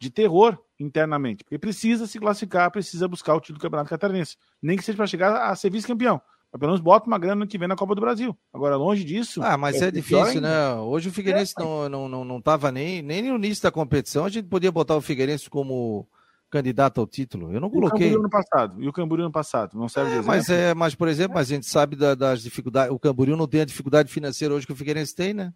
de 0.00 0.10
terror 0.10 0.58
internamente, 0.78 1.44
porque 1.44 1.58
precisa 1.58 2.06
se 2.06 2.18
classificar, 2.18 2.70
precisa 2.70 3.06
buscar 3.08 3.34
o 3.34 3.40
título 3.40 3.58
do 3.58 3.62
Campeonato 3.62 3.90
Catarinense, 3.90 4.36
nem 4.60 4.76
que 4.76 4.84
seja 4.84 4.96
para 4.96 5.06
chegar 5.06 5.48
a 5.48 5.54
ser 5.56 5.70
vice-campeão. 5.70 6.20
Mas 6.52 6.58
pelo 6.58 6.72
menos 6.72 6.80
bota 6.80 7.06
uma 7.06 7.18
grana 7.18 7.46
que 7.46 7.58
vem 7.58 7.68
na 7.68 7.76
Copa 7.76 7.94
do 7.94 8.00
Brasil. 8.00 8.36
Agora, 8.52 8.76
longe 8.76 9.04
disso. 9.04 9.42
Ah, 9.42 9.56
mas 9.58 9.80
é, 9.82 9.88
é 9.88 9.90
difícil, 9.90 10.40
né? 10.40 10.74
Hoje 10.74 11.08
o 11.08 11.12
Figueirense 11.12 11.54
é, 11.58 11.62
não, 11.62 11.88
não, 11.88 12.08
não, 12.08 12.24
não 12.24 12.40
tava 12.40 12.72
nem, 12.72 13.02
nem 13.02 13.22
no 13.22 13.36
início 13.36 13.62
da 13.62 13.70
competição. 13.70 14.24
A 14.24 14.30
gente 14.30 14.48
podia 14.48 14.72
botar 14.72 14.96
o 14.96 15.00
Figueirense 15.00 15.50
como 15.50 16.08
candidato 16.50 17.00
ao 17.00 17.06
título. 17.06 17.52
Eu 17.52 17.60
não 17.60 17.68
coloquei. 17.68 18.08
E 18.08 18.10
o 18.10 18.14
Camboriú 18.14 18.22
no 18.22 18.30
passado. 18.30 18.82
E 18.82 18.88
o 18.88 18.92
Camboriú 18.92 19.24
no 19.24 19.32
passado. 19.32 19.78
Não 19.78 19.88
serve 19.88 20.16
é, 20.16 20.20
de 20.20 20.26
Mas, 20.26 20.48
é, 20.48 20.74
mas, 20.74 20.94
por 20.94 21.08
exemplo, 21.08 21.38
a 21.38 21.42
gente 21.42 21.66
sabe 21.66 21.94
da, 21.94 22.14
das 22.14 22.42
dificuldades. 22.42 22.94
O 22.94 22.98
Camboriú 22.98 23.36
não 23.36 23.46
tem 23.46 23.60
a 23.60 23.66
dificuldade 23.66 24.10
financeira 24.10 24.54
hoje 24.54 24.66
que 24.66 24.72
o 24.72 24.76
Figueirense 24.76 25.14
tem, 25.14 25.34
né? 25.34 25.52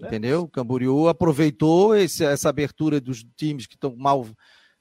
É. 0.00 0.06
Entendeu? 0.06 0.42
O 0.42 0.48
Camboriú 0.48 1.08
aproveitou 1.08 1.94
esse, 1.96 2.24
essa 2.24 2.48
abertura 2.48 3.00
dos 3.00 3.24
times 3.36 3.66
que 3.66 3.74
estão 3.74 3.94
mal 3.96 4.26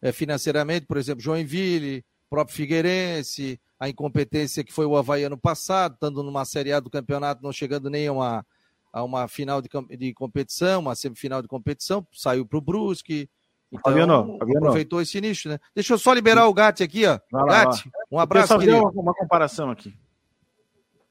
é, 0.01 0.11
financeiramente, 0.11 0.85
por 0.85 0.97
exemplo, 0.97 1.23
Joinville, 1.23 2.03
próprio 2.31 2.55
Figueirense, 2.55 3.59
a 3.77 3.89
incompetência 3.89 4.63
que 4.63 4.71
foi 4.71 4.85
o 4.85 4.95
Havaí 4.95 5.25
ano 5.25 5.37
passado, 5.37 5.95
estando 5.95 6.23
numa 6.23 6.45
Série 6.45 6.71
A 6.71 6.79
do 6.79 6.89
campeonato, 6.89 7.43
não 7.43 7.51
chegando 7.51 7.89
nem 7.89 8.07
a 8.07 8.13
uma, 8.13 8.45
a 8.93 9.03
uma 9.03 9.27
final 9.27 9.61
de, 9.61 9.69
de 9.97 10.13
competição, 10.13 10.79
uma 10.79 10.95
semifinal 10.95 11.41
de 11.41 11.49
competição, 11.49 12.07
saiu 12.13 12.45
para 12.45 12.57
o 12.57 12.61
Brusque. 12.61 13.29
Então, 13.69 13.81
Fabiano, 13.83 14.37
Fabiano. 14.39 14.59
aproveitou 14.59 15.01
esse 15.01 15.17
início, 15.17 15.51
né? 15.51 15.59
Deixa 15.75 15.93
eu 15.93 15.97
só 15.97 16.13
liberar 16.13 16.47
o 16.47 16.53
Gatti 16.53 16.83
aqui, 16.83 17.05
ó. 17.05 17.19
Vai 17.29 17.43
lá, 17.43 17.65
Gatti, 17.65 17.91
um 18.09 18.15
Eu 18.15 18.19
abraço, 18.19 18.47
só 18.47 18.57
querido. 18.57 18.77
uma, 18.77 18.89
uma 18.91 19.13
comparação 19.13 19.69
aqui. 19.69 19.93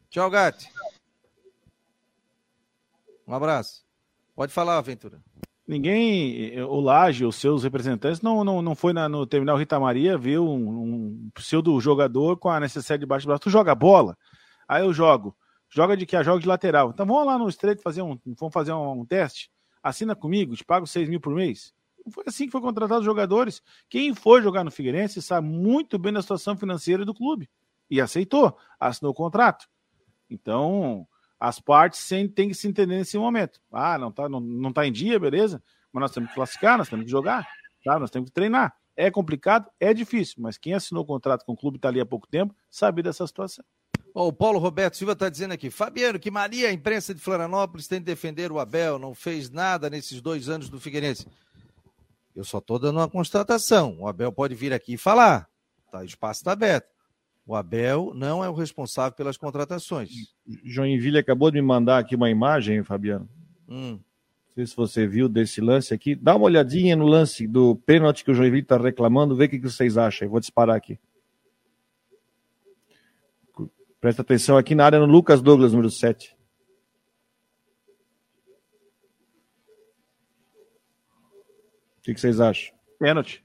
Tchau, 0.09 0.31
Gatti. 0.31 0.73
Um 3.29 3.35
abraço. 3.35 3.85
Pode 4.35 4.53
falar, 4.55 4.79
Aventura. 4.79 5.21
Ninguém, 5.71 6.53
eh, 6.53 6.65
o 6.65 6.81
Laje, 6.81 7.25
os 7.25 7.37
seus 7.37 7.63
representantes, 7.63 8.21
não, 8.21 8.43
não, 8.43 8.61
não 8.61 8.75
foi 8.75 8.93
na- 8.93 9.09
no 9.09 9.25
terminal 9.25 9.57
Rita 9.57 9.79
Maria 9.79 10.19
ver 10.19 10.41
um, 10.41 10.57
um 10.83 11.31
pseudo 11.33 11.81
jogador 11.81 12.37
com 12.39 12.49
a 12.49 12.59
necessidade 12.59 12.99
de 12.99 13.07
baixo 13.07 13.25
braço. 13.25 13.43
Tu 13.43 13.51
joga 13.51 13.73
bola? 13.73 14.19
Aí 14.67 14.83
eu 14.83 14.93
jogo. 14.93 15.37
Joga 15.69 15.97
de 15.97 16.05
que? 16.07 16.17
Ah, 16.17 16.25
jogo 16.25 16.41
de 16.41 16.49
lateral. 16.49 16.91
Então 16.91 17.07
vamos 17.07 17.25
lá 17.25 17.39
no 17.39 17.49
estreito 17.49 17.83
fazer 17.83 18.03
um, 18.03 18.19
vamos 18.37 18.53
fazer 18.53 18.73
um, 18.73 19.03
um 19.03 19.07
teste. 19.07 19.49
Assina 19.81 20.17
comigo, 20.17 20.57
te 20.57 20.65
pago 20.65 20.89
6 20.89 21.09
mil 21.09 21.21
por 21.21 21.33
mês. 21.33 21.73
Foi 22.13 22.25
assim 22.27 22.47
que 22.47 22.51
foi 22.51 22.61
contratado 22.61 22.99
os 22.99 23.07
jogadores. 23.07 23.63
Quem 23.89 24.13
foi 24.13 24.43
jogar 24.43 24.65
no 24.65 24.73
Figueirense 24.73 25.23
sabe 25.23 25.47
muito 25.47 26.01
bem 26.01 26.13
da 26.13 26.21
situação 26.21 26.57
financeira 26.57 27.05
do 27.05 27.15
clube. 27.15 27.49
E 27.89 28.01
aceitou, 28.01 28.57
assinou 28.81 29.13
o 29.13 29.15
contrato. 29.15 29.67
Então, 30.29 31.07
as 31.41 31.59
partes 31.59 32.07
têm 32.07 32.49
que 32.49 32.55
se 32.55 32.69
entender 32.69 32.99
nesse 32.99 33.17
momento. 33.17 33.59
Ah, 33.73 33.97
não 33.97 34.13
tá, 34.13 34.29
não, 34.29 34.41
não 34.41 34.71
tá 34.71 34.87
em 34.87 34.93
dia, 34.93 35.19
beleza? 35.19 35.63
Mas 35.91 36.03
nós 36.03 36.13
temos 36.13 36.29
que 36.29 36.35
classificar, 36.35 36.77
nós 36.77 36.89
temos 36.89 37.07
que 37.07 37.11
jogar, 37.11 37.49
tá? 37.83 37.99
nós 37.99 38.11
temos 38.11 38.29
que 38.29 38.35
treinar. 38.35 38.77
É 38.95 39.11
complicado, 39.11 39.71
é 39.81 39.95
difícil, 39.95 40.37
mas 40.39 40.59
quem 40.59 40.75
assinou 40.75 41.03
o 41.03 41.07
contrato 41.07 41.47
com 41.47 41.53
o 41.53 41.57
clube 41.57 41.79
está 41.79 41.89
ali 41.89 41.99
há 41.99 42.05
pouco 42.05 42.29
tempo 42.29 42.55
sabe 42.71 43.03
dessa 43.03 43.27
situação. 43.27 43.65
Ó, 44.15 44.29
o 44.29 44.33
Paulo 44.33 44.59
Roberto 44.59 44.97
Silva 44.97 45.15
está 45.15 45.31
dizendo 45.31 45.53
aqui, 45.53 45.71
Fabiano, 45.71 46.19
que 46.19 46.31
Maria, 46.31 46.69
a 46.69 46.73
imprensa 46.73 47.15
de 47.15 47.21
Florianópolis 47.21 47.89
tem 47.89 48.01
de 48.01 48.05
defender 48.05 48.53
o 48.53 48.59
Abel, 48.59 48.99
não 48.99 49.15
fez 49.15 49.49
nada 49.49 49.89
nesses 49.89 50.21
dois 50.21 50.49
anos 50.49 50.69
do 50.69 50.79
Figueirense. 50.79 51.27
Eu 52.37 52.45
só 52.45 52.59
estou 52.59 52.79
dando 52.79 52.99
uma 52.99 53.09
constatação. 53.09 53.97
O 54.01 54.09
Abel 54.09 54.33
pode 54.33 54.55
vir 54.55 54.73
aqui 54.73 54.95
e 54.95 54.99
falar. 54.99 55.49
Tá, 55.91 56.01
o 56.01 56.05
espaço 56.05 56.41
está 56.41 56.53
aberto. 56.53 56.90
O 57.51 57.57
Abel 57.57 58.13
não 58.15 58.45
é 58.45 58.49
o 58.49 58.55
responsável 58.55 59.11
pelas 59.17 59.37
contratações. 59.37 60.09
Joinville 60.63 61.19
acabou 61.19 61.51
de 61.51 61.61
me 61.61 61.67
mandar 61.67 61.99
aqui 61.99 62.15
uma 62.15 62.31
imagem, 62.31 62.85
Fabiano. 62.85 63.29
Hum. 63.69 63.95
Não 63.95 64.55
sei 64.55 64.67
se 64.69 64.77
você 64.77 65.05
viu 65.05 65.29
desse 65.29 65.61
lance 65.61 65.93
aqui. 65.93 66.15
Dá 66.15 66.37
uma 66.37 66.45
olhadinha 66.45 66.95
no 66.95 67.09
lance 67.09 67.49
do 67.49 67.75
pênalti 67.75 68.25
que 68.25 68.31
o 68.31 68.35
Joinville 68.35 68.63
está 68.63 68.79
reclamando, 68.79 69.35
vê 69.35 69.47
o 69.47 69.49
que, 69.49 69.59
vocês 69.59 69.99
acham. 69.99 70.27
Eu 70.27 70.31
vou 70.31 70.39
disparar 70.39 70.77
aqui. 70.77 70.97
Presta 74.01 74.23
atenção 74.23 74.57
aqui 74.57 74.77
na 74.77 74.85
área 74.85 75.01
no 75.01 75.07
Lucas 75.07 75.43
Douglas, 75.43 75.73
número 75.73 75.91
7. 75.91 76.37
O 81.99 82.03
que, 82.03 82.15
que 82.15 82.21
vocês 82.21 82.39
acham? 82.39 82.73
Pênalti. 82.97 83.45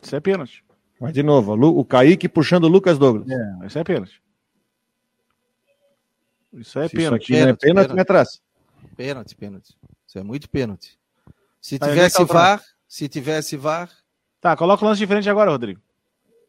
Isso 0.00 0.14
é 0.14 0.20
pênalti. 0.20 0.67
Mas 1.00 1.12
de 1.12 1.22
novo, 1.22 1.52
o 1.54 1.84
Kaique 1.84 2.28
puxando 2.28 2.64
o 2.64 2.68
Lucas 2.68 2.98
Douglas. 2.98 3.28
É, 3.30 3.66
isso 3.66 3.78
é 3.78 3.84
pênalti. 3.84 4.20
Isso 6.52 6.78
é 6.78 6.88
Se 6.88 6.96
isso 6.96 6.96
pênalti. 6.96 7.22
aqui 7.22 7.32
não 7.32 7.38
é 7.38 7.42
Pênalti, 7.44 7.60
pênalti, 7.60 7.74
pênalti. 7.88 7.94
me 7.94 8.00
atrás. 8.00 8.42
Pênalti, 8.96 9.36
pênalti. 9.36 9.76
Isso 10.06 10.18
é 10.18 10.22
muito 10.22 10.48
pênalti. 10.48 10.98
Se 11.60 11.74
Aí, 11.80 11.88
tivesse 11.90 12.22
é 12.22 12.26
tá 12.26 12.32
VAR, 12.32 12.62
se 12.88 13.08
tivesse 13.08 13.56
VAR, 13.56 13.90
Tá, 14.40 14.56
coloca 14.56 14.84
o 14.84 14.88
lance 14.88 15.00
diferente 15.00 15.28
agora, 15.28 15.50
Rodrigo. 15.50 15.80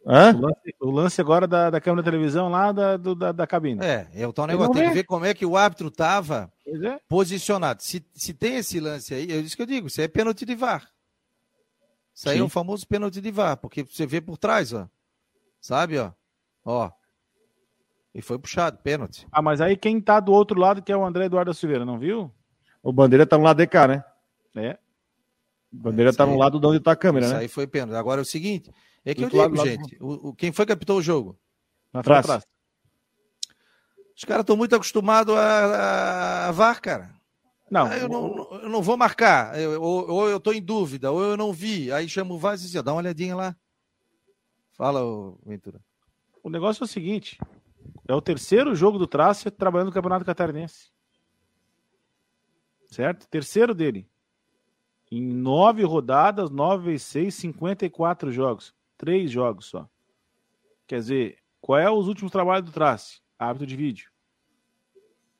Hã? 0.06 0.32
O 0.36 0.42
lance, 0.42 0.76
o 0.80 0.92
lance 0.92 1.20
agora 1.22 1.48
da, 1.48 1.72
da 1.72 1.82
câmera 1.82 2.04
da 2.04 2.12
televisão 2.12 2.48
lá 2.48 2.72
da, 2.72 2.96
do- 2.98 3.16
da, 3.16 3.32
da 3.32 3.48
cabine. 3.48 3.84
é, 3.84 4.08
é 4.14 4.28
o 4.28 4.32
tal 4.32 4.46
negócio. 4.46 4.74
Tem 4.74 4.88
que 4.88 4.94
ver 4.94 5.04
como 5.06 5.26
é 5.26 5.34
que 5.34 5.44
o 5.46 5.58
árbitro 5.58 5.88
estava 5.88 6.52
é. 6.68 7.00
posicionado. 7.10 7.82
Se, 7.82 8.06
se 8.14 8.32
tem 8.34 8.58
esse 8.58 8.80
lance 8.80 9.12
aí, 9.14 9.32
é 9.32 9.38
isso 9.38 9.56
que 9.56 9.62
eu 9.64 9.66
digo, 9.66 9.88
isso 9.88 10.00
é 10.00 10.08
pênalti 10.08 10.46
de 10.46 10.54
VAR. 10.56 10.88
Isso 12.20 12.28
aí 12.30 12.36
Sim. 12.36 12.42
é 12.42 12.46
o 12.46 12.50
famoso 12.50 12.86
pênalti 12.86 13.22
de 13.22 13.32
VAR, 13.32 13.56
porque 13.56 13.82
você 13.82 14.06
vê 14.06 14.20
por 14.20 14.38
trás, 14.38 14.74
ó. 14.74 14.90
Sabe, 15.62 15.98
ó? 15.98 16.12
Ó. 16.66 16.92
E 18.14 18.22
foi 18.22 18.38
puxado, 18.38 18.78
pênalti. 18.80 19.26
Ah, 19.32 19.42
mas 19.42 19.62
aí 19.62 19.78
quem 19.78 20.02
tá 20.02 20.20
do 20.20 20.34
outro 20.34 20.60
lado, 20.60 20.82
que 20.84 20.92
é 20.92 20.98
o 20.98 21.06
André 21.06 21.26
Eduardo 21.28 21.54
Silveira, 21.54 21.86
não 21.86 21.98
viu? 21.98 22.30
O 22.84 22.92
Bandeira 22.92 23.26
tá 23.26 23.38
no 23.38 23.46
lado 23.46 23.56
de 23.56 23.68
cá, 23.68 23.88
né? 23.88 24.04
É. 24.54 24.78
O 25.72 25.78
Bandeira 25.78 26.10
Isso 26.10 26.18
tá 26.18 26.26
aí- 26.26 26.30
no 26.30 26.38
lado 26.38 26.60
de 26.60 26.68
onde 26.68 26.82
tá 26.82 26.92
a 26.92 26.96
câmera, 26.98 27.26
Isso 27.26 27.36
né? 27.36 27.40
aí 27.40 27.48
foi 27.48 27.66
pênalti. 27.66 27.96
Agora 27.98 28.20
é 28.20 28.24
o 28.24 28.26
seguinte, 28.26 28.70
é 29.06 29.14
que 29.16 29.22
Do 29.22 29.28
eu 29.28 29.30
digo, 29.30 29.42
lado, 29.42 29.56
lado- 29.56 29.70
gente, 29.70 29.98
o, 30.02 30.30
o- 30.30 30.34
quem 30.36 30.52
foi 30.52 30.66
que 30.66 30.74
apitou 30.74 30.98
o 30.98 31.02
jogo? 31.02 31.40
Na 31.94 32.02
atrás. 32.02 32.26
Os 34.14 34.26
caras 34.26 34.42
estão 34.44 34.58
muito 34.58 34.76
acostumados 34.76 35.34
a, 35.34 35.40
a, 35.40 36.48
a 36.50 36.52
VAR, 36.52 36.82
cara. 36.82 37.16
Não, 37.70 37.86
Ah, 37.86 37.98
eu, 37.98 38.10
não, 38.10 38.54
eu 38.64 38.70
não 38.70 38.82
vou 38.82 38.98
marcar, 38.98 39.60
eu- 39.60 39.82
ou, 39.82 40.10
ou 40.10 40.30
eu 40.30 40.38
estou 40.38 40.54
em 40.54 40.62
dúvida, 40.62 41.12
ou 41.12 41.22
eu 41.24 41.38
não 41.38 41.54
vi. 41.54 41.92
Aí 41.92 42.10
chama 42.10 42.34
o 42.34 42.40
VAR 42.40 42.56
e 42.56 42.58
diz 42.58 42.72
dá 42.74 42.92
uma 42.92 42.98
olhadinha 43.00 43.36
lá. 43.36 43.56
Fala, 44.74 45.02
Ventura. 45.46 45.80
o 46.44 46.50
negócio 46.50 46.84
é 46.84 46.86
o 46.86 46.88
seguinte: 46.88 47.38
é 48.08 48.14
o 48.16 48.22
terceiro 48.22 48.74
jogo 48.76 48.98
do 48.98 49.06
Tracer 49.08 49.52
trabalhando 49.52 49.88
no 49.90 49.94
Campeonato 49.94 50.26
Catarinense. 50.26 50.90
Certo? 52.88 53.28
Terceiro 53.28 53.76
dele. 53.76 54.10
Em 55.12 55.22
nove 55.22 55.84
rodadas, 55.84 56.50
nove 56.50 56.86
vezes 56.92 57.08
seis, 57.08 57.36
54 57.36 58.32
jogos. 58.32 58.74
Três 58.98 59.30
jogos 59.32 59.66
só. 59.68 59.88
Quer 60.88 61.00
dizer, 61.00 61.38
qual 61.62 61.80
é 61.80 61.90
os 61.90 62.08
últimos 62.08 62.32
trabalhos 62.32 62.66
do 62.66 62.72
Trace? 62.74 63.22
Árbitro 63.38 63.68
de 63.68 63.76
vídeo. 63.76 64.12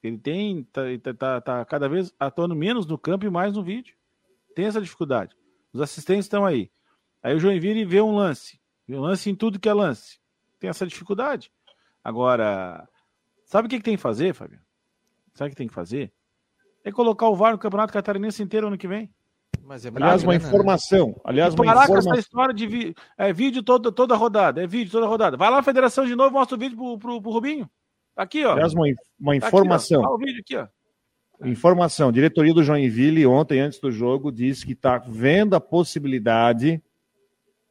Ele 0.02 0.18
tem, 0.18 0.64
tá, 0.64 0.82
tá, 1.04 1.14
tá, 1.14 1.42
tá 1.42 1.66
cada 1.66 1.90
vez 1.90 2.14
atuando 2.20 2.56
menos 2.56 2.86
no 2.86 2.98
campo 2.98 3.26
e 3.26 3.30
mais 3.30 3.54
no 3.54 3.64
vídeo. 3.64 3.96
Tem 4.56 4.66
essa 4.66 4.82
dificuldade. 4.82 5.36
Os 5.74 5.82
assistentes 5.82 6.26
estão 6.26 6.46
aí. 6.46 6.72
Aí 7.22 7.36
o 7.36 7.40
Joinville 7.40 7.84
vê 7.86 8.02
um 8.02 8.16
lance. 8.16 8.60
Vê 8.88 8.96
um 8.96 9.02
lance 9.02 9.30
em 9.30 9.36
tudo 9.36 9.60
que 9.60 9.68
é 9.70 9.74
lance. 9.74 10.20
Tem 10.60 10.70
essa 10.70 10.88
dificuldade. 10.88 11.52
Agora, 12.04 12.88
sabe 13.46 13.68
o 13.68 13.70
que, 13.70 13.78
que 13.78 13.84
tem 13.84 13.96
que 13.96 14.02
fazer, 14.02 14.34
Fábio? 14.34 14.60
Sabe 15.34 15.50
o 15.50 15.52
que 15.52 15.58
tem 15.58 15.68
que 15.68 15.74
fazer? 15.74 16.12
É 16.84 16.92
colocar 16.92 17.28
o 17.28 17.36
VAR 17.36 17.52
no 17.52 17.60
Campeonato 17.60 17.94
Catarinense 17.94 18.42
inteiro 18.42 18.68
ano 18.68 18.78
que 18.78 18.88
vem. 18.88 19.14
Mas 19.62 19.86
é 19.86 19.90
Aliás, 19.94 20.24
uma 20.24 20.34
grana, 20.34 20.44
né? 20.44 20.48
informação. 20.50 21.22
Aliás, 21.24 21.54
E 21.54 21.58
uma 21.58 21.66
parar 21.66 21.88
com 21.88 21.94
essa 21.98 22.00
informação. 22.08 22.20
história 22.20 22.54
de 22.54 22.66
vi- 22.66 22.96
é, 23.18 23.32
vídeo 23.34 23.62
toda, 23.62 23.92
toda 23.92 24.16
rodada. 24.16 24.64
É 24.64 24.68
vídeo 24.68 24.92
toda 24.92 25.06
rodada. 25.06 25.38
Vai 25.38 25.50
lá 25.50 25.58
na 25.58 25.64
federação 25.64 26.06
de 26.06 26.16
novo, 26.16 26.32
mostra 26.32 26.56
o 26.56 26.60
vídeo 26.60 26.76
pro, 26.78 26.98
pro, 26.98 27.22
pro 27.22 27.32
Rubinho. 27.32 27.70
Aqui, 28.20 28.44
ó. 28.46 28.52
Aliás, 28.52 28.74
uma, 28.74 28.86
uma 29.18 29.40
Tá 29.40 29.48
informação. 29.48 30.02
Aqui, 30.02 30.08
ó. 30.08 30.10
Olha 30.14 30.16
o 30.16 30.26
vídeo 30.26 30.42
aqui, 30.42 30.58
ó. 30.58 30.68
Informação. 31.48 32.12
Diretoria 32.12 32.54
do 32.54 32.62
Joinville, 32.62 33.26
ontem, 33.26 33.62
antes 33.62 33.80
do 33.80 33.90
jogo, 33.90 34.30
disse 34.30 34.66
que 34.66 34.74
está 34.74 34.98
vendo 34.98 35.56
a 35.56 35.62
possibilidade, 35.62 36.84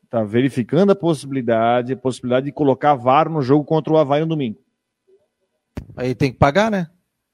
está 0.05 0.25
verificando 0.25 0.91
a 0.93 0.97
possibilidade, 0.97 1.93
a 1.93 1.97
possibilidade 1.99 2.47
de 2.47 2.53
colocar 2.53 2.95
VAR 2.95 3.29
no 3.29 3.43
jogo 3.43 3.63
contra 3.67 3.93
o 3.93 3.99
Havaí 3.99 4.23
no 4.23 4.27
domingo. 4.29 4.59
Aí 5.95 6.15
tem 6.15 6.33
que 6.33 6.39
pagar, 6.39 6.71
né? 6.71 6.89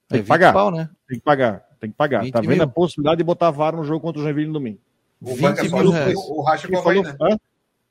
Tem 0.09 0.19
É 0.19 0.23
que 0.23 0.29
pagar. 0.29 0.49
20 0.49 0.55
Pau, 0.55 0.71
né? 0.73 0.91
Tem 1.09 1.19
que 1.19 1.25
pagar, 1.25 1.61
tem 1.79 1.91
que 1.91 1.97
pagar. 1.97 2.19
20 2.23 2.29
Está 2.31 2.41
vendo 2.41 2.51
mil. 2.51 2.63
a 2.65 2.67
possibilidade 2.67 3.19
de 3.19 3.25
botar 3.25 3.51
VAR 3.53 3.77
no 3.77 3.85
jogo 3.85 4.01
contra 4.01 4.21
o 4.21 4.25
Joinville 4.25 4.49
no 4.49 4.55
domingo. 4.55 4.81
O 5.21 5.27
20 5.37 5.41
banca 5.41 5.63
mil 5.63 5.71
sozinho 5.71 6.19
ou 6.19 6.43
racha 6.43 6.67
com 6.69 6.75
o 6.75 6.79
Havaí, 6.81 6.97
falou- 7.05 7.13
né? 7.13 7.35
Hã? 7.35 7.39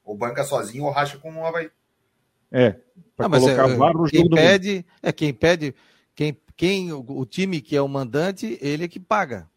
O 0.04 0.16
banca 0.16 0.44
sozinho 0.44 0.84
ou 0.84 0.92
racha 0.92 1.18
com 1.18 1.34
o 1.34 1.46
Havaí. 1.46 1.70
É, 2.54 2.76
para 3.18 3.26
Ah, 3.26 3.30
colocar 3.30 3.70
é, 3.70 3.76
VAR 3.76 3.94
no 3.94 4.04
quem 4.06 4.20
jogo 4.20 4.30
domingo. 4.30 4.48
pede, 4.48 4.86
é 5.02 5.12
quem 5.12 5.34
pede, 5.34 5.76
quem, 6.16 6.38
quem 6.56 6.94
o, 6.94 7.04
o 7.10 7.26
time 7.26 7.60
que 7.60 7.76
é 7.76 7.82
o 7.82 7.88
mandante, 7.88 8.58
ele 8.62 8.84
é 8.84 8.88
que 8.88 9.00
paga. 9.00 9.50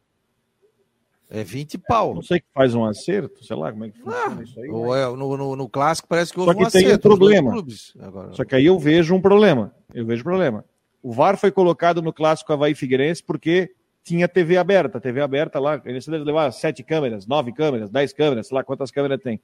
É 1.29 1.43
20 1.43 1.77
pau. 1.79 2.15
Não 2.15 2.23
sei 2.23 2.39
que 2.39 2.47
faz 2.55 2.73
um 2.75 2.85
acerto, 2.85 3.45
sei 3.45 3.57
lá 3.57 3.73
como 3.73 3.85
é 3.85 3.91
que 3.91 3.99
funciona 3.99 4.37
Ah, 4.41 4.43
isso 4.43 4.61
aí. 4.61 4.69
Ou 4.71 4.97
é, 4.97 5.07
no, 5.17 5.37
no, 5.37 5.57
no 5.57 5.69
clássico 5.69 6.07
parece 6.09 6.33
que 6.33 6.39
Só 6.41 6.47
houve 6.47 6.57
que 6.57 6.65
um 6.65 6.71
tem 6.71 6.83
um 6.83 6.87
acerto 6.87 7.09
problema. 7.09 7.51
clubes. 7.51 7.93
Agora, 7.99 8.33
Só 8.33 8.45
que 8.45 8.55
aí 8.55 8.65
eu 8.67 8.79
vejo 8.79 9.15
um 9.15 9.21
problema. 9.21 9.75
Eu 9.93 10.07
vejo 10.07 10.20
um 10.23 10.25
problema. 10.25 10.64
O 11.03 11.12
VAR 11.12 11.37
foi 11.37 11.51
colocado 11.51 12.01
no 12.01 12.12
clássico 12.12 12.53
Havaí 12.53 12.75
Figueirense 12.75 13.23
porque 13.25 13.73
tinha 14.05 14.29
TV 14.29 14.57
aberta. 14.57 15.01
TV 15.01 15.20
aberta 15.20 15.59
lá, 15.59 15.83
eles 15.85 16.07
levar 16.07 16.53
sete 16.53 16.85
câmeras, 16.85 17.27
nove 17.27 17.53
câmeras, 17.53 17.91
dez 17.91 18.12
câmeras, 18.12 18.47
sei 18.47 18.55
lá 18.55 18.62
quantas 18.62 18.93
câmeras 18.93 19.20
tem. 19.20 19.41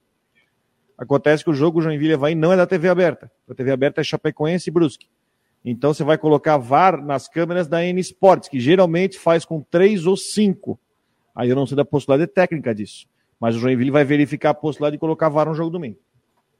Acontece 1.03 1.42
que 1.42 1.50
o 1.50 1.55
jogo 1.55 1.82
Joinville 1.82 2.14
Havaí 2.14 2.32
não 2.32 2.53
é 2.53 2.57
da 2.57 2.64
TV 2.64 2.88
aberta. 2.88 3.28
A 3.50 3.55
TV 3.55 3.72
aberta 3.72 4.00
é 4.00 4.05
Chapecoense 4.05 4.70
e 4.70 4.72
Brusque. 4.72 5.09
Então 5.64 5.92
você 5.92 6.05
vai 6.05 6.16
colocar 6.16 6.57
VAR 6.59 7.05
nas 7.05 7.26
câmeras 7.26 7.66
da 7.66 7.84
N 7.84 8.00
Sports, 8.00 8.48
que 8.48 8.61
geralmente 8.61 9.18
faz 9.18 9.44
com 9.44 9.61
três 9.61 10.07
ou 10.07 10.16
cinco. 10.16 10.78
Aí 11.34 11.50
eu 11.50 11.57
não 11.57 11.66
sei 11.66 11.76
da 11.76 11.84
possibilidade 11.84 12.30
técnica 12.30 12.72
disso. 12.72 13.09
Mas 13.40 13.57
o 13.57 13.59
Joinville 13.59 13.90
vai 13.90 14.05
verificar 14.05 14.50
a 14.50 14.55
possibilidade 14.55 14.94
de 14.94 15.00
colocar 15.00 15.28
VAR 15.28 15.48
no 15.48 15.57
jogo 15.57 15.70
domingo. 15.70 15.98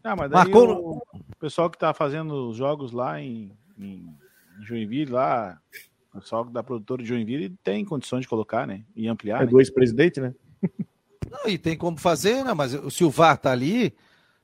Ah, 0.03 0.16
mas 0.16 0.28
daí 0.28 0.43
Marcou 0.43 0.99
o, 0.99 1.03
pessoal 1.38 1.70
que 1.70 1.78
tá 1.78 1.95
fazendo 1.95 2.49
os 2.49 2.57
jogos 2.57 2.90
lá 2.90 3.20
em, 3.20 3.53
em 3.78 4.12
Joinville, 4.62 5.12
lá, 5.12 5.57
o 6.12 6.18
pessoal 6.18 6.45
da 6.45 6.64
produtora 6.64 7.01
de 7.01 7.09
Joinville 7.09 7.57
tem 7.62 7.84
condições 7.84 8.22
de 8.22 8.28
colocar, 8.28 8.66
né? 8.66 8.82
E 8.97 9.07
ampliar. 9.07 9.43
É 9.43 9.45
né? 9.45 9.47
do 9.47 9.61
ex-presidente, 9.61 10.20
né? 10.20 10.34
Não, 11.30 11.49
e 11.49 11.57
tem 11.57 11.76
como 11.76 11.97
fazer, 11.97 12.45
né? 12.45 12.53
Mas 12.53 12.72
se 12.93 13.05
o 13.05 13.11
VAR 13.11 13.38
tá 13.38 13.53
ali, 13.53 13.95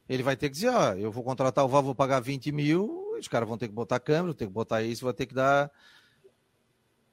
ele 0.08 0.22
vai 0.22 0.36
ter 0.36 0.48
que 0.48 0.54
dizer, 0.54 0.70
ó, 0.70 0.94
eu 0.94 1.12
vou 1.12 1.22
contratar 1.22 1.64
o 1.64 1.68
VAR, 1.68 1.82
vou 1.82 1.94
pagar 1.94 2.20
20 2.20 2.50
mil, 2.50 3.14
os 3.18 3.28
caras 3.28 3.48
vão 3.48 3.58
ter 3.58 3.68
que 3.68 3.74
botar 3.74 4.00
câmera, 4.00 4.26
vão 4.26 4.34
ter 4.34 4.46
que 4.46 4.52
botar 4.52 4.82
isso, 4.82 5.04
vai 5.04 5.12
ter 5.12 5.26
que 5.26 5.34
dar. 5.34 5.70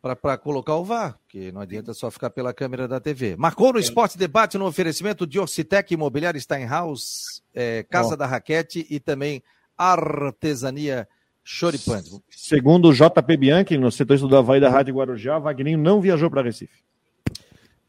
para 0.01 0.37
colocar 0.37 0.75
o 0.75 0.85
VAR, 0.85 1.17
porque 1.19 1.51
não 1.51 1.61
adianta 1.61 1.93
só 1.93 2.09
ficar 2.09 2.29
pela 2.29 2.53
câmera 2.53 2.87
da 2.87 2.99
TV. 2.99 3.35
Marcou 3.35 3.73
no 3.73 3.79
Esporte 3.79 4.17
Debate 4.17 4.57
no 4.57 4.65
oferecimento 4.65 5.27
de 5.27 5.39
Orcitec 5.39 5.93
Imobiliário 5.93 6.39
Steinhaus, 6.39 7.43
é, 7.53 7.83
Casa 7.83 8.13
oh. 8.13 8.17
da 8.17 8.25
Raquete 8.25 8.85
e 8.89 8.99
também 8.99 9.43
Artesania 9.77 11.07
Choripante. 11.43 12.09
Segundo 12.29 12.89
o 12.89 12.93
JP 12.93 13.37
Bianchi, 13.37 13.77
no 13.77 13.91
setor 13.91 14.17
do 14.17 14.37
Havaí 14.37 14.61
da 14.61 14.69
Rádio 14.69 14.95
Guarujá, 14.95 15.37
Wagninho 15.37 15.77
não 15.77 15.99
viajou 15.99 16.29
para 16.29 16.41
Recife. 16.41 16.83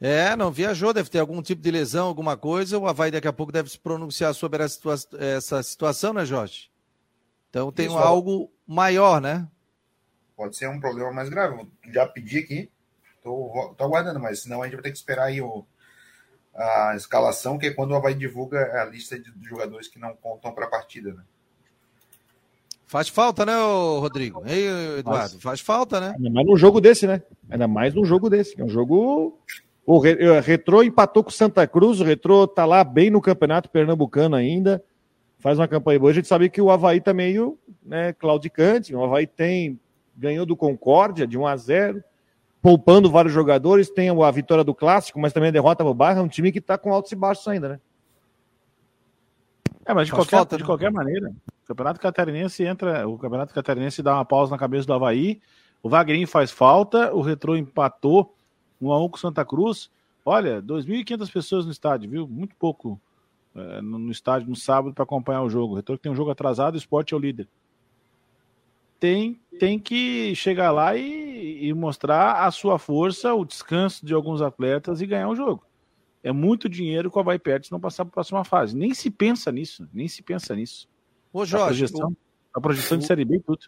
É, 0.01 0.36
não 0.36 0.51
viajou, 0.51 0.92
deve 0.92 1.09
ter 1.09 1.18
algum 1.18 1.40
tipo 1.40 1.62
de 1.62 1.70
lesão, 1.70 2.07
alguma 2.07 2.36
coisa. 2.36 2.78
O 2.78 2.86
Havaí 2.86 3.11
daqui 3.11 3.28
a 3.28 3.32
pouco 3.32 3.53
deve 3.53 3.70
se 3.70 3.78
pronunciar 3.78 4.34
sobre 4.34 4.62
essa, 4.62 4.74
situa 4.74 4.94
essa 5.18 5.62
situação, 5.62 6.12
né, 6.12 6.24
Jorge? 6.24 6.70
Então 7.49 7.72
tem 7.72 7.86
Isso, 7.86 7.97
algo 7.97 8.51
maior, 8.66 9.20
né? 9.20 9.49
Pode 10.36 10.57
ser 10.57 10.68
um 10.68 10.78
problema 10.78 11.11
mais 11.11 11.30
grave. 11.30 11.66
já 11.90 12.07
pedi 12.07 12.38
aqui, 12.38 12.70
tô, 13.22 13.74
tô 13.76 13.84
aguardando, 13.84 14.20
mas 14.20 14.40
senão 14.40 14.62
a 14.62 14.66
gente 14.66 14.74
vai 14.74 14.82
ter 14.82 14.90
que 14.90 14.99
esperar 14.99 15.24
aí 15.24 15.40
o, 15.40 15.64
a 16.55 16.94
escalação, 16.94 17.57
que 17.57 17.66
é 17.66 17.72
quando 17.72 17.92
o 17.92 17.97
Havaí 17.97 18.14
divulga 18.14 18.82
a 18.82 18.84
lista 18.84 19.18
de 19.18 19.32
jogadores 19.42 19.88
que 19.88 19.99
não 19.99 20.14
contam 20.14 20.53
para 20.53 20.66
a 20.66 20.70
partida, 20.70 21.14
né? 21.14 21.22
Faz 22.86 23.09
falta, 23.09 23.44
né, 23.44 23.53
Rodrigo? 23.57 24.42
Ei, 24.47 24.99
Eduardo, 24.99 25.30
faz, 25.30 25.42
faz 25.42 25.61
falta, 25.61 26.01
né? 26.01 26.14
Ainda 26.16 26.30
mais 26.30 26.47
num 26.47 26.57
jogo 26.57 26.80
desse, 26.80 27.07
né? 27.07 27.20
Ainda 27.51 27.66
mais 27.66 27.92
num 27.94 28.05
jogo 28.05 28.30
desse, 28.30 28.61
é 28.61 28.64
um 28.64 28.68
jogo. 28.68 29.40
O 29.87 30.01
Retrô 30.01 30.82
empatou 30.82 31.22
com 31.22 31.30
Santa 31.30 31.64
Cruz, 31.64 32.01
o 32.01 32.05
Retrô 32.05 32.45
tá 32.49 32.64
lá 32.64 32.82
bem 32.82 33.09
no 33.09 33.20
campeonato 33.20 33.70
pernambucano 33.70 34.34
ainda, 34.34 34.82
faz 35.39 35.61
uma 35.61 35.68
campanha 35.68 36.01
boa. 36.01 36.11
A 36.11 36.14
gente 36.14 36.26
sabe 36.26 36.51
que 36.51 36.61
o 36.61 36.72
Havaí 36.72 37.01
tá 37.01 37.14
meio 37.14 37.57
né, 37.84 38.12
claudicante, 38.12 38.95
o 38.95 39.05
Havaí 39.05 39.28
tem 39.28 39.78
ganhou 40.16 40.45
do 40.45 40.57
Concórdia 40.57 41.26
de 41.26 41.39
1 41.39 41.47
a 41.47 41.57
0 41.57 42.05
poupando 42.61 43.09
vários 43.09 43.32
jogadores, 43.32 43.89
tem 43.89 44.09
a 44.09 44.30
vitória 44.32 44.64
do 44.64 44.74
Clássico, 44.74 45.20
mas 45.20 45.32
também 45.32 45.51
a 45.51 45.53
derrota 45.53 45.84
pro 45.84 45.95
Barra, 45.95 46.18
é 46.18 46.22
um 46.22 46.26
time 46.26 46.51
que 46.51 46.61
tá 46.61 46.76
com 46.76 46.93
altos 46.93 47.12
e 47.12 47.14
baixos 47.14 47.47
ainda, 47.47 47.68
né? 47.68 47.80
É, 49.84 49.95
mas 49.95 50.09
de, 50.09 50.12
qualquer, 50.12 50.37
falta, 50.37 50.57
de 50.57 50.64
né? 50.64 50.66
qualquer 50.66 50.91
maneira, 50.91 51.30
o 51.62 51.66
Campeonato 51.68 52.01
Catarinense 52.01 52.64
entra, 52.64 53.09
o 53.09 53.16
Campeonato 53.16 53.55
Catarinense 53.55 54.03
dá 54.03 54.14
uma 54.14 54.24
pausa 54.24 54.51
na 54.51 54.59
cabeça 54.59 54.84
do 54.84 54.93
Havaí, 54.93 55.41
o 55.80 55.89
Wagner 55.89 56.26
faz 56.26 56.51
falta, 56.51 57.14
o 57.14 57.20
Retrô 57.20 57.57
empatou 57.57 58.36
1 58.81 58.93
a 58.93 59.05
1 59.05 59.09
com 59.09 59.16
Santa 59.16 59.45
Cruz. 59.45 59.91
Olha, 60.24 60.61
2.500 60.62 61.33
pessoas 61.33 61.64
no 61.64 61.72
estádio, 61.72 62.11
viu? 62.11 62.29
Muito 62.29 62.55
pouco 62.57 63.01
é, 63.55 63.81
no, 63.81 63.99
no, 63.99 64.11
estádio 64.11 64.49
no 64.49 64.57
sábado 64.57 64.95
para 64.95 65.05
acompanhar 65.05 65.43
o 65.43 65.51
jogo. 65.51 65.79
O 65.79 65.83
que 65.83 65.99
tem 65.99 66.12
um 66.12 66.16
jogo 66.16 66.31
atrasado, 66.31 66.74
o 66.74 66.79
esporte 66.79 67.14
é 67.14 67.16
o 67.16 67.20
líder. 67.20 67.49
Tem, 68.99 69.39
tem 69.59 69.79
que 69.79 70.35
chegar 70.35 70.70
lá 70.70 70.97
e, 70.97 71.66
e 71.66 71.72
mostrar 71.74 72.47
a 72.47 72.51
sua 72.51 72.79
força, 72.79 73.35
o 73.35 73.45
descanso 73.45 74.05
de 74.05 74.14
alguns 74.14 74.41
atletas 74.41 75.01
e 75.01 75.07
ganhar 75.07 75.29
o 75.29 75.37
jogo 75.37 75.66
é 76.27 76.33
muito 76.33 76.68
dinheiro 76.68 77.09
que 77.09 77.16
o 77.16 77.20
Havaí 77.20 77.39
perde 77.39 77.66
se 77.66 77.72
não 77.72 77.79
passar 77.79 78.05
para 78.05 78.11
a 78.11 78.14
próxima 78.14 78.45
fase. 78.45 78.77
Nem 78.77 78.93
se 78.93 79.12
pensa 79.12 79.53
nisso, 79.53 79.89
nem 79.95 80.09
se 80.09 80.24
pensa 80.24 80.57
nisso. 80.57 80.89
Ô, 81.33 81.45
Jorge. 81.45 81.85
A 81.85 81.89
projeção, 81.89 82.09
o... 82.09 82.16
a 82.53 82.61
projeção 82.61 82.99
de 82.99 83.07
Série 83.07 83.24
B 83.24 83.37
e 83.37 83.41
tudo. 83.41 83.66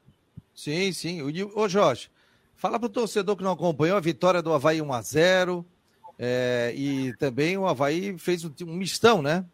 Sim, 0.52 0.92
sim. 0.92 1.22
Ô, 1.22 1.68
Jorge, 1.68 2.10
fala 2.58 2.78
para 2.78 2.86
o 2.86 2.90
torcedor 2.90 3.36
que 3.36 3.42
não 3.42 3.52
acompanhou 3.52 3.96
a 3.96 4.00
vitória 4.00 4.42
do 4.42 4.52
Havaí 4.52 4.80
1x0. 4.80 5.64
É, 6.18 6.72
e 6.74 7.16
também 7.16 7.56
o 7.56 7.66
Havaí 7.66 8.18
fez 8.18 8.44
um, 8.44 8.52
mistão, 8.66 9.22
né? 9.22 9.46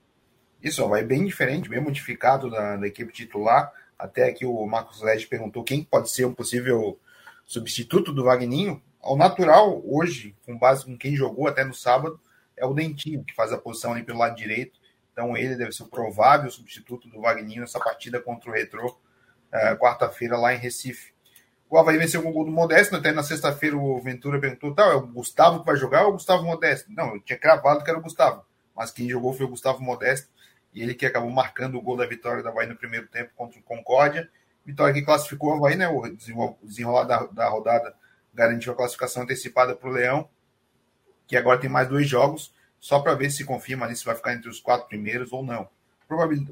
Isso, 0.62 0.82
o 0.82 0.86
Havaí 0.86 1.05
bem 1.05 1.24
diferente, 1.24 1.68
bem 1.68 1.80
modificado 1.80 2.50
da, 2.50 2.84
equipe 2.86 3.12
titular. 3.12 3.70
Até 3.98 4.28
aqui 4.28 4.46
o 4.46 4.66
Marcos 4.66 5.02
Led 5.02 5.26
perguntou 5.26 5.62
quem 5.62 5.84
pode 5.84 6.11
ser 6.11 6.24
um 6.24 6.34
possível 6.34 6.98
substituto 7.44 8.12
do 8.12 8.24
Vagninho. 8.24 8.82
Ao 9.00 9.16
natural, 9.16 9.82
hoje, 9.84 10.34
com 10.46 10.59
base 10.59 10.90
em 10.90 10.96
quem 10.96 11.14
jogou 11.14 11.46
até 11.46 11.62
no 11.62 11.74
sábado, 11.74 12.18
é 12.57 12.64
o 12.64 12.72
Dentinho, 12.72 13.22
que 13.22 13.34
faz 13.34 13.52
a 13.52 13.59
posição 13.59 13.92
ali 13.92 14.02
pelo 14.02 14.18
lado 14.18 14.34
direito. 14.34 14.80
Então 15.12 15.36
ele 15.36 15.55
deve 15.55 15.72
ser 15.72 15.82
o 15.82 15.88
provável 15.88 16.50
substituto 16.50 17.09
do 17.09 17.20
Wagninho 17.20 17.61
nessa 17.61 17.78
partida 17.78 18.18
contra 18.18 18.50
o 18.50 18.55
Retrô, 18.55 18.98
é, 19.52 19.76
quarta-feira 19.76 20.38
lá 20.38 20.55
em 20.55 20.59
Recife. 20.59 21.13
O 21.68 21.78
Havaí 21.78 21.98
venceu 21.98 22.22
com 22.22 22.30
o 22.30 22.32
gol 22.32 22.44
do 22.44 22.52
Modesto, 22.52 22.94
até 22.94 23.10
na 23.10 23.22
sexta-feira 23.22 23.76
o 23.76 24.00
Ventura 24.00 24.38
perguntou, 24.40 24.74
tá, 24.74 24.84
é 24.84 24.94
o 24.94 25.06
Gustavo 25.06 25.60
que 25.60 25.66
vai 25.66 25.76
jogar 25.76 26.02
ou 26.04 26.10
o 26.10 26.12
Gustavo 26.12 26.44
Modesto? 26.44 26.92
Não, 26.92 27.14
eu 27.14 27.20
tinha 27.20 27.38
cravado 27.38 27.82
que 27.82 27.90
era 27.90 27.98
o 27.98 28.02
Gustavo, 28.02 28.44
mas 28.76 28.90
quem 28.90 29.08
jogou 29.08 29.32
foi 29.32 29.46
o 29.46 29.48
Gustavo 29.48 29.82
Modesto, 29.82 30.28
e 30.72 30.82
ele 30.82 30.94
que 30.94 31.06
acabou 31.06 31.30
marcando 31.30 31.76
o 31.76 31.82
gol 31.82 31.96
da 31.96 32.06
vitória 32.06 32.42
do 32.42 32.48
Havaí 32.48 32.66
no 32.66 32.76
primeiro 32.76 33.08
tempo 33.08 33.32
contra 33.34 33.58
o 33.58 33.62
Concórdia, 33.62 34.30
vitória 34.64 34.94
que 34.94 35.02
classificou 35.02 35.50
o 35.50 35.54
Havaí, 35.56 35.76
né, 35.76 35.88
o 35.88 36.02
desenrolar 36.62 37.04
da, 37.04 37.26
da 37.26 37.48
rodada 37.48 37.94
garantiu 38.32 38.72
a 38.72 38.76
classificação 38.76 39.22
antecipada 39.22 39.74
para 39.74 39.88
o 39.88 39.92
Leão, 39.92 40.28
que 41.26 41.36
agora 41.36 41.58
tem 41.58 41.70
mais 41.70 41.88
dois 41.88 42.08
jogos, 42.08 42.52
só 42.78 43.00
para 43.00 43.14
ver 43.14 43.30
se 43.30 43.44
confirma 43.44 43.86
ali 43.86 43.96
se 43.96 44.04
vai 44.04 44.14
ficar 44.14 44.34
entre 44.34 44.48
os 44.48 44.60
quatro 44.60 44.86
primeiros 44.86 45.32
ou 45.32 45.42
não. 45.42 45.68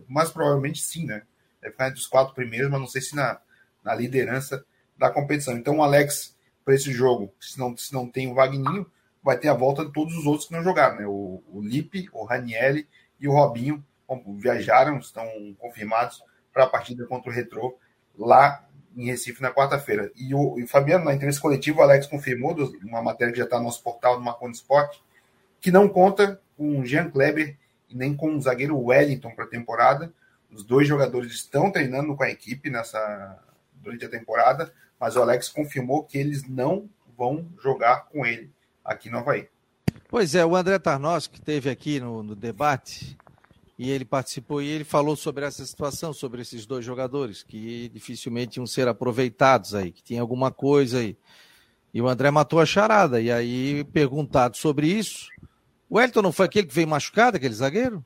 Mas 0.09 0.31
provavelmente 0.31 0.81
sim, 0.81 1.05
né? 1.05 1.23
Vai 1.61 1.71
ficar 1.71 1.89
entre 1.89 2.01
os 2.01 2.07
quatro 2.07 2.35
primeiros, 2.35 2.71
mas 2.71 2.81
não 2.81 2.87
sei 2.87 3.03
se 3.03 3.15
na, 3.15 3.39
na 3.85 3.95
liderança 3.95 4.65
da 5.03 5.11
competição. 5.11 5.57
Então 5.57 5.79
o 5.79 5.83
Alex, 5.83 6.37
para 6.65 6.75
esse 6.75 6.93
jogo, 6.93 7.33
se 7.41 7.59
não, 7.59 7.77
se 7.77 7.93
não 7.93 8.09
tem 8.09 8.31
o 8.31 8.35
Vagninho, 8.35 8.87
vai 9.23 9.39
ter 9.39 9.49
a 9.49 9.55
volta 9.55 9.85
de 9.85 9.93
todos 9.93 10.17
os 10.17 10.27
outros 10.27 10.47
que 10.47 10.53
não 10.53 10.63
jogaram, 10.63 10.97
né? 10.97 11.07
O, 11.07 11.43
o 11.49 11.61
Lipe, 11.61 12.09
o 12.13 12.25
Ranielli 12.25 12.89
e 13.21 13.29
o 13.29 13.33
Robinho 13.33 13.85
viajaram, 14.37 14.99
estão 14.99 15.27
confirmados 15.59 16.23
para 16.53 16.65
a 16.65 16.69
partida 16.69 17.07
contra 17.07 17.31
o 17.31 17.35
Retrô 17.35 17.79
lá 18.19 18.67
em 18.97 19.07
Recife 19.07 19.41
na 19.41 19.53
quarta-feira. 19.53 20.11
E 20.15 20.35
o, 20.35 20.59
e 20.59 20.65
o, 20.65 20.69
Fabiano, 20.69 21.05
na 21.05 21.15
entrevista 21.15 21.41
coletiva, 21.41 21.81
o 21.81 21.83
Alex 21.83 22.07
confirmou, 22.07 22.55
uma 22.83 23.03
matéria 23.03 23.33
que 23.33 23.39
já 23.39 23.45
está 23.45 23.59
no 23.59 23.65
nosso 23.65 23.83
portal 23.83 24.17
do 24.17 24.23
Marconi 24.23 24.53
Sport, 24.53 24.99
que 25.61 25.71
não 25.71 25.89
conta 25.89 26.41
com 26.57 26.81
o 26.81 26.85
Jean 26.85 27.09
Kleber 27.09 27.57
e 27.89 27.95
nem 27.95 28.15
com 28.15 28.37
o 28.37 28.41
zagueiro 28.41 28.79
Wellington 28.79 29.31
para 29.31 29.45
a 29.45 29.49
temporada. 29.49 30.13
Os 30.51 30.63
dois 30.63 30.87
jogadores 30.87 31.33
estão 31.33 31.71
treinando 31.71 32.15
com 32.15 32.23
a 32.23 32.31
equipe 32.31 32.69
nessa 32.69 33.39
durante 33.73 34.05
a 34.05 34.09
temporada, 34.09 34.73
mas 35.03 35.17
o 35.17 35.21
Alex 35.21 35.49
confirmou 35.49 36.05
que 36.05 36.17
eles 36.17 36.49
não 36.49 36.89
vão 37.19 37.45
jogar 37.61 38.05
com 38.05 38.25
ele 38.25 38.53
aqui 38.85 39.11
no 39.11 39.19
Havaí. 39.19 39.49
Pois 40.09 40.37
é, 40.37 40.47
o 40.47 40.55
André 40.55 40.79
Tarnós, 40.79 41.27
que 41.27 41.41
esteve 41.41 41.69
aqui 41.69 41.99
no, 41.99 42.23
no 42.23 42.37
debate, 42.37 43.19
e 43.77 43.91
ele 43.91 44.05
participou 44.05 44.63
e 44.63 44.69
ele 44.69 44.85
falou 44.85 45.17
sobre 45.17 45.45
essa 45.45 45.67
situação, 45.67 46.13
sobre 46.13 46.43
esses 46.43 46.67
dois 46.67 46.85
jogadores 46.85 47.43
que 47.43 47.89
dificilmente 47.89 48.61
iam 48.61 48.67
ser 48.67 48.87
aproveitados 48.87 49.75
aí, 49.75 49.91
que 49.91 50.05
tinha 50.05 50.21
alguma 50.21 50.53
coisa 50.53 50.99
aí. 50.99 51.17
E 51.93 52.01
o 52.01 52.07
André 52.07 52.31
matou 52.31 52.61
a 52.61 52.65
charada. 52.65 53.21
E 53.21 53.33
aí, 53.33 53.83
perguntado 53.93 54.57
sobre 54.57 54.87
isso, 54.87 55.27
o 55.91 56.01
Elton 56.01 56.23
não 56.23 56.31
foi 56.31 56.47
aquele 56.47 56.69
que 56.69 56.75
veio 56.75 56.87
machucado, 56.87 57.39
aquele 57.39 57.55
zagueiro? 57.55 58.05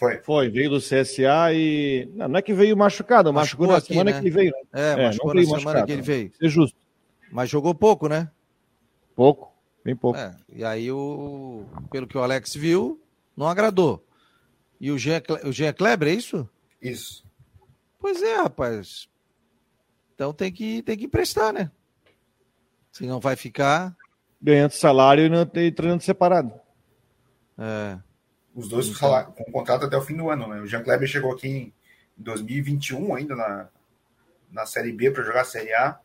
Foi. 0.00 0.16
Foi, 0.22 0.48
veio 0.48 0.70
do 0.70 0.78
CSA 0.78 1.52
e. 1.52 2.10
Não, 2.14 2.26
não 2.26 2.38
é 2.38 2.42
que 2.42 2.54
veio 2.54 2.74
machucado, 2.74 3.30
machucou, 3.34 3.66
machucou 3.66 3.66
na 3.66 3.76
aqui, 3.76 3.88
semana 3.88 4.10
né? 4.10 4.18
que 4.18 4.26
ele 4.26 4.34
veio. 4.34 4.50
Né? 4.50 4.62
É, 4.72 4.92
é 4.92 5.06
machucou 5.08 5.34
na 5.34 5.42
semana 5.42 5.62
machucado, 5.62 5.86
que 5.86 5.92
ele 5.92 6.00
veio. 6.00 6.32
É 6.40 6.48
justo. 6.48 6.78
Mas 7.30 7.50
jogou 7.50 7.74
pouco, 7.74 8.08
né? 8.08 8.30
Pouco, 9.14 9.52
bem 9.84 9.94
pouco. 9.94 10.18
É, 10.18 10.34
e 10.48 10.64
aí, 10.64 10.90
o, 10.90 11.66
pelo 11.90 12.06
que 12.06 12.16
o 12.16 12.22
Alex 12.22 12.54
viu, 12.54 12.98
não 13.36 13.46
agradou. 13.46 14.02
E 14.80 14.90
o 14.90 14.96
Jean, 14.96 15.20
o 15.44 15.52
Jean 15.52 15.74
Kleber, 15.74 16.08
é 16.08 16.12
isso? 16.12 16.48
Isso. 16.80 17.22
Pois 17.98 18.22
é, 18.22 18.36
rapaz. 18.36 19.06
Então 20.14 20.32
tem 20.32 20.50
que, 20.50 20.80
tem 20.82 20.96
que 20.96 21.04
emprestar, 21.04 21.52
né? 21.52 21.70
Senão 22.90 23.20
vai 23.20 23.36
ficar. 23.36 23.94
Ganhando 24.40 24.70
salário 24.70 25.26
e 25.26 25.28
não 25.28 25.44
ter 25.44 25.74
treinando 25.74 26.02
separado. 26.02 26.54
É. 27.58 27.98
Os 28.54 28.68
dois 28.68 28.88
com, 28.88 28.94
salário, 28.94 29.32
com 29.32 29.44
contrato 29.44 29.86
até 29.86 29.96
o 29.96 30.02
fim 30.02 30.16
do 30.16 30.30
ano, 30.30 30.48
né? 30.48 30.60
O 30.60 30.66
Jean 30.66 30.82
Kleber 30.82 31.08
chegou 31.08 31.32
aqui 31.32 31.48
em 31.48 31.72
2021 32.16 33.14
ainda 33.14 33.36
na, 33.36 33.68
na 34.50 34.66
Série 34.66 34.92
B 34.92 35.10
para 35.10 35.22
jogar 35.22 35.42
a 35.42 35.44
Série 35.44 35.72
A. 35.72 35.98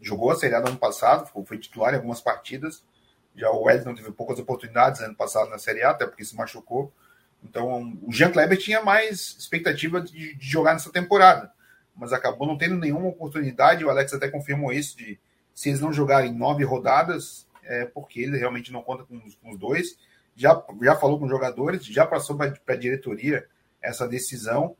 Jogou 0.00 0.30
a 0.30 0.36
Série 0.36 0.54
A 0.54 0.60
no 0.60 0.68
ano 0.68 0.78
passado, 0.78 1.28
foi 1.44 1.58
titular 1.58 1.92
em 1.92 1.96
algumas 1.96 2.20
partidas. 2.20 2.84
Já 3.34 3.50
o 3.50 3.62
Wellington 3.62 3.94
teve 3.94 4.12
poucas 4.12 4.38
oportunidades 4.38 5.00
ano 5.00 5.14
passado 5.14 5.48
na 5.50 5.58
Série 5.58 5.82
A, 5.82 5.90
até 5.90 6.06
porque 6.06 6.24
se 6.24 6.36
machucou. 6.36 6.92
Então, 7.42 7.98
o 8.02 8.12
Jean 8.12 8.30
Kleber 8.30 8.58
tinha 8.58 8.82
mais 8.82 9.36
expectativa 9.38 10.00
de, 10.00 10.34
de, 10.34 10.46
jogar 10.46 10.74
nessa 10.74 10.92
temporada, 10.92 11.50
mas 11.96 12.12
acabou 12.12 12.46
não 12.46 12.58
tendo 12.58 12.76
nenhuma 12.76 13.08
oportunidade. 13.08 13.84
O 13.84 13.90
Alex 13.90 14.12
até 14.12 14.28
confirmou 14.28 14.72
isso: 14.72 14.96
de 14.96 15.18
se 15.54 15.70
eles 15.70 15.80
não 15.80 15.92
jogarem 15.92 16.32
nove 16.32 16.64
rodadas, 16.64 17.46
é 17.62 17.86
porque 17.86 18.20
ele 18.20 18.36
realmente 18.36 18.72
não 18.72 18.82
conta 18.82 19.04
com 19.04 19.18
com 19.18 19.50
os 19.50 19.58
dois. 19.58 19.96
Já, 20.40 20.64
já 20.82 20.96
falou 20.96 21.18
com 21.18 21.24
os 21.24 21.30
jogadores, 21.30 21.84
já 21.84 22.06
passou 22.06 22.36
para 22.36 22.54
a 22.68 22.76
diretoria 22.76 23.46
essa 23.82 24.06
decisão 24.06 24.76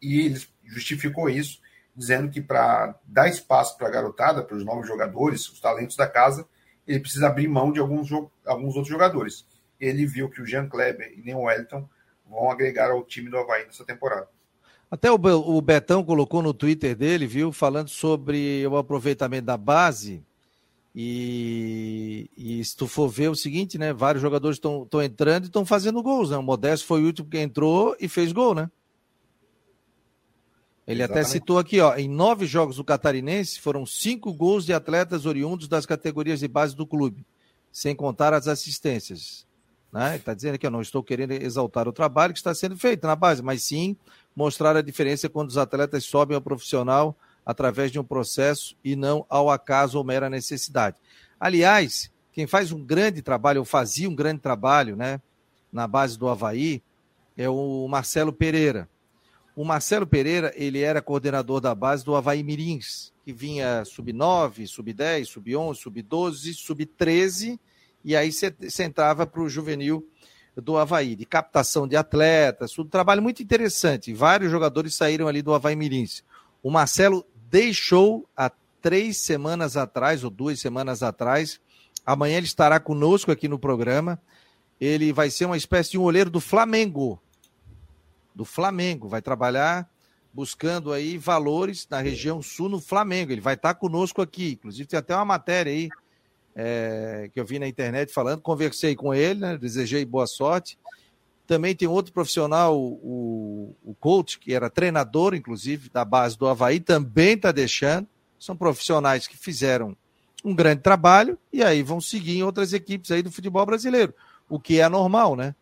e 0.00 0.20
ele 0.20 0.40
justificou 0.64 1.28
isso, 1.28 1.60
dizendo 1.94 2.30
que 2.30 2.40
para 2.40 2.98
dar 3.04 3.28
espaço 3.28 3.76
para 3.76 3.88
a 3.88 3.90
garotada, 3.90 4.42
para 4.42 4.56
os 4.56 4.64
novos 4.64 4.86
jogadores, 4.86 5.48
os 5.48 5.60
talentos 5.60 5.96
da 5.96 6.06
casa, 6.06 6.46
ele 6.86 7.00
precisa 7.00 7.26
abrir 7.26 7.48
mão 7.48 7.72
de 7.72 7.80
alguns, 7.80 8.10
alguns 8.44 8.76
outros 8.76 8.88
jogadores 8.88 9.46
ele 9.80 10.06
viu 10.06 10.28
que 10.28 10.42
o 10.42 10.46
Jean 10.46 10.68
Kleber 10.68 11.12
e 11.16 11.22
nem 11.22 11.34
o 11.34 11.42
Wellington 11.42 11.88
vão 12.28 12.50
agregar 12.50 12.90
ao 12.90 13.04
time 13.04 13.30
do 13.30 13.38
Havaí 13.38 13.64
nessa 13.64 13.84
temporada. 13.84 14.28
Até 14.90 15.10
o 15.10 15.60
Betão 15.60 16.02
colocou 16.02 16.40
no 16.42 16.54
Twitter 16.54 16.96
dele, 16.96 17.26
viu, 17.26 17.52
falando 17.52 17.88
sobre 17.88 18.66
o 18.66 18.76
aproveitamento 18.76 19.44
da 19.44 19.56
base. 19.56 20.24
E, 21.00 22.28
e 22.36 22.64
se 22.64 22.76
tu 22.76 22.88
for 22.88 23.08
ver 23.08 23.28
o 23.28 23.34
seguinte, 23.36 23.78
né? 23.78 23.92
Vários 23.92 24.20
jogadores 24.20 24.56
estão 24.56 24.88
entrando 25.00 25.44
e 25.44 25.46
estão 25.46 25.64
fazendo 25.64 26.02
gols, 26.02 26.30
né? 26.30 26.36
O 26.36 26.42
Modesto 26.42 26.84
foi 26.88 27.00
o 27.00 27.06
último 27.06 27.30
que 27.30 27.38
entrou 27.38 27.96
e 28.00 28.08
fez 28.08 28.32
gol, 28.32 28.52
né? 28.52 28.68
Ele 30.84 31.00
Exatamente. 31.00 31.24
até 31.24 31.32
citou 31.32 31.56
aqui, 31.56 31.78
ó, 31.78 31.94
em 31.94 32.08
nove 32.08 32.46
jogos 32.46 32.74
do 32.74 32.84
Catarinense 32.84 33.60
foram 33.60 33.86
cinco 33.86 34.32
gols 34.32 34.66
de 34.66 34.72
atletas 34.72 35.24
oriundos 35.24 35.68
das 35.68 35.86
categorias 35.86 36.40
de 36.40 36.48
base 36.48 36.74
do 36.74 36.84
clube, 36.84 37.24
sem 37.70 37.94
contar 37.94 38.34
as 38.34 38.48
assistências. 38.48 39.46
Né? 39.92 40.16
Está 40.16 40.34
dizendo 40.34 40.58
que 40.58 40.66
eu 40.66 40.70
não 40.70 40.82
estou 40.82 41.00
querendo 41.00 41.30
exaltar 41.30 41.86
o 41.86 41.92
trabalho 41.92 42.32
que 42.32 42.40
está 42.40 42.52
sendo 42.56 42.76
feito 42.76 43.06
na 43.06 43.14
base, 43.14 43.40
mas 43.40 43.62
sim 43.62 43.96
mostrar 44.34 44.76
a 44.76 44.82
diferença 44.82 45.28
quando 45.28 45.48
os 45.48 45.58
atletas 45.58 46.04
sobem 46.04 46.34
ao 46.34 46.42
profissional 46.42 47.16
através 47.48 47.90
de 47.90 47.98
um 47.98 48.04
processo 48.04 48.76
e 48.84 48.94
não 48.94 49.24
ao 49.26 49.48
acaso 49.48 49.96
ou 49.96 50.04
mera 50.04 50.28
necessidade. 50.28 50.98
Aliás, 51.40 52.12
quem 52.30 52.46
faz 52.46 52.72
um 52.72 52.84
grande 52.84 53.22
trabalho, 53.22 53.60
ou 53.60 53.64
fazia 53.64 54.06
um 54.06 54.14
grande 54.14 54.42
trabalho, 54.42 54.94
né, 54.94 55.18
na 55.72 55.88
base 55.88 56.18
do 56.18 56.28
Havaí, 56.28 56.82
é 57.38 57.48
o 57.48 57.88
Marcelo 57.88 58.34
Pereira. 58.34 58.86
O 59.56 59.64
Marcelo 59.64 60.06
Pereira, 60.06 60.52
ele 60.56 60.80
era 60.80 61.00
coordenador 61.00 61.58
da 61.58 61.74
base 61.74 62.04
do 62.04 62.14
Havaí 62.14 62.42
Mirins, 62.42 63.14
que 63.24 63.32
vinha 63.32 63.82
sub-9, 63.82 64.66
sub-10, 64.66 65.24
sub-11, 65.24 65.74
sub-12, 65.76 66.52
sub-13, 66.52 67.58
e 68.04 68.14
aí 68.14 68.30
você 68.30 68.84
entrava 68.84 69.26
para 69.26 69.40
o 69.40 69.48
juvenil 69.48 70.06
do 70.54 70.76
Havaí, 70.76 71.16
de 71.16 71.24
captação 71.24 71.88
de 71.88 71.96
atletas, 71.96 72.78
um 72.78 72.84
trabalho 72.84 73.22
muito 73.22 73.42
interessante. 73.42 74.12
Vários 74.12 74.50
jogadores 74.50 74.94
saíram 74.94 75.26
ali 75.26 75.40
do 75.40 75.54
Havaí 75.54 75.74
Mirins. 75.74 76.22
O 76.62 76.70
Marcelo 76.70 77.24
deixou 77.50 78.28
há 78.36 78.50
três 78.80 79.18
semanas 79.18 79.76
atrás, 79.76 80.24
ou 80.24 80.30
duas 80.30 80.60
semanas 80.60 81.02
atrás. 81.02 81.60
Amanhã 82.04 82.36
ele 82.38 82.46
estará 82.46 82.78
conosco 82.80 83.30
aqui 83.30 83.48
no 83.48 83.58
programa. 83.58 84.20
Ele 84.80 85.12
vai 85.12 85.30
ser 85.30 85.46
uma 85.46 85.56
espécie 85.56 85.92
de 85.92 85.98
um 85.98 86.02
olheiro 86.02 86.30
do 86.30 86.40
Flamengo. 86.40 87.20
Do 88.34 88.44
Flamengo. 88.44 89.08
Vai 89.08 89.20
trabalhar 89.20 89.88
buscando 90.32 90.92
aí 90.92 91.18
valores 91.18 91.86
na 91.90 92.00
região 92.00 92.40
sul 92.40 92.68
no 92.68 92.80
Flamengo. 92.80 93.32
Ele 93.32 93.40
vai 93.40 93.54
estar 93.54 93.74
conosco 93.74 94.22
aqui. 94.22 94.52
Inclusive, 94.52 94.88
tem 94.88 94.98
até 94.98 95.14
uma 95.14 95.24
matéria 95.24 95.72
aí 95.72 95.88
é, 96.54 97.30
que 97.32 97.40
eu 97.40 97.44
vi 97.44 97.58
na 97.58 97.66
internet 97.66 98.12
falando. 98.12 98.40
Conversei 98.40 98.94
com 98.94 99.12
ele, 99.12 99.40
né? 99.40 99.58
desejei 99.58 100.04
boa 100.04 100.26
sorte. 100.26 100.78
Também 101.48 101.74
tem 101.74 101.88
outro 101.88 102.12
profissional, 102.12 102.78
o, 102.78 103.74
o 103.82 103.94
coach, 103.98 104.38
que 104.38 104.52
era 104.52 104.68
treinador, 104.68 105.34
inclusive, 105.34 105.88
da 105.88 106.04
base 106.04 106.36
do 106.36 106.46
Havaí, 106.46 106.78
também 106.78 107.36
está 107.36 107.50
deixando. 107.50 108.06
São 108.38 108.54
profissionais 108.54 109.26
que 109.26 109.34
fizeram 109.34 109.96
um 110.44 110.54
grande 110.54 110.82
trabalho 110.82 111.38
e 111.50 111.62
aí 111.62 111.82
vão 111.82 112.02
seguir 112.02 112.36
em 112.36 112.42
outras 112.42 112.74
equipes 112.74 113.10
aí 113.10 113.22
do 113.22 113.32
futebol 113.32 113.64
brasileiro, 113.64 114.12
o 114.46 114.60
que 114.60 114.78
é 114.78 114.86
normal, 114.90 115.34
né? 115.34 115.54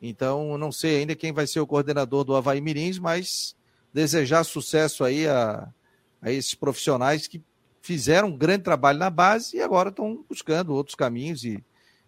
Então, 0.00 0.56
não 0.56 0.72
sei 0.72 1.00
ainda 1.00 1.14
quem 1.14 1.34
vai 1.34 1.46
ser 1.46 1.60
o 1.60 1.66
coordenador 1.66 2.24
do 2.24 2.34
Havaí 2.34 2.62
Mirins, 2.62 2.98
mas 2.98 3.54
desejar 3.92 4.42
sucesso 4.42 5.04
aí 5.04 5.28
a, 5.28 5.68
a 6.22 6.32
esses 6.32 6.54
profissionais 6.54 7.26
que 7.26 7.42
fizeram 7.82 8.28
um 8.28 8.36
grande 8.38 8.64
trabalho 8.64 8.98
na 8.98 9.10
base 9.10 9.58
e 9.58 9.60
agora 9.60 9.90
estão 9.90 10.24
buscando 10.26 10.72
outros 10.72 10.94
caminhos 10.94 11.44
e, 11.44 11.62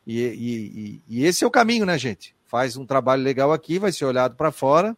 e, 0.06 0.22
e, 0.22 1.02
e, 1.06 1.24
esse 1.26 1.44
é 1.44 1.46
o 1.46 1.50
caminho, 1.50 1.84
né, 1.84 1.98
gente? 1.98 2.34
Faz 2.48 2.76
um 2.76 2.84
trabalho 2.84 3.22
legal 3.22 3.52
aqui, 3.52 3.78
vai 3.78 3.92
ser 3.92 4.06
olhado 4.06 4.34
para 4.34 4.50
fora 4.50 4.96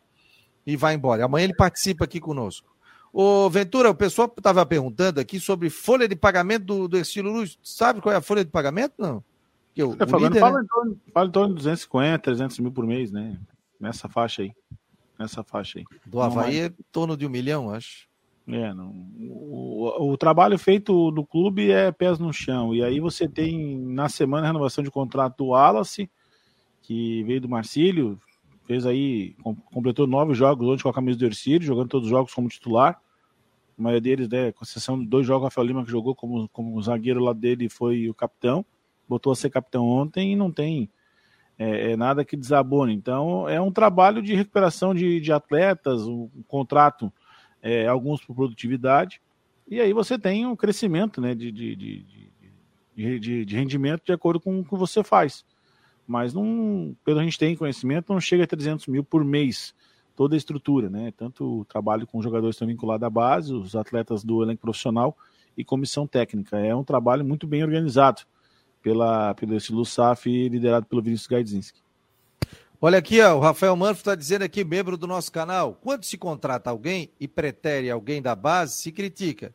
e 0.66 0.76
vai 0.76 0.94
embora. 0.94 1.24
Amanhã 1.24 1.44
ele 1.44 1.54
participa 1.54 2.04
aqui 2.04 2.20
conosco. 2.20 2.70
Ô, 3.12 3.50
Ventura, 3.50 3.90
o 3.90 3.94
pessoal 3.94 4.32
estava 4.34 4.64
perguntando 4.64 5.20
aqui 5.20 5.40
sobre 5.40 5.68
folha 5.68 6.06
de 6.06 6.14
pagamento 6.14 6.64
do, 6.64 6.88
do 6.88 6.96
Estilo 6.96 7.30
Luz. 7.30 7.58
Sabe 7.60 8.00
qual 8.00 8.14
é 8.14 8.16
a 8.16 8.22
folha 8.22 8.44
de 8.44 8.50
pagamento? 8.50 8.94
Não. 8.96 9.22
Que 9.74 9.82
o, 9.82 9.96
falando, 9.96 10.28
líder, 10.28 10.40
fala, 10.40 10.58
né? 10.58 10.64
em 10.64 10.66
torno, 10.68 11.00
fala 11.12 11.28
em 11.28 11.32
torno 11.32 11.48
de 11.48 11.54
250, 11.56 12.18
300 12.20 12.58
mil 12.60 12.70
por 12.72 12.86
mês, 12.86 13.10
né? 13.10 13.36
Nessa 13.80 14.08
faixa 14.08 14.42
aí. 14.42 14.52
Nessa 15.18 15.42
faixa 15.42 15.80
aí. 15.80 15.84
Do 16.06 16.20
Havaí 16.20 16.60
é 16.60 16.66
em 16.66 16.74
torno 16.92 17.16
de 17.16 17.26
um 17.26 17.30
milhão, 17.30 17.70
acho. 17.70 18.08
É, 18.46 18.72
não. 18.72 18.90
O, 19.18 20.12
o, 20.12 20.16
trabalho 20.16 20.58
feito 20.58 21.10
do 21.10 21.24
clube 21.24 21.70
é 21.70 21.90
pés 21.90 22.18
no 22.18 22.32
chão. 22.32 22.74
E 22.74 22.82
aí 22.82 23.00
você 23.00 23.28
tem, 23.28 23.76
na 23.76 24.08
semana, 24.08 24.46
a 24.46 24.52
renovação 24.52 24.82
de 24.82 24.90
contrato 24.90 25.38
do 25.38 25.46
Wallace 25.48 26.10
que 26.90 27.22
veio 27.22 27.40
do 27.40 27.48
Marcílio, 27.48 28.20
fez 28.66 28.84
aí, 28.84 29.36
completou 29.72 30.08
nove 30.08 30.34
jogos 30.34 30.66
hoje 30.66 30.82
com 30.82 30.88
a 30.88 30.92
camisa 30.92 31.16
do 31.16 31.24
Ercílio, 31.24 31.62
jogando 31.62 31.88
todos 31.88 32.06
os 32.06 32.10
jogos 32.10 32.34
como 32.34 32.48
titular. 32.48 33.00
A 33.78 33.80
maioria 33.80 34.00
deles, 34.00 34.28
né, 34.28 34.50
com 34.50 34.64
exceção 34.64 34.98
de 34.98 35.06
dois 35.06 35.24
jogos, 35.24 35.42
o 35.42 35.44
Rafael 35.44 35.68
Lima 35.68 35.84
que 35.84 35.90
jogou 35.92 36.16
como, 36.16 36.48
como 36.48 36.82
zagueiro 36.82 37.20
lá 37.20 37.32
dele 37.32 37.68
foi 37.68 38.08
o 38.08 38.14
capitão, 38.14 38.66
botou 39.08 39.32
a 39.32 39.36
ser 39.36 39.50
capitão 39.50 39.86
ontem 39.86 40.32
e 40.32 40.36
não 40.36 40.50
tem 40.50 40.90
é, 41.56 41.92
é 41.92 41.96
nada 41.96 42.24
que 42.24 42.36
desabone. 42.36 42.92
Então, 42.92 43.48
é 43.48 43.60
um 43.60 43.70
trabalho 43.70 44.20
de 44.20 44.34
recuperação 44.34 44.92
de, 44.92 45.20
de 45.20 45.32
atletas, 45.32 46.08
um, 46.08 46.28
um 46.34 46.42
contrato, 46.42 47.12
é, 47.62 47.86
alguns 47.86 48.20
por 48.24 48.34
produtividade, 48.34 49.22
e 49.68 49.80
aí 49.80 49.92
você 49.92 50.18
tem 50.18 50.44
um 50.44 50.56
crescimento 50.56 51.20
né, 51.20 51.36
de, 51.36 51.52
de, 51.52 51.76
de, 51.76 53.20
de, 53.20 53.44
de 53.44 53.56
rendimento 53.56 54.02
de 54.04 54.12
acordo 54.12 54.40
com 54.40 54.58
o 54.58 54.64
que 54.64 54.74
você 54.74 55.04
faz 55.04 55.44
mas 56.10 56.34
não, 56.34 56.96
pelo 57.04 57.20
a 57.20 57.22
gente 57.22 57.38
tem 57.38 57.54
conhecimento, 57.54 58.12
não 58.12 58.20
chega 58.20 58.42
a 58.42 58.46
300 58.46 58.88
mil 58.88 59.04
por 59.04 59.24
mês 59.24 59.72
toda 60.16 60.34
a 60.34 60.36
estrutura, 60.36 60.90
né? 60.90 61.12
Tanto 61.16 61.60
o 61.60 61.64
trabalho 61.64 62.04
com 62.04 62.20
jogadores 62.20 62.56
também 62.56 62.74
vinculados 62.74 63.06
à 63.06 63.08
base, 63.08 63.54
os 63.54 63.76
atletas 63.76 64.24
do 64.24 64.42
elenco 64.42 64.60
profissional 64.60 65.16
e 65.56 65.64
comissão 65.64 66.08
técnica. 66.08 66.58
É 66.58 66.74
um 66.74 66.82
trabalho 66.82 67.24
muito 67.24 67.46
bem 67.46 67.62
organizado 67.62 68.22
pela, 68.82 69.34
pelo 69.34 69.56
Estilo 69.56 69.86
SAF, 69.86 70.48
liderado 70.48 70.84
pelo 70.84 71.00
Vinícius 71.00 71.28
Gaidzinski. 71.28 71.80
Olha 72.80 72.98
aqui, 72.98 73.20
ó, 73.20 73.36
o 73.36 73.40
Rafael 73.40 73.76
Manfro 73.76 74.00
está 74.00 74.16
dizendo 74.16 74.42
aqui, 74.42 74.64
membro 74.64 74.96
do 74.96 75.06
nosso 75.06 75.30
canal, 75.30 75.78
quando 75.80 76.02
se 76.02 76.18
contrata 76.18 76.70
alguém 76.70 77.08
e 77.20 77.28
pretere 77.28 77.88
alguém 77.88 78.20
da 78.20 78.34
base, 78.34 78.82
se 78.82 78.90
critica. 78.90 79.54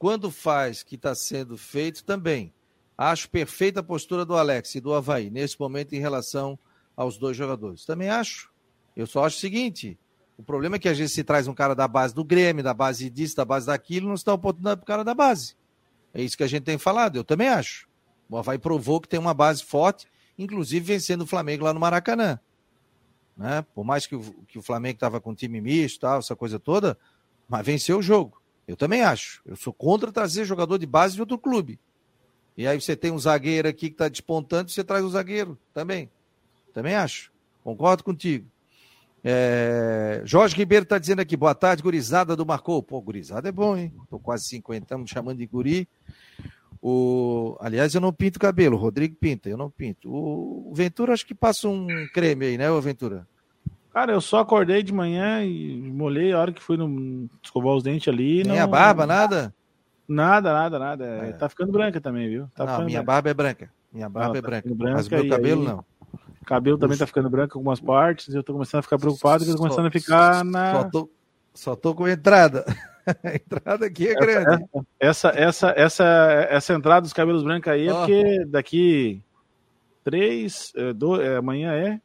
Quando 0.00 0.32
faz 0.32 0.82
que 0.82 0.96
está 0.96 1.14
sendo 1.14 1.56
feito, 1.56 2.02
também. 2.02 2.52
Acho 2.96 3.28
perfeita 3.28 3.80
a 3.80 3.82
postura 3.82 4.24
do 4.24 4.36
Alex 4.36 4.74
e 4.74 4.80
do 4.80 4.94
Havaí 4.94 5.30
nesse 5.30 5.58
momento 5.58 5.94
em 5.94 5.98
relação 5.98 6.58
aos 6.96 7.16
dois 7.18 7.36
jogadores. 7.36 7.84
Também 7.84 8.08
acho. 8.08 8.50
Eu 8.96 9.06
só 9.06 9.24
acho 9.24 9.36
o 9.36 9.40
seguinte: 9.40 9.98
o 10.36 10.42
problema 10.42 10.76
é 10.76 10.78
que 10.78 10.88
a 10.88 10.94
gente 10.94 11.10
se 11.10 11.24
traz 11.24 11.48
um 11.48 11.54
cara 11.54 11.74
da 11.74 11.88
base 11.88 12.14
do 12.14 12.24
Grêmio, 12.24 12.62
da 12.62 12.74
base 12.74 13.08
disso, 13.08 13.36
da 13.36 13.44
base 13.44 13.66
daquilo, 13.66 14.08
não 14.08 14.16
se 14.16 14.24
dá 14.24 14.34
oportunidade 14.34 14.76
para 14.80 14.84
o 14.84 14.86
cara 14.86 15.04
da 15.04 15.14
base. 15.14 15.56
É 16.12 16.22
isso 16.22 16.36
que 16.36 16.42
a 16.42 16.46
gente 16.46 16.64
tem 16.64 16.78
falado. 16.78 17.16
Eu 17.16 17.24
também 17.24 17.48
acho. 17.48 17.88
O 18.28 18.36
Havaí 18.36 18.58
provou 18.58 19.00
que 19.00 19.08
tem 19.08 19.20
uma 19.20 19.34
base 19.34 19.62
forte, 19.62 20.06
inclusive 20.38 20.84
vencendo 20.84 21.22
o 21.22 21.26
Flamengo 21.26 21.64
lá 21.64 21.72
no 21.72 21.80
Maracanã. 21.80 22.38
Né? 23.36 23.64
Por 23.74 23.84
mais 23.84 24.06
que 24.06 24.14
o, 24.14 24.22
que 24.46 24.58
o 24.58 24.62
Flamengo 24.62 24.96
estava 24.96 25.20
com 25.20 25.34
time 25.34 25.60
misto, 25.60 26.00
tal, 26.00 26.18
essa 26.18 26.36
coisa 26.36 26.58
toda, 26.58 26.98
mas 27.48 27.64
venceu 27.64 27.98
o 27.98 28.02
jogo. 28.02 28.40
Eu 28.66 28.76
também 28.76 29.02
acho. 29.02 29.42
Eu 29.44 29.56
sou 29.56 29.72
contra 29.72 30.12
trazer 30.12 30.44
jogador 30.44 30.78
de 30.78 30.86
base 30.86 31.14
de 31.14 31.20
outro 31.20 31.38
clube. 31.38 31.78
E 32.56 32.66
aí 32.66 32.80
você 32.80 32.94
tem 32.94 33.10
um 33.10 33.18
zagueiro 33.18 33.68
aqui 33.68 33.88
que 33.88 33.94
está 33.94 34.08
despontando, 34.08 34.70
você 34.70 34.84
traz 34.84 35.04
o 35.04 35.08
um 35.08 35.10
zagueiro 35.10 35.58
também. 35.72 36.10
Também 36.72 36.94
acho. 36.94 37.32
Concordo 37.64 38.04
contigo. 38.04 38.46
É... 39.24 40.20
Jorge 40.24 40.56
Ribeiro 40.56 40.82
está 40.82 40.98
dizendo 40.98 41.20
aqui, 41.20 41.36
boa 41.36 41.54
tarde, 41.54 41.82
gurizada 41.82 42.34
do 42.34 42.44
Marcou. 42.44 42.82
Pô, 42.82 43.00
gurizada 43.00 43.48
é 43.48 43.52
bom, 43.52 43.76
hein? 43.76 43.92
Tô 44.10 44.18
quase 44.18 44.46
50, 44.48 44.84
estamos 44.84 45.10
chamando 45.10 45.38
de 45.38 45.46
guri. 45.46 45.88
O... 46.80 47.56
Aliás, 47.60 47.94
eu 47.94 48.00
não 48.00 48.12
pinto 48.12 48.40
cabelo, 48.40 48.76
o 48.76 48.80
Rodrigo 48.80 49.14
pinta, 49.14 49.48
eu 49.48 49.56
não 49.56 49.70
pinto. 49.70 50.10
O 50.12 50.72
Ventura 50.74 51.12
acho 51.12 51.24
que 51.24 51.34
passa 51.34 51.68
um 51.68 51.86
creme 52.12 52.46
aí, 52.46 52.58
né, 52.58 52.70
o 52.70 52.80
Ventura? 52.80 53.26
Cara, 53.92 54.12
eu 54.12 54.20
só 54.20 54.40
acordei 54.40 54.82
de 54.82 54.92
manhã 54.92 55.44
e 55.44 55.76
molhei 55.76 56.32
a 56.32 56.40
hora 56.40 56.52
que 56.52 56.62
fui 56.62 56.76
no... 56.76 57.28
escovar 57.42 57.74
os 57.74 57.82
dentes 57.82 58.08
ali. 58.08 58.42
Nem 58.42 58.56
não... 58.56 58.64
a 58.64 58.66
barba, 58.66 59.06
nada? 59.06 59.54
Nada, 60.12 60.52
nada, 60.52 60.78
nada. 60.78 61.04
É. 61.04 61.32
Tá 61.32 61.48
ficando 61.48 61.72
branca 61.72 62.00
também, 62.00 62.28
viu? 62.28 62.48
Tá 62.54 62.66
não, 62.66 62.84
minha 62.84 62.98
branca. 62.98 63.04
barba 63.04 63.30
é 63.30 63.34
branca. 63.34 63.70
Minha 63.92 64.08
barba 64.08 64.28
não, 64.28 64.36
é 64.36 64.42
tá 64.42 64.48
branca. 64.48 64.74
branca. 64.74 64.94
Mas 64.94 65.08
meu 65.08 65.28
cabelo 65.28 65.60
aí... 65.62 65.68
não. 65.68 65.84
Cabelo 66.44 66.76
também 66.76 66.98
tá 66.98 67.06
ficando 67.06 67.30
branco 67.30 67.56
em 67.56 67.58
algumas 67.58 67.80
partes. 67.80 68.34
Eu 68.34 68.42
tô 68.42 68.52
começando 68.52 68.80
a 68.80 68.82
ficar 68.82 68.98
preocupado, 68.98 69.44
que 69.44 69.50
eu 69.50 69.54
tô 69.54 69.62
começando 69.62 69.86
a 69.86 69.90
ficar 69.90 70.44
na. 70.44 70.72
Só 70.72 70.90
tô, 70.90 71.10
só 71.54 71.76
tô 71.76 71.94
com 71.94 72.08
entrada. 72.08 72.64
a 73.24 73.34
entrada 73.34 73.86
aqui 73.86 74.08
é 74.08 74.14
grande. 74.14 74.64
Essa, 74.98 75.28
essa, 75.30 75.72
essa, 75.76 76.46
essa 76.50 76.74
entrada 76.74 77.02
dos 77.02 77.12
cabelos 77.12 77.42
brancos 77.42 77.72
aí 77.72 77.86
é 77.86 77.92
oh. 77.92 77.98
porque 77.98 78.44
daqui 78.46 79.22
três, 80.04 80.72
é, 80.76 80.92
do, 80.92 81.20
é, 81.20 81.36
amanhã 81.36 81.72
é 81.72 82.00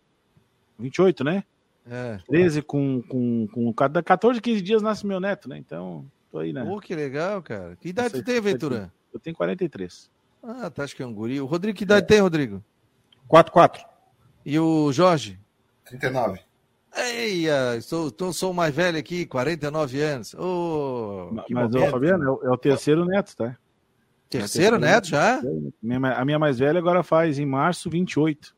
28, 0.78 1.24
né? 1.24 1.43
É. 1.89 2.20
13 2.28 2.62
com, 2.62 3.01
com, 3.03 3.47
com 3.47 3.74
14, 3.74 4.41
15 4.41 4.62
dias 4.62 4.82
nasce 4.82 5.08
meu 5.08 5.20
neto, 5.20 5.47
né? 5.47 5.58
Então, 5.58 6.05
Tô 6.32 6.39
aí, 6.39 6.51
né? 6.51 6.63
Pô, 6.63 6.80
que 6.80 6.95
legal, 6.95 7.41
cara. 7.41 7.75
Que 7.78 7.89
idade 7.89 8.13
tu 8.13 8.23
tem, 8.23 8.39
Ventura? 8.41 8.91
Eu 9.13 9.19
tenho 9.19 9.36
43. 9.36 10.09
Ah, 10.43 10.69
tá, 10.69 10.84
acho 10.84 10.95
que 10.95 11.03
é 11.03 11.05
um 11.05 11.13
guri. 11.13 11.41
O 11.41 11.45
Rodrigo, 11.45 11.78
que 11.78 11.84
idade 11.84 12.03
é. 12.03 12.07
tem, 12.07 12.19
Rodrigo? 12.19 12.63
44. 13.28 13.84
E 14.45 14.59
o 14.59 14.91
Jorge? 14.91 15.39
39. 15.86 16.39
Eia, 16.95 17.80
sou, 17.82 18.09
tô, 18.09 18.34
sou 18.34 18.53
mais 18.53 18.73
velho 18.73 18.97
aqui, 18.97 19.25
49 19.25 20.01
anos. 20.01 20.34
Oh, 20.34 21.30
mas, 21.49 21.73
o 21.73 21.91
Fabiano, 21.91 22.23
é 22.23 22.32
o, 22.32 22.43
é 22.43 22.51
o 22.51 22.57
terceiro 22.57 23.05
neto, 23.05 23.36
tá? 23.36 23.57
Terceiro 24.30 24.80
neto 24.80 25.07
já? 25.07 25.39
A 25.39 26.25
minha 26.25 26.39
mais 26.39 26.59
velha 26.59 26.80
agora 26.80 27.03
faz 27.03 27.39
em 27.39 27.45
março 27.45 27.89
28. 27.89 28.55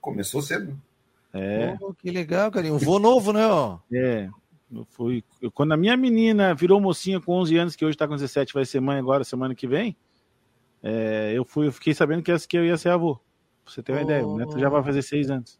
Começou 0.00 0.42
cedo. 0.42 0.78
É. 1.32 1.76
Oh, 1.80 1.94
que 1.94 2.10
legal, 2.10 2.50
carinho. 2.50 2.74
Um 2.74 2.78
vô 2.78 2.98
novo, 2.98 3.32
né? 3.32 3.46
Ó. 3.46 3.78
É. 3.92 4.28
Eu 4.72 4.84
fui, 4.84 5.22
eu, 5.40 5.50
quando 5.50 5.72
a 5.72 5.76
minha 5.76 5.96
menina 5.96 6.54
virou 6.54 6.80
mocinha 6.80 7.20
com 7.20 7.32
11 7.34 7.56
anos, 7.56 7.76
que 7.76 7.84
hoje 7.84 7.94
está 7.94 8.06
com 8.06 8.14
17, 8.14 8.52
vai 8.52 8.64
ser 8.64 8.80
mãe 8.80 8.98
agora, 8.98 9.22
semana 9.24 9.54
que 9.54 9.66
vem, 9.66 9.96
é, 10.82 11.32
eu, 11.34 11.44
fui, 11.44 11.68
eu 11.68 11.72
fiquei 11.72 11.94
sabendo 11.94 12.22
que, 12.22 12.36
que 12.46 12.56
eu 12.56 12.64
ia 12.64 12.76
ser 12.76 12.90
avô. 12.90 13.16
Pra 13.64 13.72
você 13.72 13.82
ter 13.82 13.92
uma 13.92 14.00
oh. 14.00 14.04
ideia. 14.04 14.26
O 14.26 14.36
neto 14.36 14.58
já 14.58 14.68
vai 14.68 14.82
fazer 14.82 15.02
seis 15.02 15.30
anos. 15.30 15.58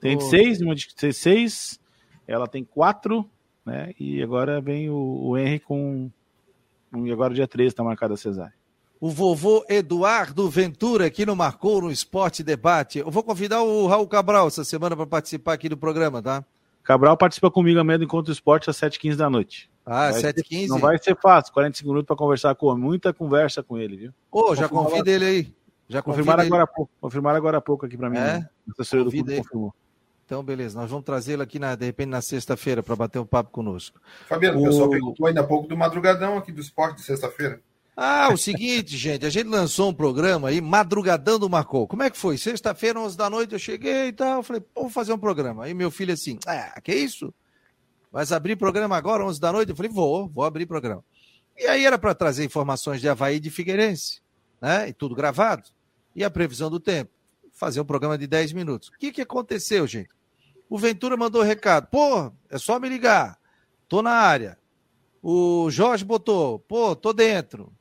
Tem 0.00 0.16
oh. 0.16 0.20
seis, 0.20 0.60
uma 0.60 0.74
de 0.74 1.12
seis, 1.12 1.78
ela 2.26 2.46
tem 2.46 2.64
quatro, 2.64 3.28
né? 3.64 3.92
E 3.98 4.22
agora 4.22 4.60
vem 4.60 4.88
o, 4.88 4.96
o 4.96 5.38
Henry 5.38 5.60
com. 5.60 6.10
E 6.94 7.12
agora 7.12 7.34
dia 7.34 7.46
13 7.46 7.68
está 7.68 7.84
marcada 7.84 8.14
a 8.14 8.16
cesárea 8.16 8.58
o 9.00 9.10
vovô 9.10 9.64
Eduardo 9.68 10.48
Ventura, 10.50 11.08
que 11.10 11.24
não 11.24 11.36
marcou 11.36 11.82
no 11.82 11.90
Esporte 11.90 12.42
Debate. 12.42 12.98
Eu 12.98 13.10
vou 13.10 13.22
convidar 13.22 13.62
o 13.62 13.86
Raul 13.86 14.08
Cabral 14.08 14.48
essa 14.48 14.64
semana 14.64 14.96
para 14.96 15.06
participar 15.06 15.52
aqui 15.52 15.68
do 15.68 15.76
programa, 15.76 16.20
tá? 16.20 16.44
Cabral 16.88 17.18
participa 17.18 17.50
comigo 17.50 17.78
amanhã 17.78 17.98
do 17.98 18.04
Encontro 18.06 18.32
Esporte 18.32 18.70
às 18.70 18.76
7h15 18.78 19.14
da 19.14 19.28
noite. 19.28 19.70
Ah, 19.84 20.10
7h15? 20.10 20.68
Não 20.68 20.78
vai 20.78 20.96
ser 20.96 21.14
fácil, 21.20 21.52
45 21.52 21.86
minutos 21.86 22.06
para 22.06 22.16
conversar 22.16 22.54
com 22.54 22.72
ele. 22.72 22.80
Muita 22.80 23.12
conversa 23.12 23.62
com 23.62 23.76
ele, 23.76 23.94
viu? 23.98 24.14
Ô, 24.32 24.52
oh, 24.52 24.54
já 24.54 24.70
convida 24.70 25.10
ele 25.10 25.24
aí. 25.26 25.54
Já 25.86 26.00
confirmaram 26.00 26.44
agora 26.44 26.62
há 26.62 26.66
pouco. 26.66 26.90
Confirmaram 26.98 27.36
agora 27.36 27.58
há 27.58 27.60
pouco 27.60 27.84
aqui 27.84 27.94
para 27.94 28.08
mim. 28.08 28.16
É? 28.16 28.38
Né? 28.38 28.48
A 28.66 28.72
assessoria 28.72 29.04
do 29.04 29.10
clube 29.10 29.36
confirmou. 29.36 29.74
Então, 30.24 30.42
beleza. 30.42 30.80
Nós 30.80 30.88
vamos 30.88 31.04
trazê-lo 31.04 31.42
aqui, 31.42 31.58
na, 31.58 31.74
de 31.74 31.84
repente, 31.84 32.08
na 32.08 32.22
sexta-feira, 32.22 32.82
para 32.82 32.96
bater 32.96 33.18
um 33.18 33.26
papo 33.26 33.50
conosco. 33.50 34.00
Fabiano, 34.26 34.58
o 34.58 34.64
pessoal 34.64 34.88
perguntou 34.88 35.26
ainda 35.26 35.42
há 35.42 35.44
pouco 35.44 35.68
do 35.68 35.76
madrugadão 35.76 36.38
aqui 36.38 36.50
do 36.50 36.62
esporte 36.62 36.96
de 36.96 37.02
sexta-feira. 37.02 37.60
Ah, 38.00 38.32
o 38.32 38.36
seguinte, 38.36 38.96
gente, 38.96 39.26
a 39.26 39.28
gente 39.28 39.48
lançou 39.48 39.90
um 39.90 39.92
programa 39.92 40.50
aí, 40.50 40.60
Madrugadão 40.60 41.36
do 41.36 41.50
Marcou. 41.50 41.84
Como 41.84 42.04
é 42.04 42.08
que 42.08 42.16
foi? 42.16 42.38
Sexta-feira, 42.38 43.00
11 43.00 43.16
da 43.16 43.28
noite, 43.28 43.54
eu 43.54 43.58
cheguei 43.58 44.06
e 44.06 44.12
tal, 44.12 44.40
falei, 44.44 44.62
pô, 44.62 44.82
vou 44.82 44.88
fazer 44.88 45.12
um 45.12 45.18
programa. 45.18 45.64
Aí 45.64 45.74
meu 45.74 45.90
filho 45.90 46.14
assim, 46.14 46.38
ah, 46.46 46.80
que 46.80 46.94
isso? 46.94 47.34
Vai 48.12 48.24
abrir 48.30 48.54
programa 48.54 48.96
agora, 48.96 49.24
11 49.24 49.40
da 49.40 49.50
noite? 49.50 49.70
Eu 49.70 49.76
falei, 49.76 49.90
vou, 49.90 50.28
vou 50.28 50.44
abrir 50.44 50.64
programa. 50.64 51.04
E 51.56 51.66
aí 51.66 51.84
era 51.84 51.98
para 51.98 52.14
trazer 52.14 52.44
informações 52.44 53.00
de 53.00 53.08
Havaí 53.08 53.38
e 53.38 53.40
de 53.40 53.50
Figueirense, 53.50 54.22
né? 54.60 54.88
E 54.88 54.92
tudo 54.92 55.16
gravado. 55.16 55.64
E 56.14 56.22
a 56.22 56.30
previsão 56.30 56.70
do 56.70 56.78
tempo. 56.78 57.10
Fazer 57.52 57.80
um 57.80 57.84
programa 57.84 58.16
de 58.16 58.28
10 58.28 58.52
minutos. 58.52 58.90
O 58.90 58.92
que, 58.92 59.10
que 59.10 59.22
aconteceu, 59.22 59.88
gente? 59.88 60.10
O 60.70 60.78
Ventura 60.78 61.16
mandou 61.16 61.42
recado. 61.42 61.88
Pô, 61.88 62.30
é 62.48 62.58
só 62.58 62.78
me 62.78 62.88
ligar. 62.88 63.40
Tô 63.88 64.02
na 64.02 64.12
área. 64.12 64.56
O 65.20 65.68
Jorge 65.68 66.04
botou, 66.04 66.60
pô, 66.60 66.94
tô 66.94 67.12
dentro. 67.12 67.72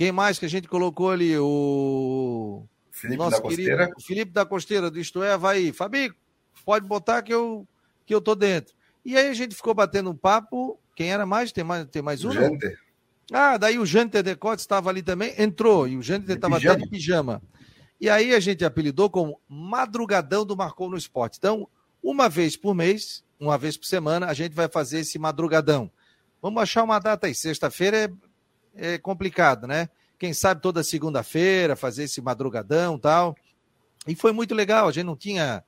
Quem 0.00 0.12
mais 0.12 0.38
que 0.38 0.46
a 0.46 0.48
gente 0.48 0.66
colocou 0.66 1.10
ali? 1.10 1.36
O 1.36 2.64
Felipe 2.90 3.18
nosso 3.18 3.32
da 3.32 3.42
querido 3.42 3.68
Costeira. 3.68 3.94
Felipe 4.00 4.32
da 4.32 4.46
Costeira, 4.46 4.90
do 4.90 4.98
Isto 4.98 5.22
é 5.22 5.34
Havaí. 5.34 5.74
Fabi, 5.74 6.10
pode 6.64 6.86
botar 6.86 7.20
que 7.20 7.34
eu, 7.34 7.68
que 8.06 8.14
eu 8.14 8.18
tô 8.22 8.34
dentro. 8.34 8.74
E 9.04 9.14
aí 9.14 9.28
a 9.28 9.34
gente 9.34 9.54
ficou 9.54 9.74
batendo 9.74 10.08
um 10.08 10.16
papo. 10.16 10.80
Quem 10.96 11.12
era 11.12 11.26
mais? 11.26 11.52
Tem 11.52 11.62
mais, 11.62 11.84
tem 11.84 12.00
mais 12.00 12.24
um? 12.24 12.32
Janter. 12.32 12.78
Ah, 13.30 13.58
daí 13.58 13.78
o 13.78 13.84
Janter 13.84 14.22
Decote 14.22 14.62
estava 14.62 14.88
ali 14.88 15.02
também, 15.02 15.34
entrou. 15.36 15.86
E 15.86 15.98
o 15.98 16.02
Janter 16.02 16.36
estava 16.36 16.56
até 16.56 16.74
de 16.76 16.88
pijama. 16.88 17.42
E 18.00 18.08
aí 18.08 18.34
a 18.34 18.40
gente 18.40 18.64
apelidou 18.64 19.10
como 19.10 19.38
Madrugadão 19.46 20.46
do 20.46 20.56
Marcou 20.56 20.88
no 20.88 20.96
Esporte. 20.96 21.36
Então, 21.36 21.68
uma 22.02 22.26
vez 22.26 22.56
por 22.56 22.74
mês, 22.74 23.22
uma 23.38 23.58
vez 23.58 23.76
por 23.76 23.84
semana, 23.84 24.28
a 24.28 24.32
gente 24.32 24.54
vai 24.54 24.66
fazer 24.66 25.00
esse 25.00 25.18
madrugadão. 25.18 25.90
Vamos 26.40 26.62
achar 26.62 26.84
uma 26.84 26.98
data 26.98 27.26
aí. 27.26 27.34
Sexta-feira 27.34 27.98
é 27.98 28.29
é 28.74 28.98
complicado, 28.98 29.66
né? 29.66 29.88
Quem 30.18 30.34
sabe 30.34 30.60
toda 30.60 30.82
segunda-feira 30.82 31.74
fazer 31.74 32.04
esse 32.04 32.20
madrugadão 32.20 32.98
tal. 32.98 33.34
E 34.06 34.14
foi 34.14 34.32
muito 34.32 34.54
legal, 34.54 34.88
a 34.88 34.92
gente 34.92 35.06
não 35.06 35.16
tinha 35.16 35.64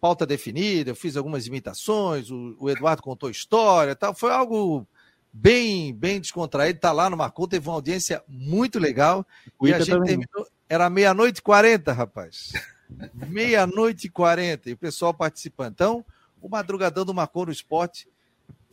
pauta 0.00 0.26
definida, 0.26 0.90
eu 0.90 0.96
fiz 0.96 1.16
algumas 1.16 1.46
imitações, 1.46 2.30
o, 2.30 2.56
o 2.58 2.70
Eduardo 2.70 3.02
contou 3.02 3.30
história 3.30 3.94
tal. 3.94 4.14
Foi 4.14 4.30
algo 4.30 4.86
bem 5.32 5.94
bem 5.94 6.20
descontraído, 6.20 6.80
tá 6.80 6.92
lá 6.92 7.08
no 7.08 7.16
Marcou, 7.16 7.46
teve 7.46 7.68
uma 7.68 7.74
audiência 7.74 8.22
muito 8.26 8.78
legal. 8.78 9.26
O 9.58 9.68
e 9.68 9.74
a 9.74 9.78
gente 9.78 9.90
também. 9.90 10.08
terminou, 10.08 10.46
era 10.68 10.88
meia-noite 10.88 11.40
e 11.40 11.42
quarenta, 11.42 11.92
rapaz. 11.92 12.52
meia-noite 13.28 14.06
e 14.06 14.10
quarenta, 14.10 14.70
e 14.70 14.72
o 14.72 14.78
pessoal 14.78 15.14
participando. 15.14 15.72
Então, 15.72 16.04
o 16.40 16.48
Madrugadão 16.48 17.04
do 17.04 17.14
Marcou 17.14 17.46
no 17.46 17.52
Esporte 17.52 18.08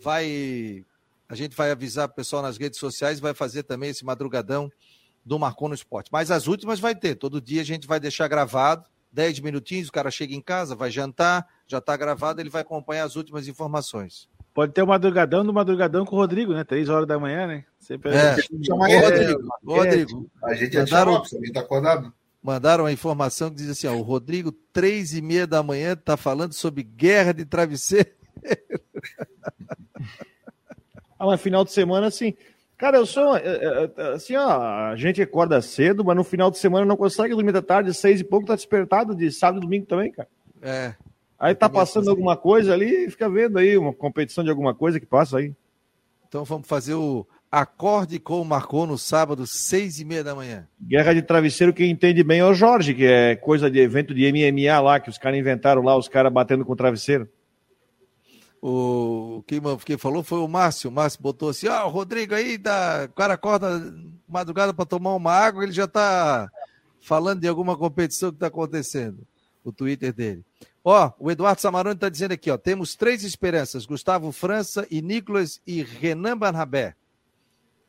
vai 0.02 0.86
a 1.30 1.36
gente 1.36 1.56
vai 1.56 1.72
avisar 1.72 2.08
o 2.08 2.14
pessoal 2.14 2.42
nas 2.42 2.58
redes 2.58 2.80
sociais, 2.80 3.20
vai 3.20 3.34
fazer 3.34 3.64
também 3.64 3.90
esse 3.90 4.06
madrugadão 4.06 4.72
do 5.26 5.38
Marcon 5.38 5.68
no 5.70 5.76
Esporte. 5.76 6.10
Mas 6.12 6.32
as 6.32 6.48
últimas 6.48 6.80
vai 6.80 6.96
ter. 6.96 7.16
Todo 7.16 7.42
dia 7.42 7.62
a 7.62 7.66
gente 7.66 7.86
vai 7.86 8.00
deixar 8.00 8.28
gravado, 8.28 8.86
10 9.12 9.42
minutinhos, 9.42 9.90
o 9.90 9.92
cara 9.92 10.10
chega 10.10 10.34
em 10.34 10.42
casa, 10.42 10.76
vai 10.76 10.90
jantar, 10.90 11.46
já 11.68 11.80
está 11.80 11.98
gravado, 11.98 12.40
ele 12.40 12.50
vai 12.50 12.62
acompanhar 12.62 13.04
as 13.04 13.16
últimas 13.16 13.48
informações. 13.48 14.30
Pode 14.54 14.74
ter 14.74 14.82
o 14.82 14.88
madrugadão 14.88 15.46
do 15.46 15.54
madrugadão 15.54 16.06
com 16.06 16.16
o 16.16 16.20
Rodrigo, 16.20 16.54
né? 16.54 16.64
Três 16.64 16.90
horas 16.90 17.08
da 17.08 17.20
manhã, 17.20 17.46
né? 17.46 17.66
Sempre 17.78 18.12
é. 18.12 18.36
Ô, 18.72 18.76
Rodrigo, 18.76 19.42
é, 19.42 19.78
Rodrigo. 19.78 20.32
A 20.44 20.54
gente 20.56 20.78
mandaram, 20.78 21.14
já 21.14 21.26
chama, 21.26 21.54
tá 21.54 21.60
acordado. 21.60 22.14
Mandaram 22.42 22.86
a 22.86 22.92
informação 22.92 23.50
que 23.50 23.58
diz 23.58 23.70
assim: 23.70 23.86
ó, 23.86 23.94
o 23.94 24.02
Rodrigo, 24.02 24.52
três 24.74 25.14
e 25.14 25.22
meia 25.22 25.46
da 25.46 25.62
manhã, 25.62 25.94
está 25.94 26.18
falando 26.18 26.54
sobre 26.54 26.82
guerra 26.82 27.34
de 27.34 27.46
travesseiro. 27.46 28.10
Ah, 31.20 31.26
mas 31.26 31.42
final 31.42 31.64
de 31.64 31.72
semana, 31.72 32.08
assim. 32.08 32.34
Cara, 32.78 32.98
eu 32.98 33.06
sou. 33.06 33.36
É, 33.36 33.42
é, 33.42 33.92
é, 33.98 34.14
assim, 34.14 34.36
ó, 34.36 34.62
a 34.92 34.96
gente 34.96 35.22
acorda 35.22 35.62
cedo, 35.62 36.06
mas 36.06 36.16
no 36.16 36.24
final 36.24 36.52
de 36.52 36.60
semana 36.60 36.86
não 36.86 36.96
consegue 36.96 37.34
dormir 37.34 37.52
da 37.52 37.62
tarde, 37.62 37.94
seis 37.94 38.22
e 38.22 38.24
pouco, 38.24 38.46
tá 38.46 38.56
despertado 38.56 39.16
de 39.16 39.32
sábado 39.32 39.58
e 39.58 39.62
domingo 39.62 39.88
também, 39.88 40.12
cara. 40.12 40.28
É. 40.62 40.94
Aí 41.40 41.54
tá 41.54 41.70
passando 41.70 42.10
alguma 42.10 42.36
coisa 42.36 42.74
ali 42.74 43.06
e 43.06 43.10
fica 43.10 43.30
vendo 43.30 43.58
aí 43.58 43.78
uma 43.78 43.94
competição 43.94 44.44
de 44.44 44.50
alguma 44.50 44.74
coisa 44.74 45.00
que 45.00 45.06
passa 45.06 45.38
aí. 45.38 45.54
Então 46.28 46.44
vamos 46.44 46.68
fazer 46.68 46.96
o 46.96 47.26
acorde 47.52 48.20
com 48.20 48.42
o 48.42 48.46
Marcou 48.46 48.86
no 48.86 48.98
sábado, 48.98 49.48
seis 49.48 50.00
e 50.00 50.06
meia 50.06 50.24
da 50.24 50.36
manhã. 50.36 50.68
Guerra 50.82 51.14
de 51.14 51.22
travesseiro, 51.22 51.74
quem 51.74 51.90
entende 51.90 52.24
bem 52.24 52.40
é 52.40 52.46
o 52.46 52.54
Jorge, 52.54 52.94
que 52.94 53.06
é 53.06 53.36
coisa 53.36 53.70
de 53.70 53.80
evento 53.80 54.14
de 54.14 54.32
MMA 54.32 54.80
lá, 54.80 55.00
que 55.00 55.10
os 55.10 55.18
caras 55.18 55.40
inventaram 55.40 55.82
lá, 55.82 55.96
os 55.96 56.08
caras 56.08 56.34
batendo 56.34 56.66
com 56.66 56.74
o 56.74 56.76
travesseiro. 56.76 57.30
O 58.62 59.44
quem, 59.46 59.98
falou 59.98 60.24
foi 60.24 60.40
o 60.40 60.48
Márcio. 60.48 60.90
O 60.90 60.94
Márcio 60.94 61.22
botou 61.22 61.50
assim: 61.50 61.68
ah, 61.68 61.86
o 61.86 61.90
Rodrigo 61.90 62.34
aí, 62.34 62.58
o 62.58 63.14
cara 63.14 63.36
acorda 63.36 63.94
madrugada 64.28 64.74
para 64.74 64.86
tomar 64.86 65.16
uma 65.16 65.32
água, 65.32 65.64
ele 65.64 65.72
já 65.72 65.86
está 65.86 66.50
falando 67.02 67.42
de 67.42 67.48
alguma 67.48 67.78
competição 67.78 68.30
que 68.30 68.38
está 68.38 68.48
acontecendo. 68.48 69.26
O 69.64 69.72
Twitter 69.72 70.14
dele. 70.14 70.46
Ó, 70.84 71.12
o 71.20 71.30
Eduardo 71.30 71.62
Samarone 71.62 71.96
está 71.96 72.10
dizendo 72.10 72.32
aqui: 72.32 72.50
ó, 72.50 72.58
temos 72.58 72.96
três 72.96 73.24
esperanças: 73.24 73.86
Gustavo 73.86 74.32
França 74.32 74.88
e 74.90 75.02
Nicolas 75.02 75.62
e 75.68 75.84
Renan 75.84 76.38
Barnabé. 76.38 76.96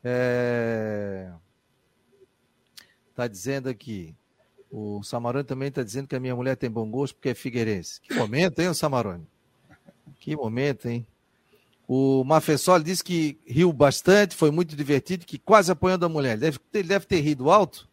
É... 0.03 1.31
Tá 3.15 3.27
dizendo 3.27 3.69
aqui. 3.69 4.15
O 4.71 5.01
Samarone 5.01 5.43
também 5.43 5.69
está 5.69 5.81
dizendo 5.81 6.07
que 6.07 6.15
a 6.15 6.19
minha 6.19 6.35
mulher 6.35 6.55
tem 6.55 6.69
bom 6.69 6.89
gosto 6.91 7.15
porque 7.15 7.29
é 7.29 7.33
figueirense. 7.33 7.99
Que 8.01 8.13
momento, 8.13 8.59
hein, 8.59 8.67
o 8.67 8.75
Samarone? 8.75 9.25
Que 10.19 10.35
momento, 10.35 10.87
hein? 10.87 11.05
O 11.87 12.23
Mafessoli 12.23 12.83
disse 12.83 13.03
que 13.03 13.39
riu 13.47 13.73
bastante, 13.73 14.35
foi 14.35 14.51
muito 14.51 14.75
divertido, 14.75 15.25
que 15.25 15.39
quase 15.39 15.71
apoiando 15.71 16.05
a 16.05 16.09
mulher. 16.09 16.33
Ele 16.33 16.41
deve, 16.41 16.59
ele 16.73 16.87
deve 16.87 17.05
ter 17.07 17.19
rido 17.19 17.49
alto, 17.49 17.89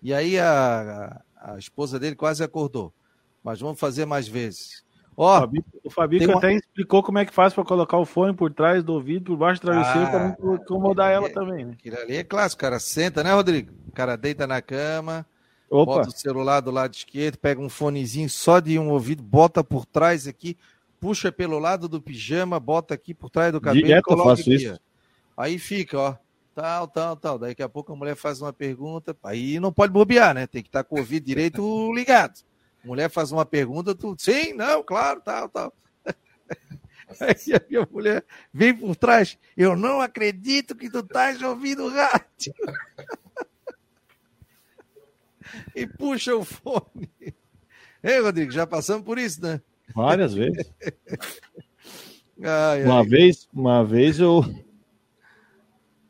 e 0.00 0.14
aí 0.14 0.38
a, 0.38 1.20
a, 1.36 1.54
a, 1.54 1.58
esposa 1.58 1.98
dele 1.98 2.14
quase 2.14 2.44
acordou. 2.44 2.92
Mas 3.42 3.60
vamos 3.60 3.80
fazer 3.80 4.06
mais 4.06 4.28
vezes. 4.28 4.84
Ó, 5.16 5.48
o 5.84 5.90
Fabico 5.90 6.38
até 6.38 6.54
explicou 6.54 7.02
como 7.02 7.18
é 7.18 7.26
que 7.26 7.34
faz 7.34 7.52
para 7.52 7.64
colocar 7.64 7.98
o 7.98 8.06
fone 8.06 8.32
por 8.32 8.52
trás 8.52 8.84
do 8.84 8.94
ouvido, 8.94 9.24
por 9.26 9.36
baixo 9.36 9.60
do 9.60 9.66
travesseiro, 9.66 10.06
ah, 10.06 10.10
para 10.10 10.36
não 10.38 10.54
incomodar 10.54 11.10
é, 11.10 11.14
ela 11.14 11.28
também. 11.28 11.64
Né? 11.64 11.72
Aquilo 11.78 11.98
ali 11.98 12.16
é 12.16 12.24
clássico, 12.24 12.60
o 12.60 12.64
cara 12.64 12.78
senta, 12.78 13.24
né, 13.24 13.32
Rodrigo? 13.32 13.72
O 13.88 13.92
cara 13.92 14.16
deita 14.16 14.46
na 14.46 14.62
cama, 14.62 15.26
Opa. 15.68 15.96
bota 15.96 16.08
o 16.08 16.12
celular 16.12 16.60
do 16.60 16.70
lado 16.70 16.94
esquerdo, 16.94 17.36
pega 17.36 17.60
um 17.60 17.68
fonezinho 17.68 18.30
só 18.30 18.60
de 18.60 18.78
um 18.78 18.90
ouvido, 18.90 19.22
bota 19.22 19.64
por 19.64 19.84
trás 19.84 20.26
aqui, 20.26 20.56
puxa 21.00 21.32
pelo 21.32 21.58
lado 21.58 21.88
do 21.88 22.00
pijama, 22.00 22.60
bota 22.60 22.94
aqui 22.94 23.14
por 23.14 23.30
trás 23.30 23.52
do 23.52 23.60
cabelo 23.60 23.86
Direto 23.86 24.00
e 24.00 24.04
coloca 24.04 24.30
faço 24.30 24.42
aqui. 24.42 24.54
Isso. 24.54 24.80
Aí 25.36 25.58
fica, 25.58 25.98
ó. 25.98 26.16
Tal, 26.54 26.86
tal, 26.86 27.16
tal. 27.16 27.38
Daqui 27.38 27.62
a 27.62 27.68
pouco 27.68 27.92
a 27.92 27.96
mulher 27.96 28.14
faz 28.14 28.42
uma 28.42 28.52
pergunta. 28.52 29.16
Aí 29.22 29.58
não 29.58 29.72
pode 29.72 29.92
bobear, 29.92 30.34
né? 30.34 30.46
Tem 30.46 30.62
que 30.62 30.68
estar 30.68 30.84
com 30.84 30.96
o 30.96 30.98
ouvido 30.98 31.24
direito 31.24 31.60
ligado. 31.94 32.40
Mulher 32.84 33.08
faz 33.08 33.32
uma 33.32 33.46
pergunta, 33.46 33.94
tu. 33.94 34.14
Sim, 34.18 34.52
não, 34.52 34.82
claro, 34.82 35.20
tal, 35.22 35.48
tal. 35.48 35.72
Aí 37.20 37.54
a 37.54 37.62
minha 37.68 37.88
mulher 37.90 38.24
vem 38.52 38.74
por 38.74 38.94
trás. 38.94 39.38
Eu 39.56 39.76
não 39.76 40.00
acredito 40.00 40.74
que 40.74 40.90
tu 40.90 41.00
estás 41.00 41.40
ouvindo 41.42 41.88
rádio. 41.88 42.54
e 45.74 45.86
puxa 45.86 46.36
o 46.36 46.44
fone. 46.44 47.10
Ei, 48.02 48.20
Rodrigo, 48.20 48.50
já 48.50 48.66
passamos 48.66 49.04
por 49.04 49.18
isso, 49.18 49.42
né? 49.42 49.60
Várias 49.94 50.34
vezes. 50.34 50.72
Ai, 52.42 52.84
uma 52.84 53.00
ai. 53.00 53.06
vez, 53.06 53.46
uma 53.52 53.84
vez 53.84 54.18
eu 54.18 54.42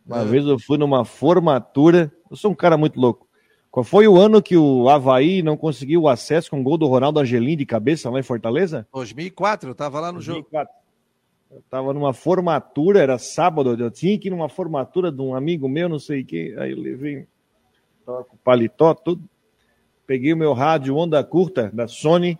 uma 0.07 0.21
é. 0.21 0.25
vez 0.25 0.47
eu 0.47 0.61
fui 0.61 0.79
numa 0.79 1.05
formatura 1.05 2.13
Eu 2.31 2.37
sou 2.37 2.53
um 2.53 2.55
cara 2.55 2.77
muito 2.77 3.01
louco. 3.01 3.27
Qual 3.71 3.83
foi 3.83 4.09
o 4.09 4.17
ano 4.17 4.43
que 4.43 4.57
o 4.57 4.89
Havaí 4.89 5.43
não 5.43 5.57
conseguiu 5.57 6.03
o 6.03 6.09
acesso 6.09 6.51
com 6.51 6.61
o 6.61 6.63
gol 6.63 6.77
do 6.77 6.87
Ronaldo 6.87 7.21
Angelim 7.21 7.57
de 7.57 7.65
cabeça 7.65 8.11
lá 8.11 8.19
em 8.19 8.23
Fortaleza? 8.23 8.87
2004, 8.93 9.71
eu 9.71 9.75
tava 9.75 10.01
lá 10.01 10.09
no 10.09 10.19
2004. 10.19 10.73
jogo. 10.73 10.81
Eu 11.53 11.63
tava 11.69 11.93
numa 11.93 12.13
formatura, 12.13 13.01
era 13.01 13.19
sábado, 13.19 13.77
eu 13.77 13.91
tinha 13.91 14.17
que 14.19 14.29
ir 14.29 14.31
numa 14.31 14.49
formatura 14.49 15.11
de 15.11 15.21
um 15.21 15.35
amigo 15.35 15.69
meu, 15.69 15.89
não 15.89 15.99
sei 15.99 16.23
quem, 16.23 16.57
aí 16.57 16.71
eu 16.71 16.79
levei, 16.79 17.27
tava 18.07 18.23
com 18.23 18.37
paletó, 18.37 18.95
tudo. 18.95 19.23
Peguei 20.07 20.33
o 20.33 20.37
meu 20.37 20.53
rádio 20.53 20.97
onda 20.97 21.23
curta 21.23 21.71
da 21.73 21.89
Sony, 21.89 22.39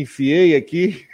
enfiei 0.00 0.56
aqui. 0.56 1.06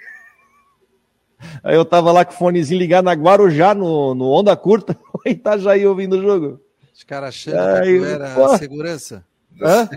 Aí 1.62 1.74
eu 1.74 1.84
tava 1.84 2.12
lá 2.12 2.24
com 2.24 2.32
o 2.32 2.36
fonezinho 2.36 2.78
ligado 2.78 3.04
na 3.04 3.12
Guarujá, 3.12 3.74
no, 3.74 4.14
no 4.14 4.30
onda 4.30 4.56
curta, 4.56 4.96
em 5.26 5.32
Itajaí 5.32 5.86
ouvindo 5.86 6.16
o 6.16 6.22
jogo. 6.22 6.60
Os 6.94 7.02
caras 7.02 7.30
achando 7.30 7.58
aí, 7.58 7.98
que 7.98 8.04
era 8.04 8.34
pô. 8.34 8.58
segurança. 8.58 9.24
Hã? 9.60 9.88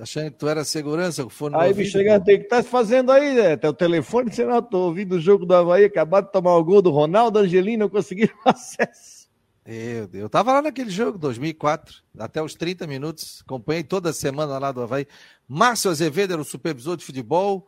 Achando 0.00 0.30
que 0.30 0.38
tu 0.38 0.48
era 0.48 0.64
segurança, 0.64 1.24
o 1.24 1.28
fone 1.28 1.54
Aí 1.56 1.72
me 1.72 1.84
chega, 1.84 2.18
tem 2.18 2.38
que 2.38 2.44
estar 2.44 2.62
tá 2.62 2.68
fazendo 2.68 3.12
aí, 3.12 3.34
né? 3.34 3.56
Teu 3.56 3.72
telefone, 3.72 4.32
sei 4.32 4.44
lá, 4.44 4.60
tô 4.60 4.78
ouvindo 4.86 5.16
o 5.16 5.20
jogo 5.20 5.46
do 5.46 5.54
Havaí, 5.54 5.84
acabado 5.84 6.26
de 6.26 6.32
tomar 6.32 6.56
o 6.56 6.64
gol 6.64 6.82
do 6.82 6.90
Ronaldo 6.90 7.38
Angelino, 7.38 7.84
não 7.84 7.88
consegui 7.88 8.30
acesso. 8.44 9.28
Meu 9.64 10.06
Deus, 10.06 10.22
eu 10.22 10.28
tava 10.28 10.52
lá 10.52 10.62
naquele 10.62 10.90
jogo, 10.90 11.18
2004, 11.18 11.96
até 12.18 12.42
os 12.42 12.54
30 12.54 12.86
minutos, 12.86 13.42
acompanhei 13.44 13.82
toda 13.82 14.12
semana 14.12 14.58
lá 14.58 14.70
do 14.70 14.80
Havaí. 14.80 15.06
Márcio 15.48 15.90
Azevedo 15.90 16.32
era 16.32 16.42
o 16.42 16.44
supervisor 16.44 16.96
de 16.96 17.04
futebol, 17.04 17.66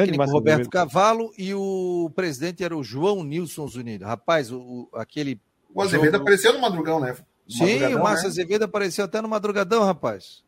técnico 0.00 0.24
Roberto. 0.24 0.70
Cavalo 0.70 1.32
e 1.36 1.54
o 1.54 2.10
presidente 2.14 2.64
era 2.64 2.76
o 2.76 2.82
João 2.82 3.22
Nilson 3.22 3.66
Zunido. 3.66 4.04
Rapaz, 4.04 4.50
o, 4.50 4.58
o 4.58 4.88
aquele. 4.94 5.40
O 5.74 5.80
Azevedo 5.80 6.12
jogo... 6.12 6.22
apareceu 6.22 6.52
no 6.52 6.60
madrugão, 6.60 7.00
né? 7.00 7.16
No 7.48 7.54
Sim, 7.54 7.64
madrugadão, 7.64 8.00
o 8.00 8.02
Márcio 8.02 8.24
né? 8.24 8.28
Azevedo 8.30 8.62
apareceu 8.64 9.04
até 9.04 9.20
no 9.20 9.28
madrugadão, 9.28 9.84
rapaz. 9.84 10.44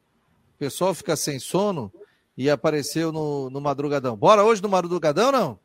O 0.55 0.59
pessoal 0.59 0.95
fica 0.95 1.17
sem 1.17 1.39
sono 1.39 1.93
e 2.37 2.51
apareceu 2.51 3.13
no, 3.13 3.51
no 3.51 3.61
madrugadão. 3.61 4.17
Bora 4.17 4.45
hoje 4.45 4.63
no 4.63 4.69
madrugadão, 4.69 5.33
não? 5.33 5.59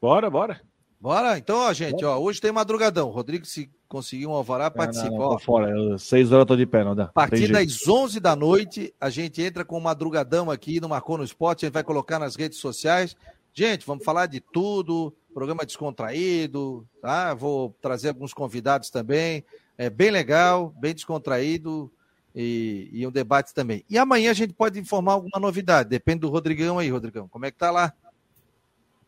Bora, 0.00 0.30
bora. 0.30 0.60
Bora? 1.00 1.38
Então, 1.38 1.58
ó, 1.58 1.72
gente, 1.72 2.04
ó, 2.04 2.18
hoje 2.18 2.40
tem 2.40 2.52
madrugadão. 2.52 3.08
O 3.08 3.12
Rodrigo, 3.12 3.46
se 3.46 3.70
conseguir 3.90 4.26
um 4.28 4.32
alvará, 4.32 4.70
participa. 4.70 5.10
Não, 5.10 5.18
não, 5.18 5.30
não, 5.32 5.38
fora. 5.38 5.98
Seis 5.98 6.30
horas 6.30 6.42
eu 6.42 6.46
tô 6.46 6.56
de 6.56 6.64
pé, 6.64 6.84
não 6.84 6.94
dá. 6.94 7.04
A 7.04 7.08
partir 7.08 7.50
das 7.50 7.86
onze 7.88 8.20
da 8.20 8.36
noite, 8.36 8.94
a 9.00 9.10
gente 9.10 9.42
entra 9.42 9.64
com 9.64 9.76
o 9.76 9.80
madrugadão 9.80 10.48
aqui 10.48 10.80
no 10.80 10.88
Marcou 10.88 11.18
no 11.18 11.24
Esporte. 11.24 11.64
A 11.64 11.66
gente 11.66 11.74
vai 11.74 11.82
colocar 11.82 12.18
nas 12.18 12.36
redes 12.36 12.58
sociais. 12.58 13.16
Gente, 13.52 13.84
vamos 13.84 14.04
falar 14.04 14.26
de 14.26 14.40
tudo. 14.40 15.12
Programa 15.34 15.66
descontraído, 15.66 16.86
tá? 17.02 17.34
Vou 17.34 17.76
trazer 17.82 18.08
alguns 18.08 18.32
convidados 18.32 18.90
também. 18.90 19.44
É 19.76 19.90
bem 19.90 20.10
legal, 20.10 20.72
bem 20.78 20.94
descontraído 20.94 21.90
e, 22.34 22.88
e, 22.92 23.06
um 23.06 23.10
debate 23.10 23.52
também. 23.52 23.84
E 23.90 23.98
amanhã 23.98 24.30
a 24.30 24.34
gente 24.34 24.52
pode 24.52 24.78
informar 24.78 25.14
alguma 25.14 25.40
novidade, 25.40 25.88
depende 25.88 26.20
do 26.20 26.28
Rodrigão 26.28 26.78
aí, 26.78 26.88
Rodrigão. 26.90 27.28
Como 27.28 27.44
é 27.46 27.50
que 27.50 27.58
tá 27.58 27.70
lá? 27.70 27.92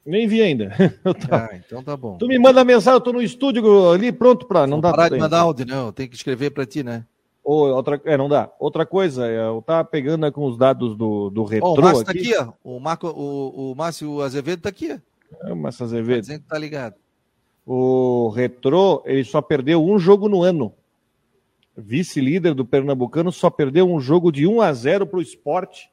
Nem 0.04 0.26
vi 0.26 0.42
ainda. 0.42 0.72
Ah, 1.30 1.50
então 1.54 1.82
tá 1.82 1.96
bom. 1.96 2.18
Tu 2.18 2.26
me 2.26 2.38
manda 2.38 2.64
mensagem, 2.64 2.96
eu 2.96 3.00
tô 3.00 3.12
no 3.12 3.22
estúdio 3.22 3.90
ali 3.90 4.10
pronto 4.12 4.46
para 4.46 4.66
não, 4.66 4.76
não 4.76 4.80
dá 4.80 4.90
parar 4.90 5.08
de 5.08 5.18
mandar 5.18 5.40
áudio, 5.40 5.66
não, 5.66 5.92
tem 5.92 6.08
que 6.08 6.14
escrever 6.14 6.50
para 6.50 6.66
ti, 6.66 6.82
né? 6.82 7.04
Ou 7.44 7.68
outra, 7.68 8.00
é, 8.04 8.16
não 8.16 8.28
dá. 8.28 8.50
Outra 8.58 8.86
coisa, 8.86 9.26
é, 9.26 9.46
eu 9.46 9.62
tava 9.66 9.84
pegando 9.84 10.30
com 10.30 10.46
os 10.46 10.56
dados 10.56 10.96
do, 10.96 11.30
do 11.30 11.44
retrô. 11.44 11.70
Oh, 11.70 11.78
o 11.78 11.82
Márcio 11.82 12.04
tá 12.04 12.12
aqui, 12.12 12.36
ó. 12.36 12.52
O, 12.62 12.78
Marco, 12.78 13.08
o, 13.08 13.72
o 13.72 13.74
Márcio 13.74 14.20
Azevedo 14.20 14.62
tá 14.62 14.68
aqui, 14.68 14.92
ó. 14.92 15.48
É, 15.48 15.52
o 15.52 15.56
Márcio 15.56 15.84
Azevedo. 15.84 16.16
Tá 16.16 16.20
dizendo 16.20 16.42
que 16.42 16.48
tá 16.48 16.58
ligado. 16.58 16.94
O 17.66 18.28
retrô, 18.28 19.02
ele 19.04 19.24
só 19.24 19.40
perdeu 19.40 19.84
um 19.84 19.98
jogo 19.98 20.28
no 20.28 20.42
ano 20.42 20.72
vice-líder 21.76 22.54
do 22.54 22.64
Pernambucano, 22.64 23.32
só 23.32 23.48
perdeu 23.50 23.90
um 23.90 24.00
jogo 24.00 24.30
de 24.30 24.46
1 24.46 24.60
a 24.60 24.72
0 24.72 25.06
para 25.06 25.18
o 25.18 25.22
esporte. 25.22 25.90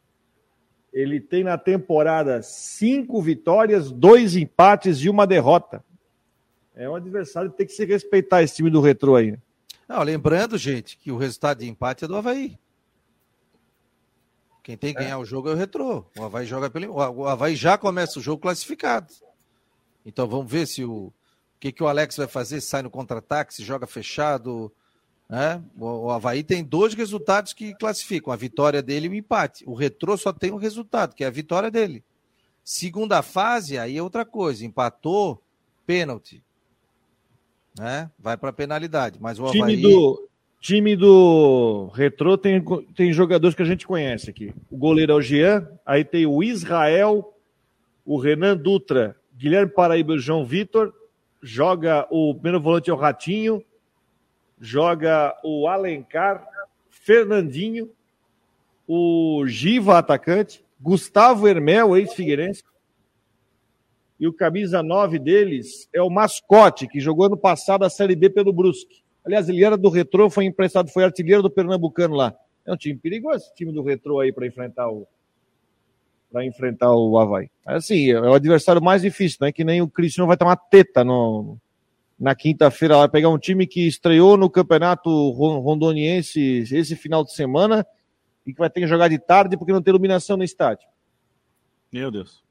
Ele 0.91 1.19
tem 1.19 1.43
na 1.43 1.57
temporada 1.57 2.41
cinco 2.41 3.21
vitórias, 3.21 3.91
dois 3.91 4.35
empates 4.35 4.99
e 4.99 5.09
uma 5.09 5.27
derrota. 5.27 5.83
É 6.75 6.89
um 6.89 6.95
adversário 6.95 7.51
que 7.51 7.57
tem 7.57 7.67
que 7.67 7.73
se 7.73 7.85
respeitar 7.85 8.41
esse 8.41 8.55
time 8.55 8.69
do 8.69 8.81
Retrô 8.81 9.15
aí. 9.15 9.37
Não, 9.87 10.01
lembrando, 10.01 10.57
gente, 10.57 10.97
que 10.97 11.11
o 11.11 11.17
resultado 11.17 11.59
de 11.59 11.67
empate 11.67 12.05
é 12.05 12.07
do 12.07 12.15
Havaí. 12.15 12.57
Quem 14.63 14.77
tem 14.77 14.93
que 14.93 14.99
ganhar 14.99 15.13
é. 15.13 15.17
o 15.17 15.25
jogo 15.25 15.49
é 15.49 15.53
o 15.53 15.55
Retrô. 15.55 16.05
O 16.17 16.23
Havaí 16.23 16.45
joga 16.45 16.69
pelo. 16.69 16.93
O 16.93 17.27
Havaí 17.27 17.55
já 17.55 17.77
começa 17.77 18.19
o 18.19 18.21
jogo 18.21 18.41
classificado. 18.41 19.11
Então 20.05 20.27
vamos 20.27 20.51
ver 20.51 20.67
se 20.67 20.83
o. 20.83 21.07
O 21.07 21.13
que, 21.59 21.73
que 21.73 21.83
o 21.83 21.87
Alex 21.87 22.15
vai 22.15 22.27
fazer? 22.27 22.61
Sai 22.61 22.81
no 22.81 22.89
contra-ataque, 22.89 23.53
se 23.53 23.63
joga 23.65 23.85
fechado, 23.85 24.71
né? 25.29 25.61
O, 25.79 26.09
Havaí 26.09 26.43
tem 26.43 26.63
dois 26.63 26.95
resultados 26.95 27.53
que 27.53 27.75
classificam: 27.75 28.33
a 28.33 28.35
vitória 28.35 28.81
dele 28.81 29.07
e 29.07 29.09
o 29.09 29.13
empate. 29.13 29.63
O 29.67 29.75
Retrô 29.75 30.17
só 30.17 30.33
tem 30.33 30.51
um 30.51 30.57
resultado, 30.57 31.15
que 31.15 31.23
é 31.23 31.27
a 31.27 31.31
vitória 31.31 31.69
dele. 31.69 32.03
Segunda 32.63 33.21
fase, 33.21 33.77
aí 33.77 33.97
é 33.97 34.01
outra 34.01 34.25
coisa. 34.25 34.65
Empatou, 34.65 35.41
pênalti. 35.85 36.43
Né? 37.77 38.09
Vai 38.17 38.35
para 38.35 38.51
penalidade. 38.51 39.19
Mas 39.21 39.39
o 39.39 39.49
time 39.51 39.61
Havaí... 39.61 39.81
Do, 39.81 40.29
time 40.59 40.95
do 40.95 41.91
Retrô 41.93 42.37
tem, 42.37 42.63
tem 42.95 43.13
jogadores 43.13 43.55
que 43.55 43.61
a 43.61 43.65
gente 43.65 43.87
conhece 43.87 44.29
aqui. 44.29 44.53
O 44.69 44.77
goleiro 44.77 45.13
é 45.13 45.15
o 45.15 45.21
Jean, 45.21 45.67
aí 45.85 46.03
tem 46.03 46.25
o 46.25 46.43
Israel, 46.43 47.33
o 48.05 48.17
Renan 48.17 48.57
Dutra, 48.57 49.15
Guilherme 49.35 49.71
Paraíba 49.71 50.13
e 50.13 50.17
o 50.17 50.19
João 50.19 50.45
Vitor. 50.45 50.93
Joga 51.41 52.05
o 52.09 52.33
primeiro 52.33 52.59
volante 52.59 52.89
é 52.89 52.93
o 52.93 52.97
Ratinho, 52.97 53.63
joga 54.59 55.35
o 55.43 55.67
Alencar, 55.67 56.45
Fernandinho, 56.89 57.89
o 58.87 59.45
Giva, 59.47 59.97
atacante, 59.97 60.63
Gustavo 60.79 61.47
Hermel, 61.47 61.95
ex-figueirense, 61.95 62.63
e 64.19 64.27
o 64.27 64.33
camisa 64.33 64.83
9 64.83 65.17
deles 65.17 65.87
é 65.93 66.01
o 66.01 66.09
Mascote, 66.09 66.87
que 66.87 66.99
jogou 66.99 67.25
ano 67.25 67.37
passado 67.37 67.85
a 67.85 67.89
Série 67.89 68.15
B 68.15 68.29
pelo 68.29 68.51
Brusque. 68.51 69.01
Aliás, 69.25 69.47
ele 69.47 69.63
era 69.63 69.77
do 69.77 69.89
Retrô, 69.89 70.29
foi 70.29 70.45
emprestado, 70.45 70.89
foi 70.89 71.03
artilheiro 71.03 71.41
do 71.41 71.49
Pernambucano 71.49 72.15
lá. 72.15 72.35
É 72.65 72.73
um 72.73 72.77
time 72.77 72.97
perigoso, 72.97 73.37
esse 73.37 73.55
time 73.55 73.71
do 73.71 73.81
Retrô 73.81 74.19
aí 74.19 74.33
para 74.33 74.45
enfrentar 74.45 74.89
o 74.89 75.07
para 76.31 76.45
enfrentar 76.45 76.93
o 76.93 77.17
Havaí. 77.17 77.49
Assim, 77.65 78.11
é 78.11 78.19
o 78.19 78.35
adversário 78.35 78.79
mais 78.79 79.01
difícil, 79.01 79.39
né? 79.41 79.51
Que 79.51 79.63
nem 79.63 79.81
o 79.81 79.87
Cristiano 79.87 80.27
vai 80.27 80.37
tomar 80.37 80.55
teta 80.57 81.03
no, 81.03 81.57
na 82.19 82.35
quinta-feira 82.35 82.97
vai 82.97 83.07
pegar 83.07 83.29
um 83.29 83.37
time 83.37 83.65
que 83.65 83.87
estreou 83.87 84.35
no 84.35 84.49
Campeonato 84.49 85.09
Rondoniense 85.31 86.65
esse 86.69 86.95
final 86.95 87.23
de 87.23 87.33
semana 87.33 87.87
e 88.45 88.51
que 88.51 88.59
vai 88.59 88.69
ter 88.69 88.81
que 88.81 88.87
jogar 88.87 89.07
de 89.07 89.17
tarde 89.17 89.55
porque 89.55 89.71
não 89.71 89.81
tem 89.81 89.91
iluminação 89.91 90.35
no 90.35 90.43
estádio. 90.43 90.87
Meu 91.91 92.11
Deus. 92.11 92.43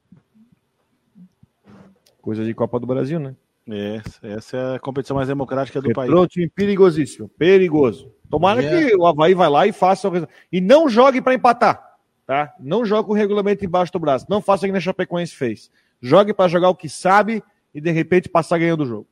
Coisa 2.23 2.45
de 2.45 2.55
Copa 2.55 2.81
do 2.81 2.87
Brasil, 2.87 3.21
né? 3.21 3.37
É, 3.71 4.01
essa 4.23 4.57
é 4.57 4.77
a 4.77 4.79
competição 4.79 5.17
mais 5.17 5.29
democrática 5.29 5.81
do 5.83 5.89
Retrô, 5.89 6.17
país. 6.17 6.33
time 6.33 6.49
perigosíssimo, 6.49 7.29
perigoso. 7.29 8.11
Tomara 8.31 8.63
yeah. 8.63 8.89
que 8.89 8.97
o 8.97 9.07
Havaí 9.07 9.35
vai 9.35 9.51
lá 9.51 9.67
e 9.67 9.73
faça 9.73 10.09
o 10.09 10.29
E 10.51 10.61
não 10.61 10.89
jogue 10.89 11.21
para 11.21 11.35
empatar, 11.35 11.97
tá? 12.27 12.55
Não 12.59 12.87
jogue 12.87 13.07
com 13.07 13.13
o 13.13 13.17
regulamento 13.17 13.65
embaixo 13.65 13.93
do 13.93 13.99
braço. 13.99 14.27
Não 14.29 14.41
faça 14.41 14.67
o 14.67 14.71
que 14.71 14.77
a 14.77 14.81
Chapecoense 14.81 15.35
fez. 15.35 15.71
Jogue 16.01 16.33
para 16.33 16.49
jogar 16.49 16.71
o 16.71 16.75
que 16.75 16.89
sabe 16.89 17.43
e 17.75 17.81
de 17.81 17.91
repente 17.91 18.31
passar 18.31 18.59
ganhando 18.59 18.85
o 18.85 18.87
jogo. 18.87 19.07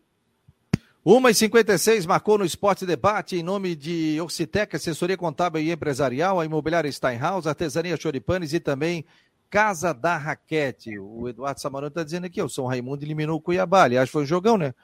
1h56 1.07 2.05
marcou 2.05 2.37
no 2.37 2.45
Esporte 2.45 2.85
Debate 2.85 3.37
em 3.37 3.43
nome 3.43 3.77
de 3.77 4.21
Orcitec, 4.21 4.75
assessoria 4.75 5.17
contábil 5.17 5.63
e 5.63 5.71
empresarial, 5.71 6.41
a 6.41 6.45
imobiliária 6.45 6.91
Steinhaus, 6.91 7.47
artesania 7.47 7.97
Choripanes 7.97 8.53
e 8.53 8.59
também 8.59 9.05
Casa 9.49 9.95
da 9.95 10.17
Raquete. 10.17 10.99
O 10.99 11.29
Eduardo 11.29 11.61
Samarão 11.61 11.87
está 11.87 12.03
dizendo 12.03 12.25
aqui, 12.25 12.43
o 12.43 12.49
São 12.49 12.67
Raimundo 12.67 13.05
eliminou 13.05 13.37
o 13.37 13.41
Cuiabá. 13.41 13.85
Aliás, 13.85 14.11
foi 14.11 14.25
um 14.25 14.27
jogão, 14.27 14.59
né? 14.59 14.75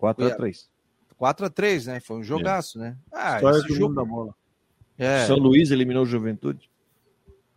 4x3. 0.00 0.66
4x3, 1.20 1.86
né? 1.86 2.00
Foi 2.00 2.16
um 2.16 2.24
jogaço, 2.24 2.78
é. 2.78 2.82
né? 2.82 2.96
Ah, 3.12 3.36
História 3.36 3.58
esse 3.58 3.74
jogo 3.76 3.94
da 3.94 4.04
bola. 4.04 4.34
É. 4.98 5.26
São 5.26 5.36
Luís 5.36 5.70
eliminou 5.70 6.02
o 6.02 6.06
Juventude. 6.06 6.68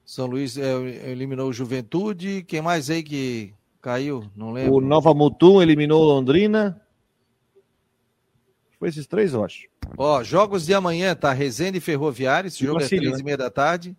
São 0.06 0.28
Luís 0.28 0.60
é, 0.60 1.10
eliminou 1.10 1.49
o 1.49 1.53
Juventude. 1.53 2.45
Quem 2.47 2.62
mais 2.62 2.88
aí 2.91 3.01
que 3.01 3.51
caiu? 3.82 4.30
Não 4.36 4.51
lembro. 4.51 4.76
O 4.76 4.80
Nova 4.80 5.12
Mutum 5.12 5.60
eliminou 5.60 6.03
Londrina. 6.03 6.80
Foi 8.86 8.90
esses 8.92 9.08
três, 9.08 9.34
eu 9.34 9.44
acho. 9.44 9.68
Ó, 9.98 10.24
jogos 10.24 10.64
de 10.64 10.72
amanhã, 10.72 11.16
tá? 11.16 11.34
Resende 11.34 11.80
e 11.80 11.82
Ferroviário, 11.82 12.50
esse 12.50 12.64
jogo 12.64 12.84
é 12.84 12.88
três 12.88 13.14
né? 13.14 13.18
e 13.20 13.24
meia 13.24 13.36
da 13.36 13.50
tarde. 13.50 13.98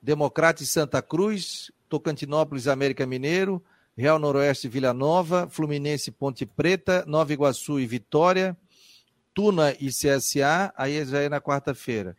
Democrata 0.00 0.62
e 0.62 0.66
Santa 0.66 1.02
Cruz, 1.02 1.72
Tocantinópolis 1.88 2.68
América 2.68 3.04
Mineiro, 3.04 3.60
Real 3.96 4.16
Noroeste 4.20 4.68
Vila 4.68 4.94
Nova, 4.94 5.48
Fluminense 5.50 6.12
Ponte 6.12 6.46
Preta, 6.46 7.04
Nova 7.08 7.32
Iguaçu 7.32 7.80
e 7.80 7.88
Vitória, 7.88 8.56
Tuna 9.34 9.74
e 9.80 9.88
CSA, 9.88 10.72
aí 10.76 11.04
já 11.04 11.18
é 11.18 11.28
na 11.28 11.40
quarta-feira. 11.40 12.16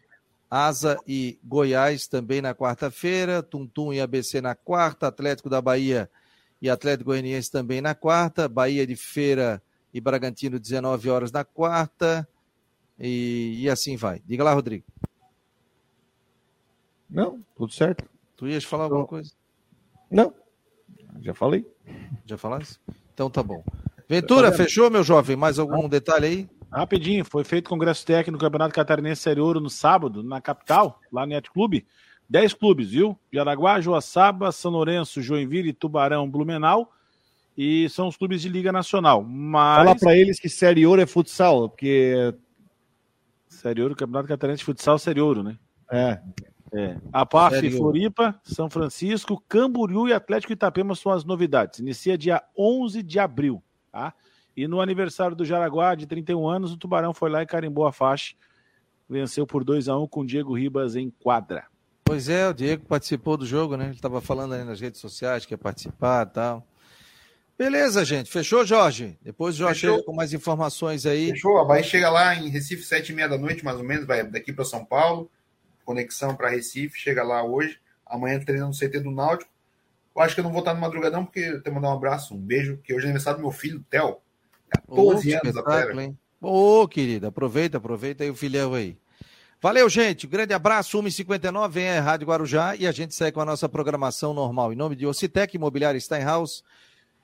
Asa 0.51 0.97
e 1.07 1.39
Goiás 1.41 2.07
também 2.07 2.41
na 2.41 2.53
quarta-feira, 2.53 3.41
Tuntum 3.41 3.93
e 3.93 4.01
ABC 4.01 4.41
na 4.41 4.53
quarta, 4.53 5.07
Atlético 5.07 5.49
da 5.49 5.61
Bahia 5.61 6.11
e 6.61 6.69
Atlético 6.69 7.11
Goianiense 7.11 7.49
também 7.49 7.79
na 7.79 7.95
quarta, 7.95 8.49
Bahia 8.49 8.85
de 8.85 8.97
Feira 8.97 9.63
e 9.93 9.99
Bragantino 9.99 10.59
19 10.59 11.09
horas 11.09 11.31
na 11.31 11.43
quarta. 11.43 12.27
E, 12.99 13.57
e 13.61 13.69
assim 13.69 13.95
vai. 13.95 14.21
Diga 14.25 14.43
lá, 14.43 14.53
Rodrigo. 14.53 14.85
Não, 17.09 17.43
tudo 17.55 17.73
certo. 17.73 18.05
Tu 18.35 18.47
ias 18.47 18.63
falar 18.63 18.85
alguma 18.85 19.05
coisa? 19.05 19.31
Não, 20.11 20.33
já 21.21 21.33
falei. 21.33 21.65
Já 22.25 22.37
falasse? 22.37 22.77
Então 23.13 23.29
tá 23.29 23.41
bom. 23.41 23.63
Ventura, 24.07 24.51
fechou, 24.51 24.89
meu 24.89 25.03
jovem? 25.03 25.35
Mais 25.35 25.59
algum 25.59 25.87
detalhe 25.87 26.25
aí? 26.25 26.49
Rapidinho, 26.71 27.25
foi 27.25 27.43
feito 27.43 27.69
congresso 27.69 28.05
técnico 28.05 28.31
no 28.31 28.37
Campeonato 28.37 28.73
Catarinense 28.73 29.21
Série 29.21 29.39
Ouro 29.39 29.59
no 29.59 29.69
sábado, 29.69 30.23
na 30.23 30.39
capital, 30.39 30.99
lá 31.11 31.25
no 31.25 31.33
Net 31.33 31.49
Clube. 31.49 31.85
Dez 32.29 32.53
clubes, 32.53 32.91
viu? 32.91 33.17
Jaraguá, 33.33 33.81
Joaçaba, 33.81 34.51
São 34.51 34.71
Lourenço, 34.71 35.21
Joinville, 35.21 35.73
Tubarão, 35.73 36.29
Blumenau. 36.29 36.91
E 37.61 37.89
são 37.89 38.07
os 38.07 38.15
clubes 38.15 38.41
de 38.41 38.47
Liga 38.47 38.71
Nacional. 38.71 39.21
Mas. 39.21 39.79
Fala 39.79 39.93
pra 39.93 40.15
eles 40.15 40.39
que 40.39 40.47
Série 40.47 40.87
Ouro 40.87 41.01
é 41.01 41.05
futsal, 41.05 41.67
porque. 41.67 42.33
Série 43.49 43.81
Ouro, 43.81 43.97
Campeonato 43.97 44.29
Catarinense 44.29 44.59
de 44.59 44.65
Futsal 44.65 44.97
Série 44.97 45.19
Ouro, 45.19 45.43
né? 45.43 45.59
É. 45.91 46.21
É. 46.71 46.95
A 47.11 47.25
PAF, 47.25 47.55
Série 47.55 47.67
Ouro. 47.67 47.79
Floripa, 47.79 48.39
São 48.45 48.69
Francisco, 48.69 49.43
Camboriú 49.45 50.07
e 50.07 50.13
Atlético 50.13 50.53
Itapema 50.53 50.95
são 50.95 51.11
as 51.11 51.25
novidades. 51.25 51.79
Inicia 51.79 52.17
dia 52.17 52.41
11 52.57 53.03
de 53.03 53.19
abril, 53.19 53.61
tá? 53.91 54.13
E 54.55 54.65
no 54.65 54.79
aniversário 54.79 55.35
do 55.35 55.43
Jaraguá, 55.43 55.95
de 55.95 56.07
31 56.07 56.47
anos, 56.47 56.71
o 56.71 56.77
Tubarão 56.77 57.13
foi 57.13 57.29
lá 57.29 57.41
e 57.41 57.45
carimbou 57.45 57.85
a 57.85 57.91
faixa. 57.91 58.35
Venceu 59.09 59.45
por 59.45 59.65
2 59.65 59.89
a 59.89 59.97
1 59.97 60.07
com 60.07 60.25
Diego 60.25 60.57
Ribas 60.57 60.95
em 60.95 61.09
quadra. 61.09 61.65
Pois 62.05 62.29
é, 62.29 62.47
o 62.47 62.53
Diego 62.53 62.85
participou 62.85 63.35
do 63.35 63.45
jogo, 63.45 63.75
né? 63.75 63.87
Ele 63.87 63.95
estava 63.95 64.21
falando 64.21 64.53
aí 64.53 64.63
nas 64.63 64.79
redes 64.79 65.01
sociais 65.01 65.45
que 65.45 65.53
ia 65.53 65.57
participar 65.57 66.25
e 66.25 66.29
tal. 66.29 66.68
Beleza, 67.59 68.05
gente. 68.05 68.31
Fechou, 68.31 68.65
Jorge? 68.65 69.17
Depois 69.21 69.55
o 69.55 69.57
Jorge 69.57 69.81
Fechou. 69.81 69.95
chega 69.97 70.05
com 70.05 70.13
mais 70.15 70.31
informações 70.33 71.05
aí. 71.05 71.31
Fechou? 71.31 71.57
A 71.59 71.65
Bahia 71.65 71.83
chega 71.83 72.09
lá 72.09 72.33
em 72.33 72.47
Recife, 72.47 72.83
sete 72.83 73.11
e 73.11 73.15
meia 73.15 73.27
da 73.27 73.37
noite, 73.37 73.65
mais 73.65 73.77
ou 73.77 73.83
menos, 73.83 74.07
vai 74.07 74.23
daqui 74.25 74.53
para 74.53 74.63
São 74.63 74.85
Paulo. 74.85 75.29
Conexão 75.83 76.33
para 76.37 76.49
Recife, 76.49 76.97
chega 76.97 77.21
lá 77.21 77.43
hoje. 77.43 77.77
Amanhã 78.05 78.39
treina 78.39 78.65
no 78.65 78.71
CT 78.71 79.01
do 79.01 79.11
Náutico. 79.11 79.51
Eu 80.15 80.21
acho 80.21 80.35
que 80.35 80.39
eu 80.39 80.43
não 80.45 80.51
vou 80.51 80.59
estar 80.59 80.73
no 80.73 80.79
madrugadão, 80.79 81.25
porque 81.25 81.41
eu 81.41 81.51
tenho 81.51 81.63
que 81.63 81.71
mandar 81.71 81.89
um 81.89 81.97
abraço, 81.97 82.33
um 82.33 82.37
beijo, 82.37 82.77
que 82.81 82.93
hoje 82.93 83.03
é 83.03 83.09
aniversário 83.09 83.39
do 83.39 83.43
meu 83.43 83.51
filho, 83.51 83.83
Theo. 83.89 84.17
14 84.87 85.35
Ô, 85.35 85.39
anos, 85.41 85.57
a 85.57 85.63
pera. 85.63 86.01
hein? 86.01 86.17
Ô, 86.41 86.87
querida, 86.87 87.27
aproveita, 87.27 87.77
aproveita 87.77 88.23
aí 88.23 88.29
o 88.29 88.35
filhão 88.35 88.73
aí. 88.73 88.97
Valeu, 89.61 89.89
gente. 89.89 90.25
Um 90.27 90.29
grande 90.29 90.53
abraço. 90.53 90.97
1h59, 90.97 91.69
vem 91.69 91.89
a 91.89 91.99
Rádio 92.01 92.27
Guarujá 92.27 92.75
e 92.77 92.87
a 92.87 92.91
gente 92.93 93.13
segue 93.13 93.33
com 93.33 93.41
a 93.41 93.45
nossa 93.45 93.67
programação 93.67 94.33
normal. 94.33 94.71
Em 94.71 94.75
nome 94.77 94.95
de 94.95 95.05
Ocitec, 95.05 95.53
Imobiliária 95.55 95.99
Steinhaus, 95.99 96.63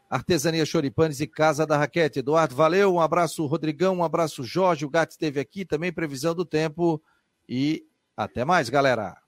Artesania 0.10 0.66
Choripanes 0.66 1.20
e 1.20 1.28
Casa 1.28 1.66
da 1.66 1.78
Raquete. 1.78 2.20
Eduardo, 2.20 2.56
valeu. 2.56 2.93
Um 2.93 2.99
abraço, 2.99 3.45
Rodrigão. 3.45 3.97
Um 3.97 4.03
abraço, 4.03 4.43
Jorge. 4.43 4.86
O 4.86 4.89
Gato 4.89 5.12
esteve 5.12 5.39
aqui 5.39 5.66
também. 5.66 5.91
Previsão 5.91 6.36
do 6.36 6.45
tempo. 6.45 7.01
E 7.47 7.86
até 8.16 8.45
mais, 8.45 8.70
galera. 8.70 9.18